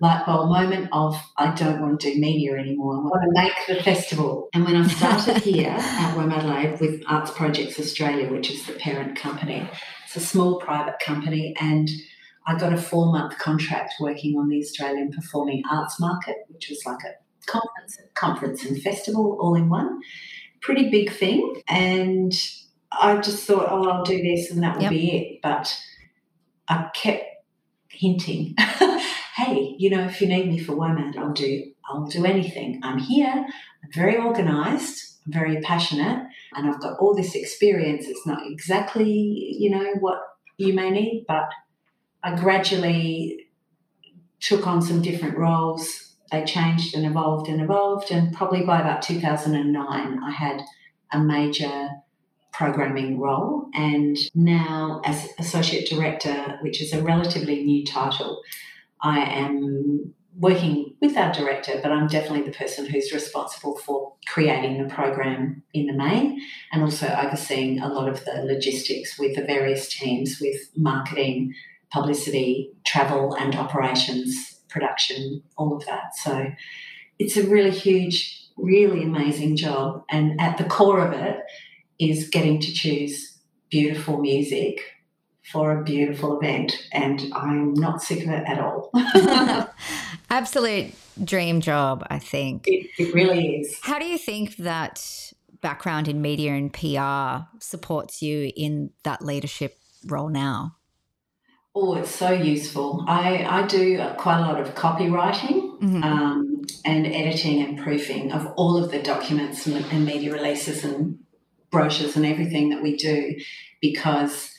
light 0.00 0.24
bulb 0.24 0.48
moment 0.48 0.88
of 0.90 1.20
I 1.36 1.54
don't 1.54 1.82
want 1.82 2.00
to 2.00 2.14
do 2.14 2.18
media 2.18 2.54
anymore. 2.54 2.94
I 2.94 3.00
want 3.00 3.22
to 3.24 3.42
make 3.42 3.52
the 3.66 3.82
festival. 3.82 4.48
And 4.54 4.64
when 4.64 4.76
I 4.76 4.86
started 4.86 5.36
here 5.42 5.76
at 5.76 6.16
Womadelaide 6.16 6.80
with 6.80 7.02
Arts 7.06 7.30
Projects 7.30 7.78
Australia, 7.78 8.30
which 8.32 8.50
is 8.50 8.64
the 8.66 8.72
parent 8.74 9.18
company, 9.18 9.68
it's 10.06 10.16
a 10.16 10.20
small 10.20 10.60
private 10.60 10.98
company, 11.04 11.54
and 11.60 11.90
I 12.46 12.56
got 12.56 12.72
a 12.72 12.78
four 12.78 13.12
month 13.12 13.36
contract 13.38 13.94
working 14.00 14.38
on 14.38 14.48
the 14.48 14.60
Australian 14.60 15.12
Performing 15.12 15.62
Arts 15.70 16.00
Market, 16.00 16.36
which 16.48 16.70
was 16.70 16.86
like 16.86 17.04
a 17.04 17.12
conference, 17.46 17.98
conference 18.14 18.64
and 18.64 18.80
festival 18.80 19.36
all 19.40 19.54
in 19.54 19.68
one. 19.68 20.00
Pretty 20.60 20.90
big 20.90 21.12
thing. 21.12 21.62
And 21.68 22.32
I 22.90 23.16
just 23.18 23.46
thought, 23.46 23.68
oh, 23.70 23.88
I'll 23.88 24.04
do 24.04 24.20
this 24.22 24.50
and 24.50 24.62
that 24.62 24.76
will 24.76 24.84
yep. 24.84 24.90
be 24.90 25.16
it. 25.16 25.40
But 25.42 25.76
I 26.68 26.90
kept 26.94 27.24
hinting, 27.90 28.54
hey, 29.36 29.74
you 29.78 29.90
know, 29.90 30.04
if 30.04 30.20
you 30.20 30.28
need 30.28 30.48
me 30.48 30.58
for 30.58 30.72
WOMAD, 30.72 31.16
I'll 31.16 31.32
do, 31.32 31.72
I'll 31.88 32.06
do 32.06 32.24
anything. 32.24 32.80
I'm 32.82 32.98
here. 32.98 33.46
I'm 33.82 33.92
very 33.92 34.18
organised. 34.18 35.20
I'm 35.26 35.32
very 35.32 35.60
passionate, 35.60 36.26
and 36.54 36.68
I've 36.68 36.80
got 36.80 36.98
all 37.00 37.14
this 37.14 37.34
experience. 37.34 38.06
It's 38.06 38.26
not 38.26 38.46
exactly, 38.46 39.10
you 39.58 39.70
know, 39.70 39.94
what 40.00 40.18
you 40.56 40.72
may 40.72 40.90
need, 40.90 41.24
but 41.28 41.50
I 42.22 42.34
gradually 42.34 43.46
took 44.40 44.66
on 44.66 44.82
some 44.82 45.02
different 45.02 45.36
roles. 45.36 46.07
They 46.30 46.44
changed 46.44 46.94
and 46.94 47.06
evolved 47.06 47.48
and 47.48 47.60
evolved, 47.60 48.10
and 48.10 48.32
probably 48.34 48.62
by 48.62 48.80
about 48.80 49.02
2009, 49.02 50.22
I 50.22 50.30
had 50.30 50.62
a 51.12 51.18
major 51.18 51.90
programming 52.52 53.18
role. 53.18 53.68
And 53.74 54.16
now, 54.34 55.00
as 55.04 55.28
Associate 55.38 55.88
Director, 55.88 56.58
which 56.62 56.82
is 56.82 56.92
a 56.92 57.02
relatively 57.02 57.64
new 57.64 57.84
title, 57.86 58.42
I 59.00 59.20
am 59.20 60.14
working 60.38 60.94
with 61.00 61.16
our 61.16 61.32
director, 61.32 61.80
but 61.82 61.92
I'm 61.92 62.06
definitely 62.06 62.48
the 62.48 62.56
person 62.56 62.86
who's 62.86 63.12
responsible 63.12 63.76
for 63.76 64.14
creating 64.26 64.82
the 64.82 64.92
program 64.92 65.62
in 65.72 65.86
the 65.86 65.92
main 65.92 66.40
and 66.72 66.82
also 66.82 67.06
overseeing 67.08 67.80
a 67.80 67.88
lot 67.88 68.08
of 68.08 68.24
the 68.24 68.42
logistics 68.44 69.18
with 69.18 69.34
the 69.34 69.44
various 69.44 69.88
teams 69.88 70.38
with 70.40 70.70
marketing, 70.76 71.54
publicity, 71.90 72.72
travel, 72.84 73.34
and 73.34 73.56
operations, 73.56 74.57
production, 74.68 75.42
all 75.56 75.76
of 75.76 75.84
that. 75.86 76.16
So 76.16 76.52
it's 77.18 77.36
a 77.36 77.46
really 77.46 77.70
huge, 77.70 78.48
really 78.56 79.02
amazing 79.02 79.56
job. 79.56 80.04
And 80.10 80.40
at 80.40 80.58
the 80.58 80.64
core 80.64 81.04
of 81.06 81.12
it 81.12 81.40
is 81.98 82.28
getting 82.28 82.60
to 82.60 82.72
choose 82.72 83.38
beautiful 83.70 84.18
music 84.18 84.80
for 85.50 85.78
a 85.78 85.82
beautiful 85.82 86.38
event. 86.38 86.88
And 86.92 87.32
I'm 87.34 87.74
not 87.74 88.02
sick 88.02 88.22
of 88.22 88.30
it 88.30 88.44
at 88.46 88.58
all. 88.58 88.90
Absolute 90.30 90.94
dream 91.22 91.60
job, 91.60 92.06
I 92.10 92.18
think. 92.18 92.66
It, 92.66 92.88
it 92.98 93.14
really 93.14 93.56
is. 93.56 93.78
How 93.82 93.98
do 93.98 94.04
you 94.04 94.18
think 94.18 94.56
that 94.56 95.32
background 95.60 96.06
in 96.06 96.22
media 96.22 96.52
and 96.52 96.72
PR 96.72 97.48
supports 97.60 98.22
you 98.22 98.52
in 98.56 98.90
that 99.04 99.22
leadership 99.22 99.78
role 100.06 100.28
now? 100.28 100.76
Oh, 101.74 101.94
it's 101.94 102.14
so 102.14 102.30
useful. 102.30 103.04
I, 103.06 103.44
I 103.44 103.66
do 103.66 104.04
quite 104.16 104.38
a 104.38 104.42
lot 104.42 104.60
of 104.60 104.74
copywriting 104.74 105.78
mm-hmm. 105.78 106.02
um, 106.02 106.62
and 106.84 107.06
editing 107.06 107.62
and 107.62 107.78
proofing 107.78 108.32
of 108.32 108.46
all 108.56 108.82
of 108.82 108.90
the 108.90 109.00
documents 109.00 109.66
and, 109.66 109.84
and 109.92 110.04
media 110.04 110.32
releases 110.32 110.84
and 110.84 111.18
brochures 111.70 112.16
and 112.16 112.26
everything 112.26 112.70
that 112.70 112.82
we 112.82 112.96
do 112.96 113.36
because 113.80 114.54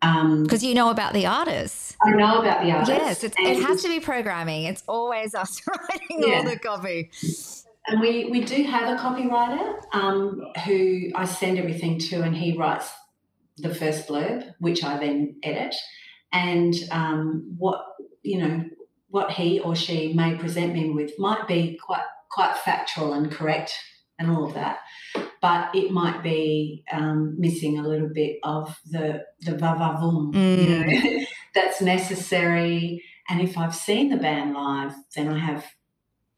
because 0.00 0.62
um, 0.62 0.68
you 0.68 0.74
know 0.74 0.90
about 0.90 1.12
the 1.12 1.26
artists. 1.26 1.96
I 2.04 2.10
know 2.10 2.40
about 2.40 2.62
the 2.62 2.70
artists. 2.70 3.22
Yes, 3.22 3.24
it 3.24 3.62
has 3.64 3.82
to 3.82 3.88
be 3.88 3.98
programming. 3.98 4.64
It's 4.64 4.84
always 4.86 5.34
us 5.34 5.60
writing 5.66 6.22
yeah. 6.22 6.36
all 6.36 6.44
the 6.44 6.58
copy. 6.58 7.10
And 7.88 8.00
we, 8.00 8.26
we 8.26 8.42
do 8.42 8.62
have 8.64 8.96
a 8.96 9.00
copywriter 9.00 9.82
um, 9.92 10.42
who 10.66 11.10
I 11.14 11.24
send 11.24 11.58
everything 11.58 11.98
to, 11.98 12.22
and 12.22 12.36
he 12.36 12.56
writes 12.56 12.92
the 13.56 13.74
first 13.74 14.06
blurb, 14.06 14.54
which 14.60 14.84
I 14.84 14.98
then 14.98 15.36
edit. 15.42 15.74
And 16.32 16.74
um, 16.90 17.54
what 17.56 17.84
you 18.22 18.38
know, 18.38 18.64
what 19.08 19.32
he 19.32 19.60
or 19.60 19.74
she 19.74 20.12
may 20.12 20.36
present 20.36 20.72
me 20.72 20.90
with 20.90 21.18
might 21.18 21.46
be 21.48 21.78
quite 21.82 22.04
quite 22.30 22.56
factual 22.56 23.14
and 23.14 23.32
correct 23.32 23.74
and 24.18 24.30
all 24.30 24.44
of 24.44 24.54
that 24.54 24.80
but 25.40 25.74
it 25.74 25.90
might 25.90 26.22
be 26.22 26.84
um, 26.92 27.36
missing 27.38 27.78
a 27.78 27.86
little 27.86 28.08
bit 28.08 28.38
of 28.42 28.78
the 28.90 29.24
the 29.40 29.52
va 29.52 29.76
va 29.78 29.98
voom, 30.00 30.32
mm. 30.32 30.62
you 30.62 31.18
know, 31.18 31.24
that's 31.54 31.80
necessary. 31.80 33.02
And 33.28 33.40
if 33.40 33.58
I've 33.58 33.74
seen 33.74 34.08
the 34.08 34.16
band 34.16 34.54
live, 34.54 34.94
then 35.14 35.28
I 35.28 35.38
have 35.38 35.66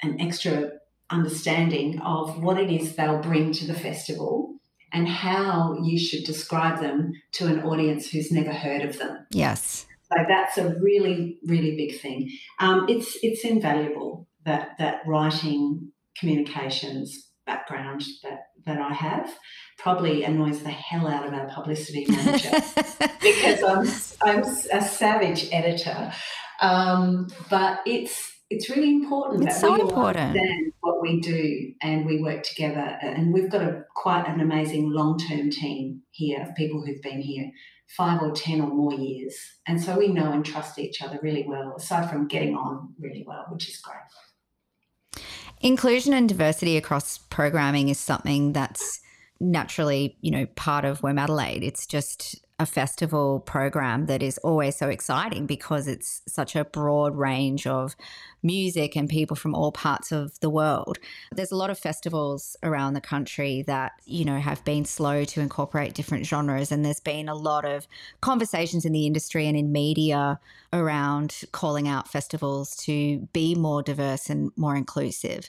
an 0.03 0.21
extra 0.21 0.73
understanding 1.09 2.01
of 2.01 2.43
what 2.43 2.59
it 2.59 2.71
is 2.71 2.95
they'll 2.95 3.21
bring 3.21 3.53
to 3.53 3.67
the 3.67 3.75
festival 3.75 4.60
and 4.93 5.09
how 5.09 5.77
you 5.83 5.99
should 5.99 6.25
describe 6.25 6.81
them 6.81 7.13
to 7.33 7.47
an 7.47 7.63
audience 7.63 8.11
who's 8.11 8.33
never 8.33 8.53
heard 8.53 8.83
of 8.83 8.99
them. 8.99 9.27
Yes. 9.31 9.87
So 10.13 10.25
that's 10.29 10.59
a 10.59 10.75
really, 10.81 11.39
really 11.47 11.77
big 11.77 12.01
thing. 12.01 12.31
Um, 12.59 12.87
it's 12.89 13.17
it's 13.23 13.45
invaluable 13.45 14.29
that 14.45 14.77
that 14.79 15.03
writing 15.07 15.93
communications 16.19 17.29
background 17.47 18.05
that 18.23 18.47
that 18.67 18.79
I 18.79 18.93
have 18.93 19.33
probably 19.79 20.25
annoys 20.25 20.63
the 20.63 20.71
hell 20.71 21.07
out 21.07 21.27
of 21.27 21.33
our 21.33 21.49
publicity 21.49 22.07
manager 22.09 22.51
because 23.23 23.63
I'm 23.63 23.87
I'm 24.23 24.43
a 24.73 24.83
savage 24.83 25.49
editor. 25.53 26.13
Um, 26.61 27.29
but 27.49 27.81
it's 27.87 28.33
it's 28.51 28.69
really 28.69 28.91
important 28.91 29.45
it's 29.45 29.55
that 29.55 29.61
so 29.61 29.75
we 29.75 29.81
important. 29.81 30.37
understand 30.37 30.73
what 30.81 31.01
we 31.01 31.21
do 31.21 31.73
and 31.83 32.05
we 32.05 32.21
work 32.21 32.43
together. 32.43 32.99
And 33.01 33.33
we've 33.33 33.49
got 33.49 33.63
a 33.63 33.85
quite 33.95 34.27
an 34.29 34.41
amazing 34.41 34.91
long 34.91 35.19
term 35.19 35.51
team 35.51 36.03
here 36.11 36.43
of 36.43 36.55
people 36.57 36.85
who've 36.85 37.01
been 37.01 37.23
here 37.23 37.51
five 37.97 38.21
or 38.21 38.33
ten 38.33 38.61
or 38.61 38.69
more 38.69 38.93
years, 38.93 39.37
and 39.67 39.81
so 39.81 39.99
we 39.99 40.09
know 40.09 40.33
and 40.33 40.45
trust 40.45 40.79
each 40.79 41.01
other 41.01 41.19
really 41.23 41.45
well. 41.47 41.75
Aside 41.77 42.11
from 42.11 42.29
getting 42.29 42.55
on 42.57 42.95
really 42.99 43.25
well, 43.27 43.47
which 43.51 43.69
is 43.69 43.79
great. 43.79 45.25
Inclusion 45.61 46.13
and 46.13 46.29
diversity 46.29 46.77
across 46.77 47.19
programming 47.19 47.89
is 47.89 47.99
something 47.99 48.53
that's 48.53 49.01
naturally, 49.41 50.17
you 50.21 50.31
know, 50.31 50.47
part 50.57 50.85
of 50.85 51.01
Womadelaide. 51.03 51.63
It's 51.63 51.87
just 51.87 52.45
a 52.61 52.67
festival 52.67 53.41
program 53.41 54.05
that 54.05 54.23
is 54.23 54.37
always 54.39 54.77
so 54.77 54.91
exciting 54.91 55.47
because 55.47 55.89
it's 55.89 56.21
such 56.29 56.55
a 56.55 56.63
broad 56.63 57.17
range 57.17 57.67
of 57.67 57.97
music 58.43 58.95
and 58.97 59.09
people 59.09 59.35
from 59.35 59.55
all 59.55 59.73
parts 59.73 60.13
of 60.13 60.39
the 60.41 60.51
world. 60.51 60.99
There's 61.33 61.53
a 61.53 61.57
lot 61.57 61.71
of 61.71 61.79
festivals 61.79 62.59
around 62.63 62.93
the 62.93 63.01
country 63.01 63.63
that, 63.63 63.93
you 64.05 64.27
know, 64.27 64.39
have 64.39 64.63
been 64.67 64.85
slow 64.85 65.25
to 65.25 65.41
incorporate 65.41 65.95
different 65.95 66.27
genres 66.27 66.71
and 66.71 66.85
there's 66.85 67.01
been 67.01 67.31
a 67.31 67.35
lot 67.35 67.65
of 67.65 67.89
conversations 68.21 68.85
in 68.85 68.93
the 68.93 69.07
industry 69.07 69.47
and 69.47 69.57
in 69.57 69.73
media 69.73 70.39
around 70.71 71.41
calling 71.53 71.89
out 71.89 72.09
festivals 72.09 72.77
to 72.77 73.21
be 73.33 73.55
more 73.55 73.83
diverse 73.83 74.29
and 74.29 74.53
more 74.57 74.77
inclusive. 74.77 75.49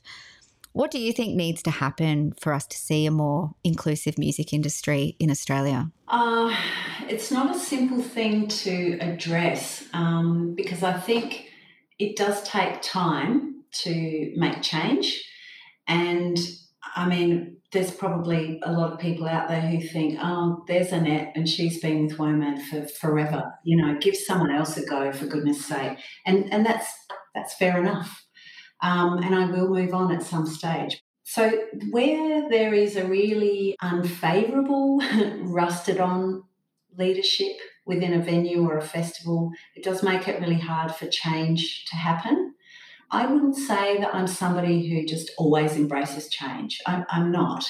What 0.73 0.91
do 0.91 0.99
you 0.99 1.11
think 1.11 1.35
needs 1.35 1.61
to 1.63 1.71
happen 1.71 2.33
for 2.39 2.53
us 2.53 2.65
to 2.67 2.77
see 2.77 3.05
a 3.05 3.11
more 3.11 3.51
inclusive 3.63 4.17
music 4.17 4.53
industry 4.53 5.15
in 5.19 5.29
Australia? 5.29 5.91
Uh, 6.07 6.55
it's 7.09 7.31
not 7.31 7.53
a 7.53 7.59
simple 7.59 8.01
thing 8.01 8.47
to 8.47 8.97
address 8.99 9.83
um, 9.93 10.55
because 10.55 10.81
I 10.81 10.93
think 10.93 11.49
it 11.99 12.15
does 12.15 12.41
take 12.43 12.81
time 12.81 13.63
to 13.83 14.33
make 14.37 14.61
change. 14.61 15.23
And 15.87 16.37
I 16.95 17.07
mean, 17.07 17.57
there's 17.73 17.91
probably 17.91 18.59
a 18.63 18.71
lot 18.71 18.93
of 18.93 18.99
people 18.99 19.27
out 19.27 19.49
there 19.49 19.61
who 19.61 19.81
think, 19.81 20.19
oh, 20.21 20.63
there's 20.67 20.91
Annette 20.91 21.33
and 21.35 21.47
she's 21.47 21.79
been 21.79 22.07
with 22.07 22.17
WOMAD 22.17 22.61
for 22.63 22.87
forever. 22.87 23.53
You 23.63 23.77
know, 23.77 23.97
give 23.99 24.15
someone 24.15 24.51
else 24.51 24.77
a 24.77 24.85
go 24.85 25.11
for 25.11 25.25
goodness 25.25 25.65
sake. 25.65 25.97
And 26.25 26.51
and 26.51 26.65
that's 26.65 26.89
that's 27.33 27.53
fair 27.55 27.77
enough 27.77 28.25
um, 28.81 29.19
and 29.19 29.35
I 29.35 29.45
will 29.45 29.69
move 29.69 29.93
on 29.93 30.11
at 30.11 30.23
some 30.23 30.45
stage. 30.45 31.01
So, 31.23 31.49
where 31.91 32.49
there 32.49 32.73
is 32.73 32.95
a 32.95 33.05
really 33.05 33.77
unfavourable, 33.81 35.01
rusted 35.43 35.99
on 35.99 36.43
leadership 36.97 37.55
within 37.85 38.13
a 38.13 38.21
venue 38.21 38.67
or 38.67 38.77
a 38.77 38.81
festival, 38.81 39.51
it 39.75 39.83
does 39.83 40.03
make 40.03 40.27
it 40.27 40.41
really 40.41 40.59
hard 40.59 40.93
for 40.93 41.07
change 41.07 41.85
to 41.85 41.95
happen. 41.95 42.53
I 43.11 43.25
wouldn't 43.25 43.55
say 43.55 43.97
that 43.99 44.15
I'm 44.15 44.27
somebody 44.27 44.89
who 44.89 45.05
just 45.05 45.31
always 45.37 45.75
embraces 45.75 46.29
change. 46.29 46.79
I'm, 46.87 47.05
I'm 47.09 47.31
not. 47.31 47.65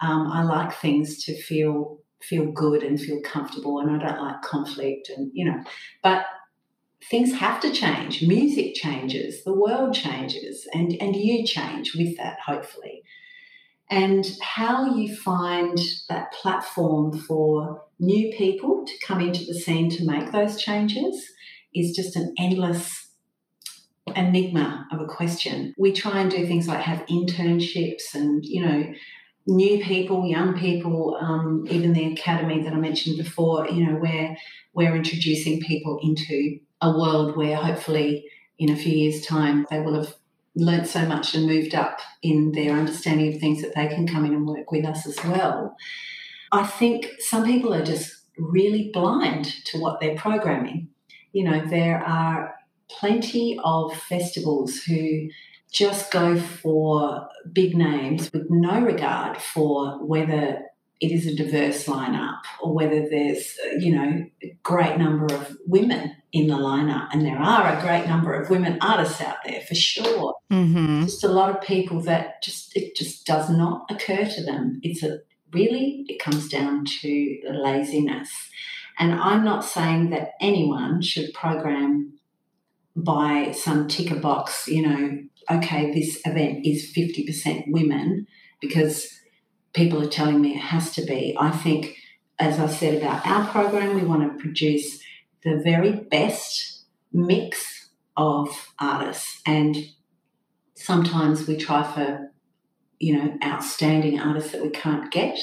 Um, 0.00 0.26
I 0.28 0.42
like 0.42 0.72
things 0.74 1.22
to 1.24 1.34
feel 1.34 1.98
feel 2.22 2.52
good 2.52 2.82
and 2.82 3.00
feel 3.00 3.20
comfortable, 3.22 3.78
and 3.78 3.90
I 3.90 4.06
don't 4.06 4.22
like 4.22 4.42
conflict, 4.42 5.08
and 5.08 5.30
you 5.32 5.46
know. 5.46 5.62
But 6.02 6.26
things 7.08 7.32
have 7.34 7.60
to 7.60 7.72
change. 7.72 8.22
Music 8.22 8.74
changes, 8.74 9.44
the 9.44 9.54
world 9.54 9.94
changes, 9.94 10.68
and, 10.74 10.92
and 11.00 11.16
you 11.16 11.46
change 11.46 11.94
with 11.94 12.16
that, 12.16 12.38
hopefully. 12.44 13.02
And 13.88 14.24
how 14.40 14.94
you 14.94 15.16
find 15.16 15.78
that 16.08 16.32
platform 16.32 17.18
for 17.18 17.82
new 17.98 18.32
people 18.36 18.84
to 18.86 19.06
come 19.06 19.20
into 19.20 19.44
the 19.44 19.54
scene 19.54 19.90
to 19.90 20.06
make 20.06 20.30
those 20.30 20.62
changes 20.62 21.28
is 21.74 21.96
just 21.96 22.16
an 22.16 22.34
endless 22.38 23.08
enigma 24.14 24.86
of 24.92 25.00
a 25.00 25.06
question. 25.06 25.74
We 25.76 25.92
try 25.92 26.20
and 26.20 26.30
do 26.30 26.46
things 26.46 26.68
like 26.68 26.80
have 26.80 27.04
internships 27.06 28.14
and, 28.14 28.44
you 28.44 28.64
know, 28.64 28.92
new 29.46 29.82
people, 29.82 30.26
young 30.26 30.56
people, 30.58 31.18
um, 31.20 31.64
even 31.70 31.92
the 31.92 32.12
academy 32.12 32.62
that 32.62 32.72
I 32.72 32.76
mentioned 32.76 33.18
before, 33.18 33.68
you 33.68 33.86
know, 33.86 33.98
where 33.98 34.36
we're 34.72 34.94
introducing 34.94 35.60
people 35.60 35.98
into 36.02 36.60
a 36.80 36.90
world 36.90 37.36
where 37.36 37.56
hopefully 37.56 38.26
in 38.58 38.70
a 38.70 38.76
few 38.76 38.92
years' 38.92 39.24
time 39.24 39.66
they 39.70 39.80
will 39.80 39.94
have 39.94 40.14
learnt 40.54 40.86
so 40.86 41.06
much 41.06 41.34
and 41.34 41.46
moved 41.46 41.74
up 41.74 42.00
in 42.22 42.52
their 42.52 42.72
understanding 42.72 43.32
of 43.32 43.40
things 43.40 43.62
that 43.62 43.74
they 43.74 43.86
can 43.88 44.06
come 44.06 44.24
in 44.24 44.34
and 44.34 44.46
work 44.46 44.70
with 44.72 44.84
us 44.84 45.06
as 45.06 45.16
well. 45.24 45.76
I 46.52 46.66
think 46.66 47.08
some 47.20 47.44
people 47.44 47.72
are 47.72 47.84
just 47.84 48.12
really 48.36 48.90
blind 48.92 49.44
to 49.66 49.78
what 49.78 50.00
they're 50.00 50.16
programming. 50.16 50.88
You 51.32 51.44
know, 51.44 51.64
there 51.66 52.02
are 52.04 52.54
plenty 52.88 53.58
of 53.62 53.96
festivals 53.96 54.82
who 54.82 55.28
just 55.70 56.10
go 56.10 56.38
for 56.38 57.28
big 57.52 57.76
names 57.76 58.30
with 58.32 58.46
no 58.50 58.80
regard 58.80 59.38
for 59.38 60.04
whether 60.04 60.62
it 61.00 61.12
is 61.12 61.26
a 61.26 61.36
diverse 61.36 61.84
lineup 61.84 62.40
or 62.60 62.74
whether 62.74 63.08
there's, 63.08 63.56
you 63.78 63.94
know, 63.94 64.24
a 64.42 64.56
great 64.64 64.98
number 64.98 65.32
of 65.32 65.56
women 65.66 66.16
in 66.32 66.46
the 66.46 66.54
lineup. 66.54 67.08
And 67.12 67.24
there 67.24 67.38
are 67.38 67.76
a 67.76 67.80
great 67.80 68.06
number 68.06 68.32
of 68.32 68.50
women 68.50 68.78
artists 68.80 69.20
out 69.20 69.38
there 69.44 69.62
for 69.62 69.74
sure. 69.74 70.36
Mm-hmm. 70.50 71.02
Just 71.02 71.24
a 71.24 71.28
lot 71.28 71.54
of 71.54 71.62
people 71.62 72.00
that 72.02 72.42
just, 72.42 72.76
it 72.76 72.94
just 72.94 73.26
does 73.26 73.50
not 73.50 73.90
occur 73.90 74.24
to 74.24 74.44
them. 74.44 74.80
It's 74.82 75.02
a 75.02 75.20
really, 75.52 76.04
it 76.08 76.20
comes 76.20 76.48
down 76.48 76.84
to 77.00 77.40
laziness. 77.50 78.30
And 78.98 79.14
I'm 79.14 79.44
not 79.44 79.64
saying 79.64 80.10
that 80.10 80.32
anyone 80.40 81.02
should 81.02 81.32
program 81.32 82.18
by 82.94 83.52
some 83.52 83.88
ticker 83.88 84.16
box, 84.16 84.68
you 84.68 84.82
know, 84.82 85.22
okay, 85.50 85.92
this 85.92 86.20
event 86.24 86.66
is 86.66 86.92
50% 86.96 87.64
women 87.68 88.26
because 88.60 89.08
people 89.72 90.02
are 90.02 90.08
telling 90.08 90.40
me 90.40 90.54
it 90.54 90.60
has 90.60 90.92
to 90.94 91.04
be. 91.04 91.36
I 91.38 91.50
think, 91.50 91.96
as 92.38 92.58
I 92.58 92.66
said 92.66 92.94
about 92.94 93.26
our 93.26 93.46
program, 93.48 93.94
we 93.94 94.02
want 94.02 94.22
to 94.22 94.38
produce 94.38 95.00
the 95.44 95.56
very 95.56 95.92
best 95.92 96.84
mix 97.12 97.88
of 98.16 98.48
artists. 98.78 99.40
And 99.46 99.76
sometimes 100.74 101.46
we 101.46 101.56
try 101.56 101.82
for, 101.82 102.30
you 102.98 103.16
know, 103.16 103.38
outstanding 103.44 104.20
artists 104.20 104.52
that 104.52 104.62
we 104.62 104.70
can't 104.70 105.10
get, 105.10 105.38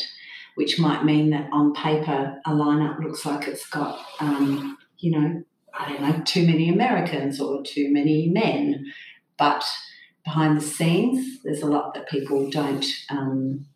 which 0.56 0.80
might 0.80 1.04
mean 1.04 1.32
that 1.32 1.50
on 1.52 1.74
paper 1.74 2.40
a 2.46 2.52
lineup 2.52 3.00
looks 3.04 3.26
like 3.26 3.48
it's 3.48 3.68
got, 3.68 4.00
um, 4.20 4.78
you 5.00 5.12
know, 5.12 5.44
I 5.74 5.90
don't 5.90 6.02
know, 6.02 6.24
too 6.24 6.46
many 6.46 6.70
Americans 6.70 7.40
or 7.40 7.64
too 7.64 7.92
many 7.92 8.30
men. 8.30 8.86
But 9.38 9.64
behind 10.24 10.58
the 10.58 10.62
scenes, 10.62 11.42
there's 11.44 11.62
a 11.62 11.68
lot 11.68 11.94
that 11.94 12.10
people 12.10 12.50
don't. 12.50 12.86
Um, 13.10 13.68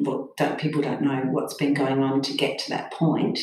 well, 0.00 0.32
don't, 0.36 0.58
people 0.58 0.82
don't 0.82 1.02
know 1.02 1.22
what's 1.30 1.54
been 1.54 1.74
going 1.74 2.02
on 2.02 2.20
to 2.22 2.36
get 2.36 2.58
to 2.58 2.70
that 2.70 2.92
point. 2.92 3.38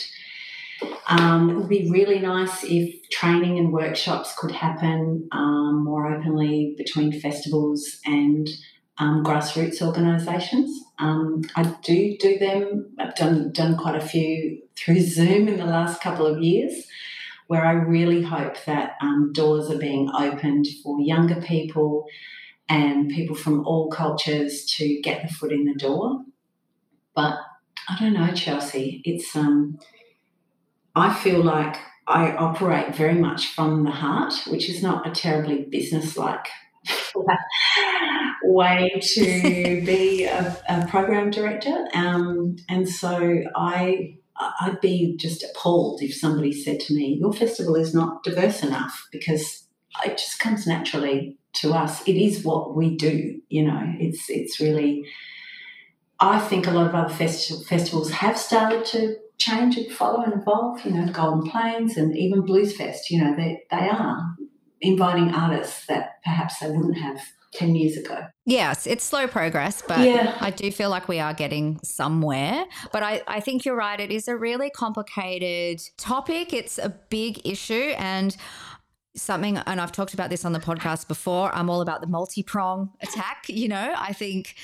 Um, 1.07 1.49
it 1.49 1.55
would 1.55 1.69
be 1.69 1.89
really 1.89 2.19
nice 2.19 2.63
if 2.63 3.09
training 3.09 3.57
and 3.57 3.71
workshops 3.71 4.35
could 4.37 4.51
happen 4.51 5.27
um, 5.31 5.83
more 5.83 6.13
openly 6.13 6.73
between 6.77 7.19
festivals 7.19 7.99
and 8.05 8.49
um, 8.97 9.23
grassroots 9.23 9.81
organisations. 9.81 10.79
Um, 10.97 11.43
I 11.55 11.63
do 11.83 12.17
do 12.19 12.37
them. 12.39 12.95
I've 12.99 13.15
done 13.15 13.51
done 13.51 13.77
quite 13.77 13.95
a 13.95 14.05
few 14.05 14.61
through 14.75 15.01
Zoom 15.01 15.47
in 15.47 15.57
the 15.57 15.65
last 15.65 16.01
couple 16.01 16.25
of 16.25 16.41
years, 16.41 16.87
where 17.47 17.65
I 17.65 17.73
really 17.73 18.21
hope 18.21 18.55
that 18.65 18.93
um, 19.01 19.31
doors 19.33 19.69
are 19.69 19.77
being 19.77 20.09
opened 20.09 20.67
for 20.83 20.99
younger 20.99 21.41
people 21.41 22.05
and 22.67 23.09
people 23.09 23.35
from 23.35 23.65
all 23.67 23.89
cultures 23.89 24.65
to 24.65 25.01
get 25.01 25.21
the 25.21 25.33
foot 25.33 25.51
in 25.51 25.65
the 25.65 25.75
door. 25.75 26.21
But 27.13 27.37
I 27.87 27.99
don't 27.99 28.13
know, 28.13 28.33
Chelsea. 28.33 29.01
It's 29.05 29.35
um, 29.35 29.77
I 30.95 31.13
feel 31.13 31.43
like 31.43 31.77
I 32.07 32.35
operate 32.35 32.95
very 32.95 33.15
much 33.15 33.47
from 33.53 33.83
the 33.83 33.91
heart, 33.91 34.33
which 34.47 34.69
is 34.69 34.81
not 34.81 35.07
a 35.07 35.11
terribly 35.11 35.63
business-like 35.63 36.47
way 38.43 39.01
to 39.01 39.23
be 39.85 40.25
a, 40.25 40.57
a 40.69 40.87
program 40.87 41.31
director. 41.31 41.87
Um, 41.93 42.57
and 42.69 42.87
so 42.87 43.43
I 43.55 44.17
I'd 44.37 44.81
be 44.81 45.15
just 45.17 45.43
appalled 45.43 46.01
if 46.01 46.13
somebody 46.13 46.51
said 46.51 46.79
to 46.81 46.93
me, 46.93 47.17
Your 47.19 47.33
festival 47.33 47.75
is 47.75 47.93
not 47.93 48.23
diverse 48.23 48.63
enough 48.63 49.07
because 49.11 49.67
it 50.05 50.17
just 50.17 50.39
comes 50.39 50.67
naturally 50.67 51.37
to 51.53 51.73
us. 51.73 52.05
It 52.07 52.17
is 52.17 52.43
what 52.43 52.75
we 52.75 52.95
do, 52.95 53.39
you 53.49 53.65
know. 53.65 53.93
It's 53.99 54.29
it's 54.29 54.59
really 54.59 55.05
I 56.19 56.39
think 56.39 56.67
a 56.67 56.71
lot 56.71 56.87
of 56.87 56.95
other 56.95 57.13
festi- 57.13 57.65
festivals 57.65 58.11
have 58.11 58.37
started 58.37 58.85
to 58.85 59.17
change 59.37 59.77
and 59.77 59.91
follow 59.91 60.23
and 60.23 60.33
evolve, 60.41 60.83
you 60.85 60.91
know, 60.91 61.11
Golden 61.11 61.49
Plains 61.49 61.97
and 61.97 62.15
even 62.17 62.41
Blues 62.41 62.75
Fest, 62.75 63.09
you 63.09 63.23
know, 63.23 63.35
they, 63.35 63.61
they 63.69 63.89
are 63.89 64.35
inviting 64.81 65.33
artists 65.33 65.85
that 65.87 66.21
perhaps 66.23 66.59
they 66.59 66.69
wouldn't 66.69 66.97
have 66.97 67.19
10 67.53 67.75
years 67.75 67.97
ago. 67.97 68.25
Yes, 68.45 68.85
it's 68.85 69.03
slow 69.03 69.27
progress, 69.27 69.81
but 69.87 69.99
yeah. 69.99 70.37
I 70.39 70.51
do 70.51 70.71
feel 70.71 70.89
like 70.89 71.07
we 71.07 71.19
are 71.19 71.33
getting 71.33 71.79
somewhere. 71.83 72.65
But 72.91 73.03
I, 73.03 73.21
I 73.27 73.39
think 73.39 73.65
you're 73.65 73.75
right. 73.75 73.99
It 73.99 74.11
is 74.11 74.27
a 74.27 74.35
really 74.35 74.69
complicated 74.69 75.81
topic, 75.97 76.53
it's 76.53 76.77
a 76.77 76.89
big 76.89 77.45
issue. 77.45 77.93
And 77.97 78.35
something, 79.15 79.57
and 79.57 79.79
I've 79.79 79.91
talked 79.91 80.13
about 80.13 80.29
this 80.29 80.45
on 80.45 80.51
the 80.51 80.59
podcast 80.59 81.07
before, 81.07 81.53
I'm 81.55 81.69
all 81.69 81.81
about 81.81 82.01
the 82.01 82.07
multi 82.07 82.43
prong 82.43 82.91
attack. 83.01 83.45
You 83.47 83.69
know, 83.69 83.93
I 83.97 84.13
think 84.13 84.55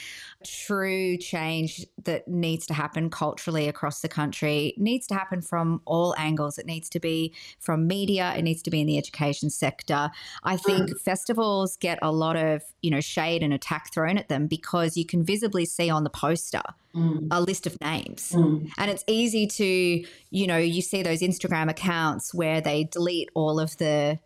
true 0.43 1.17
change 1.17 1.85
that 2.03 2.27
needs 2.27 2.65
to 2.67 2.73
happen 2.73 3.09
culturally 3.09 3.67
across 3.67 4.01
the 4.01 4.09
country 4.09 4.73
needs 4.77 5.07
to 5.07 5.13
happen 5.13 5.41
from 5.41 5.81
all 5.85 6.15
angles. 6.17 6.57
It 6.57 6.65
needs 6.65 6.89
to 6.89 6.99
be 6.99 7.33
from 7.59 7.87
media, 7.87 8.33
it 8.35 8.41
needs 8.41 8.61
to 8.63 8.71
be 8.71 8.81
in 8.81 8.87
the 8.87 8.97
education 8.97 9.49
sector. 9.49 10.09
I 10.43 10.57
think 10.57 10.89
mm. 10.89 10.99
festivals 10.99 11.77
get 11.77 11.99
a 12.01 12.11
lot 12.11 12.35
of, 12.35 12.63
you 12.81 12.91
know, 12.91 13.01
shade 13.01 13.43
and 13.43 13.53
attack 13.53 13.93
thrown 13.93 14.17
at 14.17 14.29
them 14.29 14.47
because 14.47 14.97
you 14.97 15.05
can 15.05 15.23
visibly 15.23 15.65
see 15.65 15.89
on 15.89 16.03
the 16.03 16.09
poster 16.09 16.63
mm. 16.95 17.27
a 17.31 17.41
list 17.41 17.67
of 17.67 17.79
names. 17.81 18.31
Mm. 18.35 18.69
And 18.77 18.91
it's 18.91 19.03
easy 19.07 19.47
to, 19.47 20.05
you 20.29 20.47
know, 20.47 20.57
you 20.57 20.81
see 20.81 21.03
those 21.03 21.21
Instagram 21.21 21.69
accounts 21.69 22.33
where 22.33 22.61
they 22.61 22.85
delete 22.85 23.29
all 23.33 23.59
of 23.59 23.77
the 23.77 24.19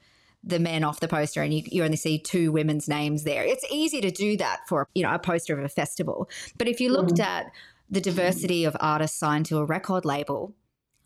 the 0.46 0.60
men 0.60 0.84
off 0.84 1.00
the 1.00 1.08
poster 1.08 1.42
and 1.42 1.54
you, 1.54 1.64
you 1.66 1.84
only 1.84 1.98
see 1.98 2.20
two 2.20 2.52
women's 2.52 2.88
names 2.88 3.24
there. 3.24 3.44
It's 3.44 3.66
easy 3.72 4.00
to 4.02 4.12
do 4.12 4.38
that 4.38 4.62
for 4.68 4.88
you 4.94 5.04
know 5.04 5.14
a 5.14 5.20
poster 5.20 5.58
of 5.58 5.66
a 5.66 5.70
festival. 5.70 6.30
But 6.58 6.68
if 6.68 6.80
you 6.80 6.92
looked 6.92 7.16
mm. 7.16 7.24
at 7.24 7.52
the 7.90 8.02
diversity 8.02 8.66
of 8.66 8.76
artists 8.80 9.18
signed 9.18 9.46
to 9.48 9.58
a 9.58 9.66
record 9.66 10.06
label, 10.06 10.54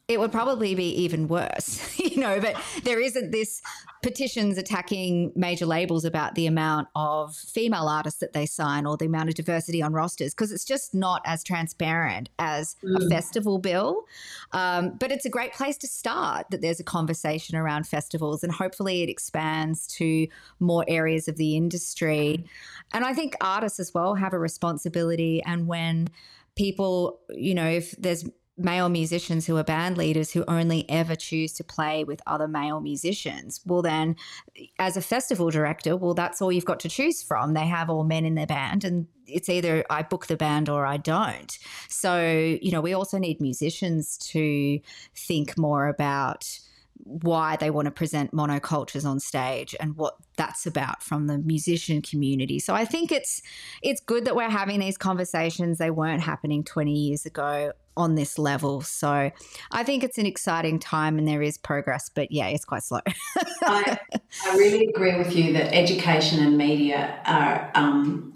it 0.09 0.19
would 0.19 0.31
probably 0.31 0.73
be 0.73 0.89
even 1.03 1.27
worse, 1.27 1.99
you 1.99 2.19
know. 2.19 2.41
But 2.41 2.59
there 2.83 2.99
isn't 2.99 3.29
this 3.31 3.61
petitions 4.01 4.57
attacking 4.57 5.31
major 5.35 5.67
labels 5.67 6.03
about 6.03 6.33
the 6.33 6.47
amount 6.47 6.87
of 6.95 7.35
female 7.35 7.87
artists 7.87 8.19
that 8.19 8.33
they 8.33 8.47
sign 8.47 8.87
or 8.87 8.97
the 8.97 9.05
amount 9.05 9.29
of 9.29 9.35
diversity 9.35 9.83
on 9.83 9.93
rosters 9.93 10.33
because 10.33 10.51
it's 10.51 10.65
just 10.65 10.95
not 10.95 11.21
as 11.25 11.43
transparent 11.43 12.29
as 12.39 12.75
mm. 12.83 13.05
a 13.05 13.07
festival 13.07 13.59
bill. 13.59 14.05
Um, 14.51 14.95
but 14.99 15.11
it's 15.11 15.25
a 15.25 15.29
great 15.29 15.53
place 15.53 15.77
to 15.77 15.87
start 15.87 16.47
that 16.49 16.61
there's 16.61 16.79
a 16.79 16.83
conversation 16.83 17.55
around 17.55 17.85
festivals 17.85 18.43
and 18.43 18.51
hopefully 18.51 19.03
it 19.03 19.09
expands 19.09 19.85
to 19.97 20.27
more 20.59 20.83
areas 20.87 21.27
of 21.27 21.37
the 21.37 21.55
industry. 21.55 22.45
And 22.93 23.05
I 23.05 23.13
think 23.13 23.35
artists 23.41 23.79
as 23.79 23.93
well 23.93 24.15
have 24.15 24.33
a 24.33 24.39
responsibility. 24.39 25.43
And 25.43 25.67
when 25.67 26.07
people, 26.55 27.19
you 27.29 27.53
know, 27.53 27.67
if 27.67 27.91
there's 27.91 28.25
male 28.59 28.89
musicians 28.89 29.45
who 29.45 29.57
are 29.57 29.63
band 29.63 29.97
leaders 29.97 30.31
who 30.31 30.43
only 30.47 30.89
ever 30.89 31.15
choose 31.15 31.53
to 31.53 31.63
play 31.63 32.03
with 32.03 32.21
other 32.27 32.47
male 32.47 32.81
musicians. 32.81 33.61
Well, 33.65 33.81
then, 33.81 34.15
as 34.77 34.97
a 34.97 35.01
festival 35.01 35.49
director, 35.49 35.95
well, 35.95 36.13
that's 36.13 36.41
all 36.41 36.51
you've 36.51 36.65
got 36.65 36.79
to 36.81 36.89
choose 36.89 37.23
from. 37.23 37.53
They 37.53 37.67
have 37.67 37.89
all 37.89 38.03
men 38.03 38.25
in 38.25 38.35
their 38.35 38.47
band, 38.47 38.83
and 38.83 39.07
it's 39.25 39.49
either 39.49 39.85
I 39.89 40.03
book 40.03 40.27
the 40.27 40.37
band 40.37 40.69
or 40.69 40.85
I 40.85 40.97
don't. 40.97 41.57
So, 41.87 42.57
you 42.61 42.71
know, 42.71 42.81
we 42.81 42.93
also 42.93 43.17
need 43.17 43.39
musicians 43.39 44.17
to 44.29 44.79
think 45.15 45.57
more 45.57 45.87
about 45.87 46.59
why 47.03 47.55
they 47.55 47.71
want 47.71 47.85
to 47.85 47.91
present 47.91 48.31
monocultures 48.33 49.05
on 49.05 49.19
stage 49.19 49.73
and 49.79 49.95
what 49.95 50.15
that's 50.37 50.65
about 50.65 51.01
from 51.01 51.27
the 51.27 51.37
musician 51.37 52.01
community. 52.01 52.59
So 52.59 52.73
I 52.75 52.85
think 52.85 53.11
it's 53.11 53.41
it's 53.81 54.01
good 54.01 54.25
that 54.25 54.35
we're 54.35 54.49
having 54.49 54.79
these 54.79 54.97
conversations. 54.97 55.77
They 55.77 55.91
weren't 55.91 56.21
happening 56.21 56.63
20 56.63 56.91
years 56.91 57.25
ago 57.25 57.71
on 57.99 58.15
this 58.15 58.39
level. 58.39 58.79
So 58.81 59.29
I 59.71 59.83
think 59.83 60.03
it's 60.05 60.17
an 60.17 60.25
exciting 60.25 60.79
time 60.79 61.19
and 61.19 61.27
there 61.27 61.41
is 61.41 61.57
progress, 61.57 62.09
but 62.09 62.31
yeah, 62.31 62.47
it's 62.47 62.63
quite 62.63 62.81
slow. 62.81 63.01
I, 63.63 63.99
I, 64.45 64.57
really 64.57 64.87
agree 64.87 65.17
with 65.17 65.35
you 65.35 65.51
that 65.53 65.75
education 65.75 66.41
and 66.41 66.57
media 66.57 67.19
are 67.25 67.69
um, 67.75 68.31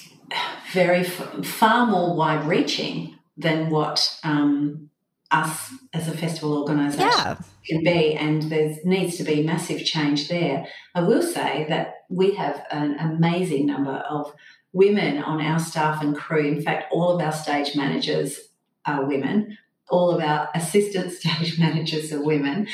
very 0.73 0.99
f- 0.99 1.45
far 1.45 1.85
more 1.85 2.13
wide 2.13 2.45
reaching 2.45 3.15
than 3.37 3.69
what 3.69 4.19
um, 4.23 4.89
us 5.31 5.73
as 5.93 6.09
a 6.09 6.17
festival 6.17 6.57
organisation 6.57 7.07
Yeah. 7.07 7.37
can 7.65 7.83
be, 7.85 8.15
and 8.15 8.43
there 8.43 8.75
needs 8.83 9.15
to 9.17 9.23
be 9.23 9.43
massive 9.43 9.85
change 9.85 10.27
there. 10.27 10.67
I 10.93 11.01
will 11.01 11.23
say 11.23 11.65
that 11.69 12.03
we 12.09 12.35
have 12.35 12.65
an 12.69 12.99
amazing 12.99 13.65
number 13.65 14.03
of 14.09 14.33
women 14.73 15.23
on 15.23 15.39
our 15.39 15.59
staff 15.59 16.03
and 16.03 16.15
crew. 16.15 16.45
In 16.47 16.61
fact, 16.61 16.91
all 16.91 17.11
of 17.11 17.21
our 17.21 17.31
stage 17.31 17.77
managers 17.77 18.39
are 18.85 19.05
women. 19.05 19.57
All 19.89 20.11
of 20.11 20.21
our 20.21 20.49
assistant 20.55 21.11
stage 21.19 21.59
managers 21.59 22.11
are 22.11 22.23
women. 22.23 22.67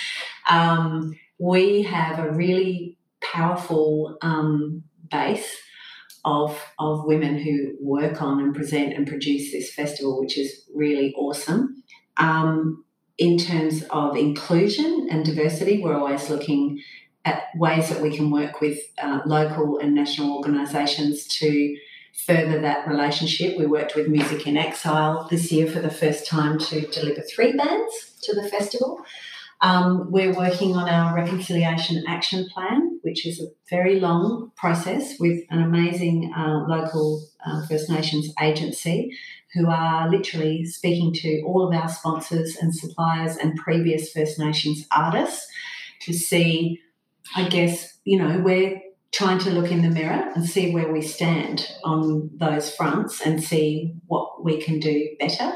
Um, 0.50 1.16
we 1.40 1.84
have 1.84 2.20
a 2.20 2.32
really 2.32 2.98
powerful 3.22 4.18
um, 4.22 4.84
base 5.10 5.58
of 6.26 6.62
of 6.78 7.06
women 7.06 7.38
who 7.38 7.76
work 7.80 8.22
on 8.22 8.40
and 8.42 8.54
present 8.54 8.94
and 8.94 9.08
produce 9.08 9.52
this 9.52 9.74
festival, 9.74 10.20
which 10.20 10.38
is 10.38 10.66
really 10.74 11.14
awesome. 11.16 11.84
Um, 12.18 12.84
in 13.18 13.38
terms 13.38 13.84
of 13.90 14.16
inclusion 14.16 15.08
and 15.10 15.26
diversity, 15.26 15.82
we're 15.82 15.98
always 15.98 16.30
looking 16.30 16.82
at 17.26 17.44
ways 17.56 17.90
that 17.90 18.02
we 18.02 18.16
can 18.16 18.32
work 18.32 18.62
with 18.62 18.80
uh, 19.02 19.20
local 19.26 19.78
and 19.80 19.94
national 19.94 20.38
organisations 20.38 21.28
to 21.28 21.76
further 22.26 22.62
that 22.62 22.88
relationship. 22.88 23.58
We 23.58 23.66
worked 23.66 23.96
with 23.96 24.08
Music 24.08 24.48
in 24.48 24.58
Exile 24.58 25.28
this 25.30 25.52
year 25.52 25.68
for 25.68 25.80
the 25.80 25.90
first 25.90 26.28
time 26.28 26.60
to 26.60 26.88
deliver 26.88 27.22
three 27.22 27.54
bands 27.54 28.14
to 28.24 28.36
the 28.36 28.48
festival. 28.48 29.02
Um, 29.62 30.10
we're 30.10 30.34
working 30.34 30.76
on 30.76 30.88
our 30.88 31.14
reconciliation 31.14 32.04
action 32.08 32.48
plan, 32.54 33.00
which 33.02 33.26
is 33.28 33.42
a 33.42 33.48
very 33.70 34.00
long 34.00 34.52
process 34.56 35.20
with 35.20 35.44
an 35.50 35.62
amazing 35.62 36.32
uh, 36.36 36.66
local 36.68 37.28
uh, 37.46 37.66
First 37.68 37.90
Nations 37.90 38.34
agency 38.42 39.12
who 39.54 39.68
are 39.68 40.10
literally 40.10 40.64
speaking 40.64 41.14
to 41.14 41.42
all 41.42 41.68
of 41.68 41.74
our 41.74 41.90
sponsors 41.90 42.56
and 42.56 42.74
suppliers 42.74 43.36
and 43.36 43.58
previous 43.58 44.12
First 44.12 44.40
Nations 44.40 44.86
artists 44.92 45.46
to 46.02 46.14
see, 46.14 46.80
I 47.36 47.50
guess, 47.50 47.98
you 48.06 48.20
know, 48.20 48.40
we're 48.40 48.80
trying 49.12 49.40
to 49.40 49.50
look 49.50 49.72
in 49.72 49.82
the 49.82 49.90
mirror 49.90 50.32
and 50.36 50.48
see 50.48 50.72
where 50.72 50.92
we 50.92 51.02
stand 51.02 51.68
on 51.84 52.30
those 52.36 52.74
fronts 52.76 53.22
and 53.22 53.44
see 53.44 53.94
what 54.08 54.44
we 54.44 54.62
can 54.62 54.80
do 54.80 55.10
better. 55.20 55.52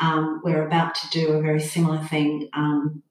Um, 0.00 0.40
we're 0.44 0.66
about 0.66 0.94
to 0.96 1.08
do 1.10 1.32
a 1.32 1.42
very 1.42 1.60
similar 1.60 1.98
thing, 2.04 2.48
um, 2.52 3.02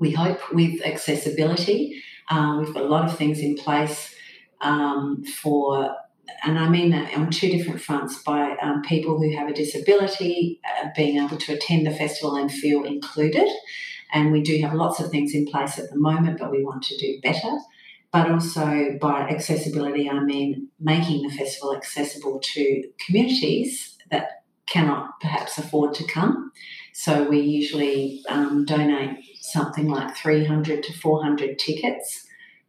we 0.00 0.12
hope, 0.12 0.40
with 0.52 0.84
accessibility. 0.84 2.02
Um, 2.30 2.58
we've 2.58 2.74
got 2.74 2.84
a 2.84 2.88
lot 2.88 3.04
of 3.04 3.16
things 3.16 3.40
in 3.40 3.56
place 3.56 4.14
um, 4.60 5.24
for 5.24 5.96
and 6.42 6.58
I 6.58 6.68
mean 6.68 6.90
that 6.90 7.16
on 7.16 7.30
two 7.30 7.48
different 7.48 7.80
fronts 7.80 8.22
by 8.22 8.56
um, 8.62 8.82
people 8.82 9.18
who 9.18 9.34
have 9.36 9.48
a 9.48 9.54
disability 9.54 10.60
uh, 10.64 10.88
being 10.94 11.22
able 11.22 11.36
to 11.36 11.54
attend 11.54 11.86
the 11.86 11.94
festival 11.94 12.36
and 12.36 12.52
feel 12.52 12.84
included. 12.84 13.48
And 14.12 14.32
we 14.32 14.42
do 14.42 14.60
have 14.62 14.74
lots 14.74 15.00
of 15.00 15.10
things 15.10 15.34
in 15.34 15.46
place 15.46 15.78
at 15.78 15.90
the 15.90 15.98
moment, 15.98 16.38
but 16.38 16.50
we 16.50 16.64
want 16.64 16.82
to 16.84 16.96
do 16.96 17.18
better. 17.22 17.58
But 18.12 18.30
also 18.30 18.96
by 19.00 19.28
accessibility, 19.28 20.08
I 20.08 20.20
mean 20.20 20.68
making 20.80 21.26
the 21.26 21.34
festival 21.34 21.76
accessible 21.76 22.40
to 22.54 22.84
communities 23.04 23.96
that 24.10 24.42
cannot 24.66 25.20
perhaps 25.20 25.58
afford 25.58 25.94
to 25.94 26.04
come. 26.04 26.52
So 26.94 27.28
we 27.28 27.40
usually 27.40 28.22
um, 28.28 28.64
donate 28.64 29.18
something 29.40 29.88
like 29.88 30.16
300 30.16 30.82
to 30.82 30.92
400 30.92 31.58
tickets 31.58 32.26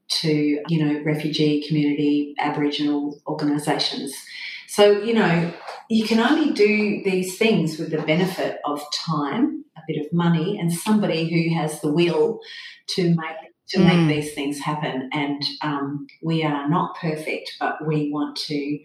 to 0.10 0.62
you 0.68 0.84
know 0.84 1.02
refugee 1.04 1.66
community 1.68 2.34
aboriginal 2.40 3.22
organisations 3.28 4.14
so 4.68 4.92
you 5.04 5.14
know 5.14 5.54
you 5.90 6.06
can 6.06 6.20
only 6.20 6.52
do 6.52 7.02
these 7.04 7.38
things 7.38 7.78
with 7.78 7.92
the 7.92 8.02
benefit 8.02 8.60
of 8.66 8.82
time 8.92 9.64
a 9.78 9.82
bit 9.88 10.04
of 10.04 10.12
money 10.12 10.58
and 10.60 10.74
somebody 10.74 11.30
who 11.30 11.56
has 11.56 11.80
the 11.82 11.92
will 11.94 12.40
to 12.88 13.10
make 13.10 13.49
to 13.70 13.80
Mm. 13.80 14.08
make 14.08 14.16
these 14.16 14.34
things 14.34 14.60
happen 14.60 15.10
and 15.14 15.44
um, 15.62 16.08
we 16.24 16.44
are 16.44 16.68
not 16.70 16.96
perfect 16.98 17.56
but 17.60 17.86
we 17.86 18.10
want 18.12 18.36
to 18.36 18.80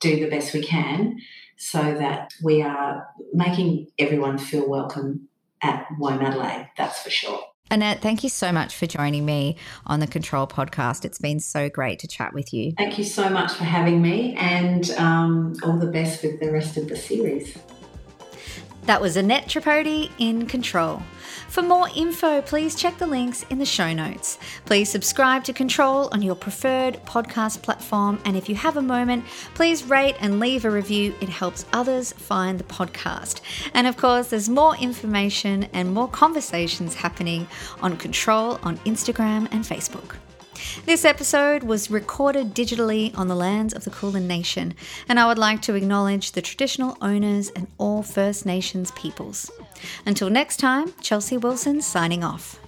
do 0.00 0.20
the 0.20 0.28
best 0.28 0.52
we 0.52 0.62
can 0.62 1.18
so 1.56 1.78
that 1.94 2.32
we 2.42 2.60
are 2.62 3.06
making 3.32 3.86
everyone 3.98 4.36
feel 4.38 4.68
welcome 4.68 5.28
at 5.62 5.86
Womadelaide, 5.98 6.68
that's 6.76 7.02
for 7.02 7.08
sure. 7.08 7.40
Annette, 7.70 8.00
thank 8.00 8.22
you 8.22 8.28
so 8.28 8.52
much 8.52 8.76
for 8.76 8.86
joining 8.86 9.24
me 9.24 9.56
on 9.86 9.98
the 10.00 10.06
Control 10.06 10.46
podcast. 10.46 11.04
It's 11.04 11.18
been 11.18 11.40
so 11.40 11.68
great 11.68 11.98
to 12.00 12.06
chat 12.06 12.32
with 12.32 12.52
you. 12.52 12.72
Thank 12.76 12.98
you 12.98 13.04
so 13.04 13.28
much 13.28 13.52
for 13.54 13.64
having 13.64 14.00
me 14.02 14.34
and 14.36 14.88
um, 14.92 15.54
all 15.64 15.76
the 15.78 15.86
best 15.90 16.22
with 16.22 16.38
the 16.38 16.52
rest 16.52 16.76
of 16.76 16.88
the 16.88 16.94
series. 16.96 17.56
That 18.86 19.00
was 19.00 19.16
Annette 19.16 19.48
Tripodi 19.48 20.12
in 20.18 20.46
Control. 20.46 21.02
For 21.48 21.60
more 21.60 21.88
info, 21.96 22.40
please 22.40 22.76
check 22.76 22.98
the 22.98 23.06
links 23.08 23.44
in 23.50 23.58
the 23.58 23.66
show 23.66 23.92
notes. 23.92 24.38
Please 24.64 24.88
subscribe 24.88 25.42
to 25.44 25.52
Control 25.52 26.08
on 26.12 26.22
your 26.22 26.36
preferred 26.36 27.04
podcast 27.04 27.62
platform. 27.62 28.20
And 28.24 28.36
if 28.36 28.48
you 28.48 28.54
have 28.54 28.76
a 28.76 28.82
moment, 28.82 29.24
please 29.54 29.82
rate 29.82 30.14
and 30.20 30.38
leave 30.38 30.64
a 30.64 30.70
review. 30.70 31.16
It 31.20 31.28
helps 31.28 31.66
others 31.72 32.12
find 32.12 32.60
the 32.60 32.64
podcast. 32.64 33.40
And 33.74 33.88
of 33.88 33.96
course, 33.96 34.28
there's 34.28 34.48
more 34.48 34.76
information 34.76 35.64
and 35.72 35.92
more 35.92 36.08
conversations 36.08 36.94
happening 36.94 37.48
on 37.82 37.96
Control 37.96 38.60
on 38.62 38.78
Instagram 38.78 39.48
and 39.50 39.64
Facebook. 39.64 40.14
This 40.84 41.04
episode 41.04 41.62
was 41.62 41.90
recorded 41.90 42.54
digitally 42.54 43.16
on 43.16 43.28
the 43.28 43.34
lands 43.34 43.74
of 43.74 43.84
the 43.84 43.90
Kulin 43.90 44.26
Nation, 44.26 44.74
and 45.08 45.18
I 45.18 45.26
would 45.26 45.38
like 45.38 45.62
to 45.62 45.74
acknowledge 45.74 46.32
the 46.32 46.42
traditional 46.42 46.96
owners 47.00 47.50
and 47.50 47.66
all 47.78 48.02
First 48.02 48.46
Nations 48.46 48.90
peoples. 48.92 49.50
Until 50.04 50.30
next 50.30 50.58
time, 50.58 50.92
Chelsea 51.00 51.36
Wilson 51.36 51.82
signing 51.82 52.24
off. 52.24 52.58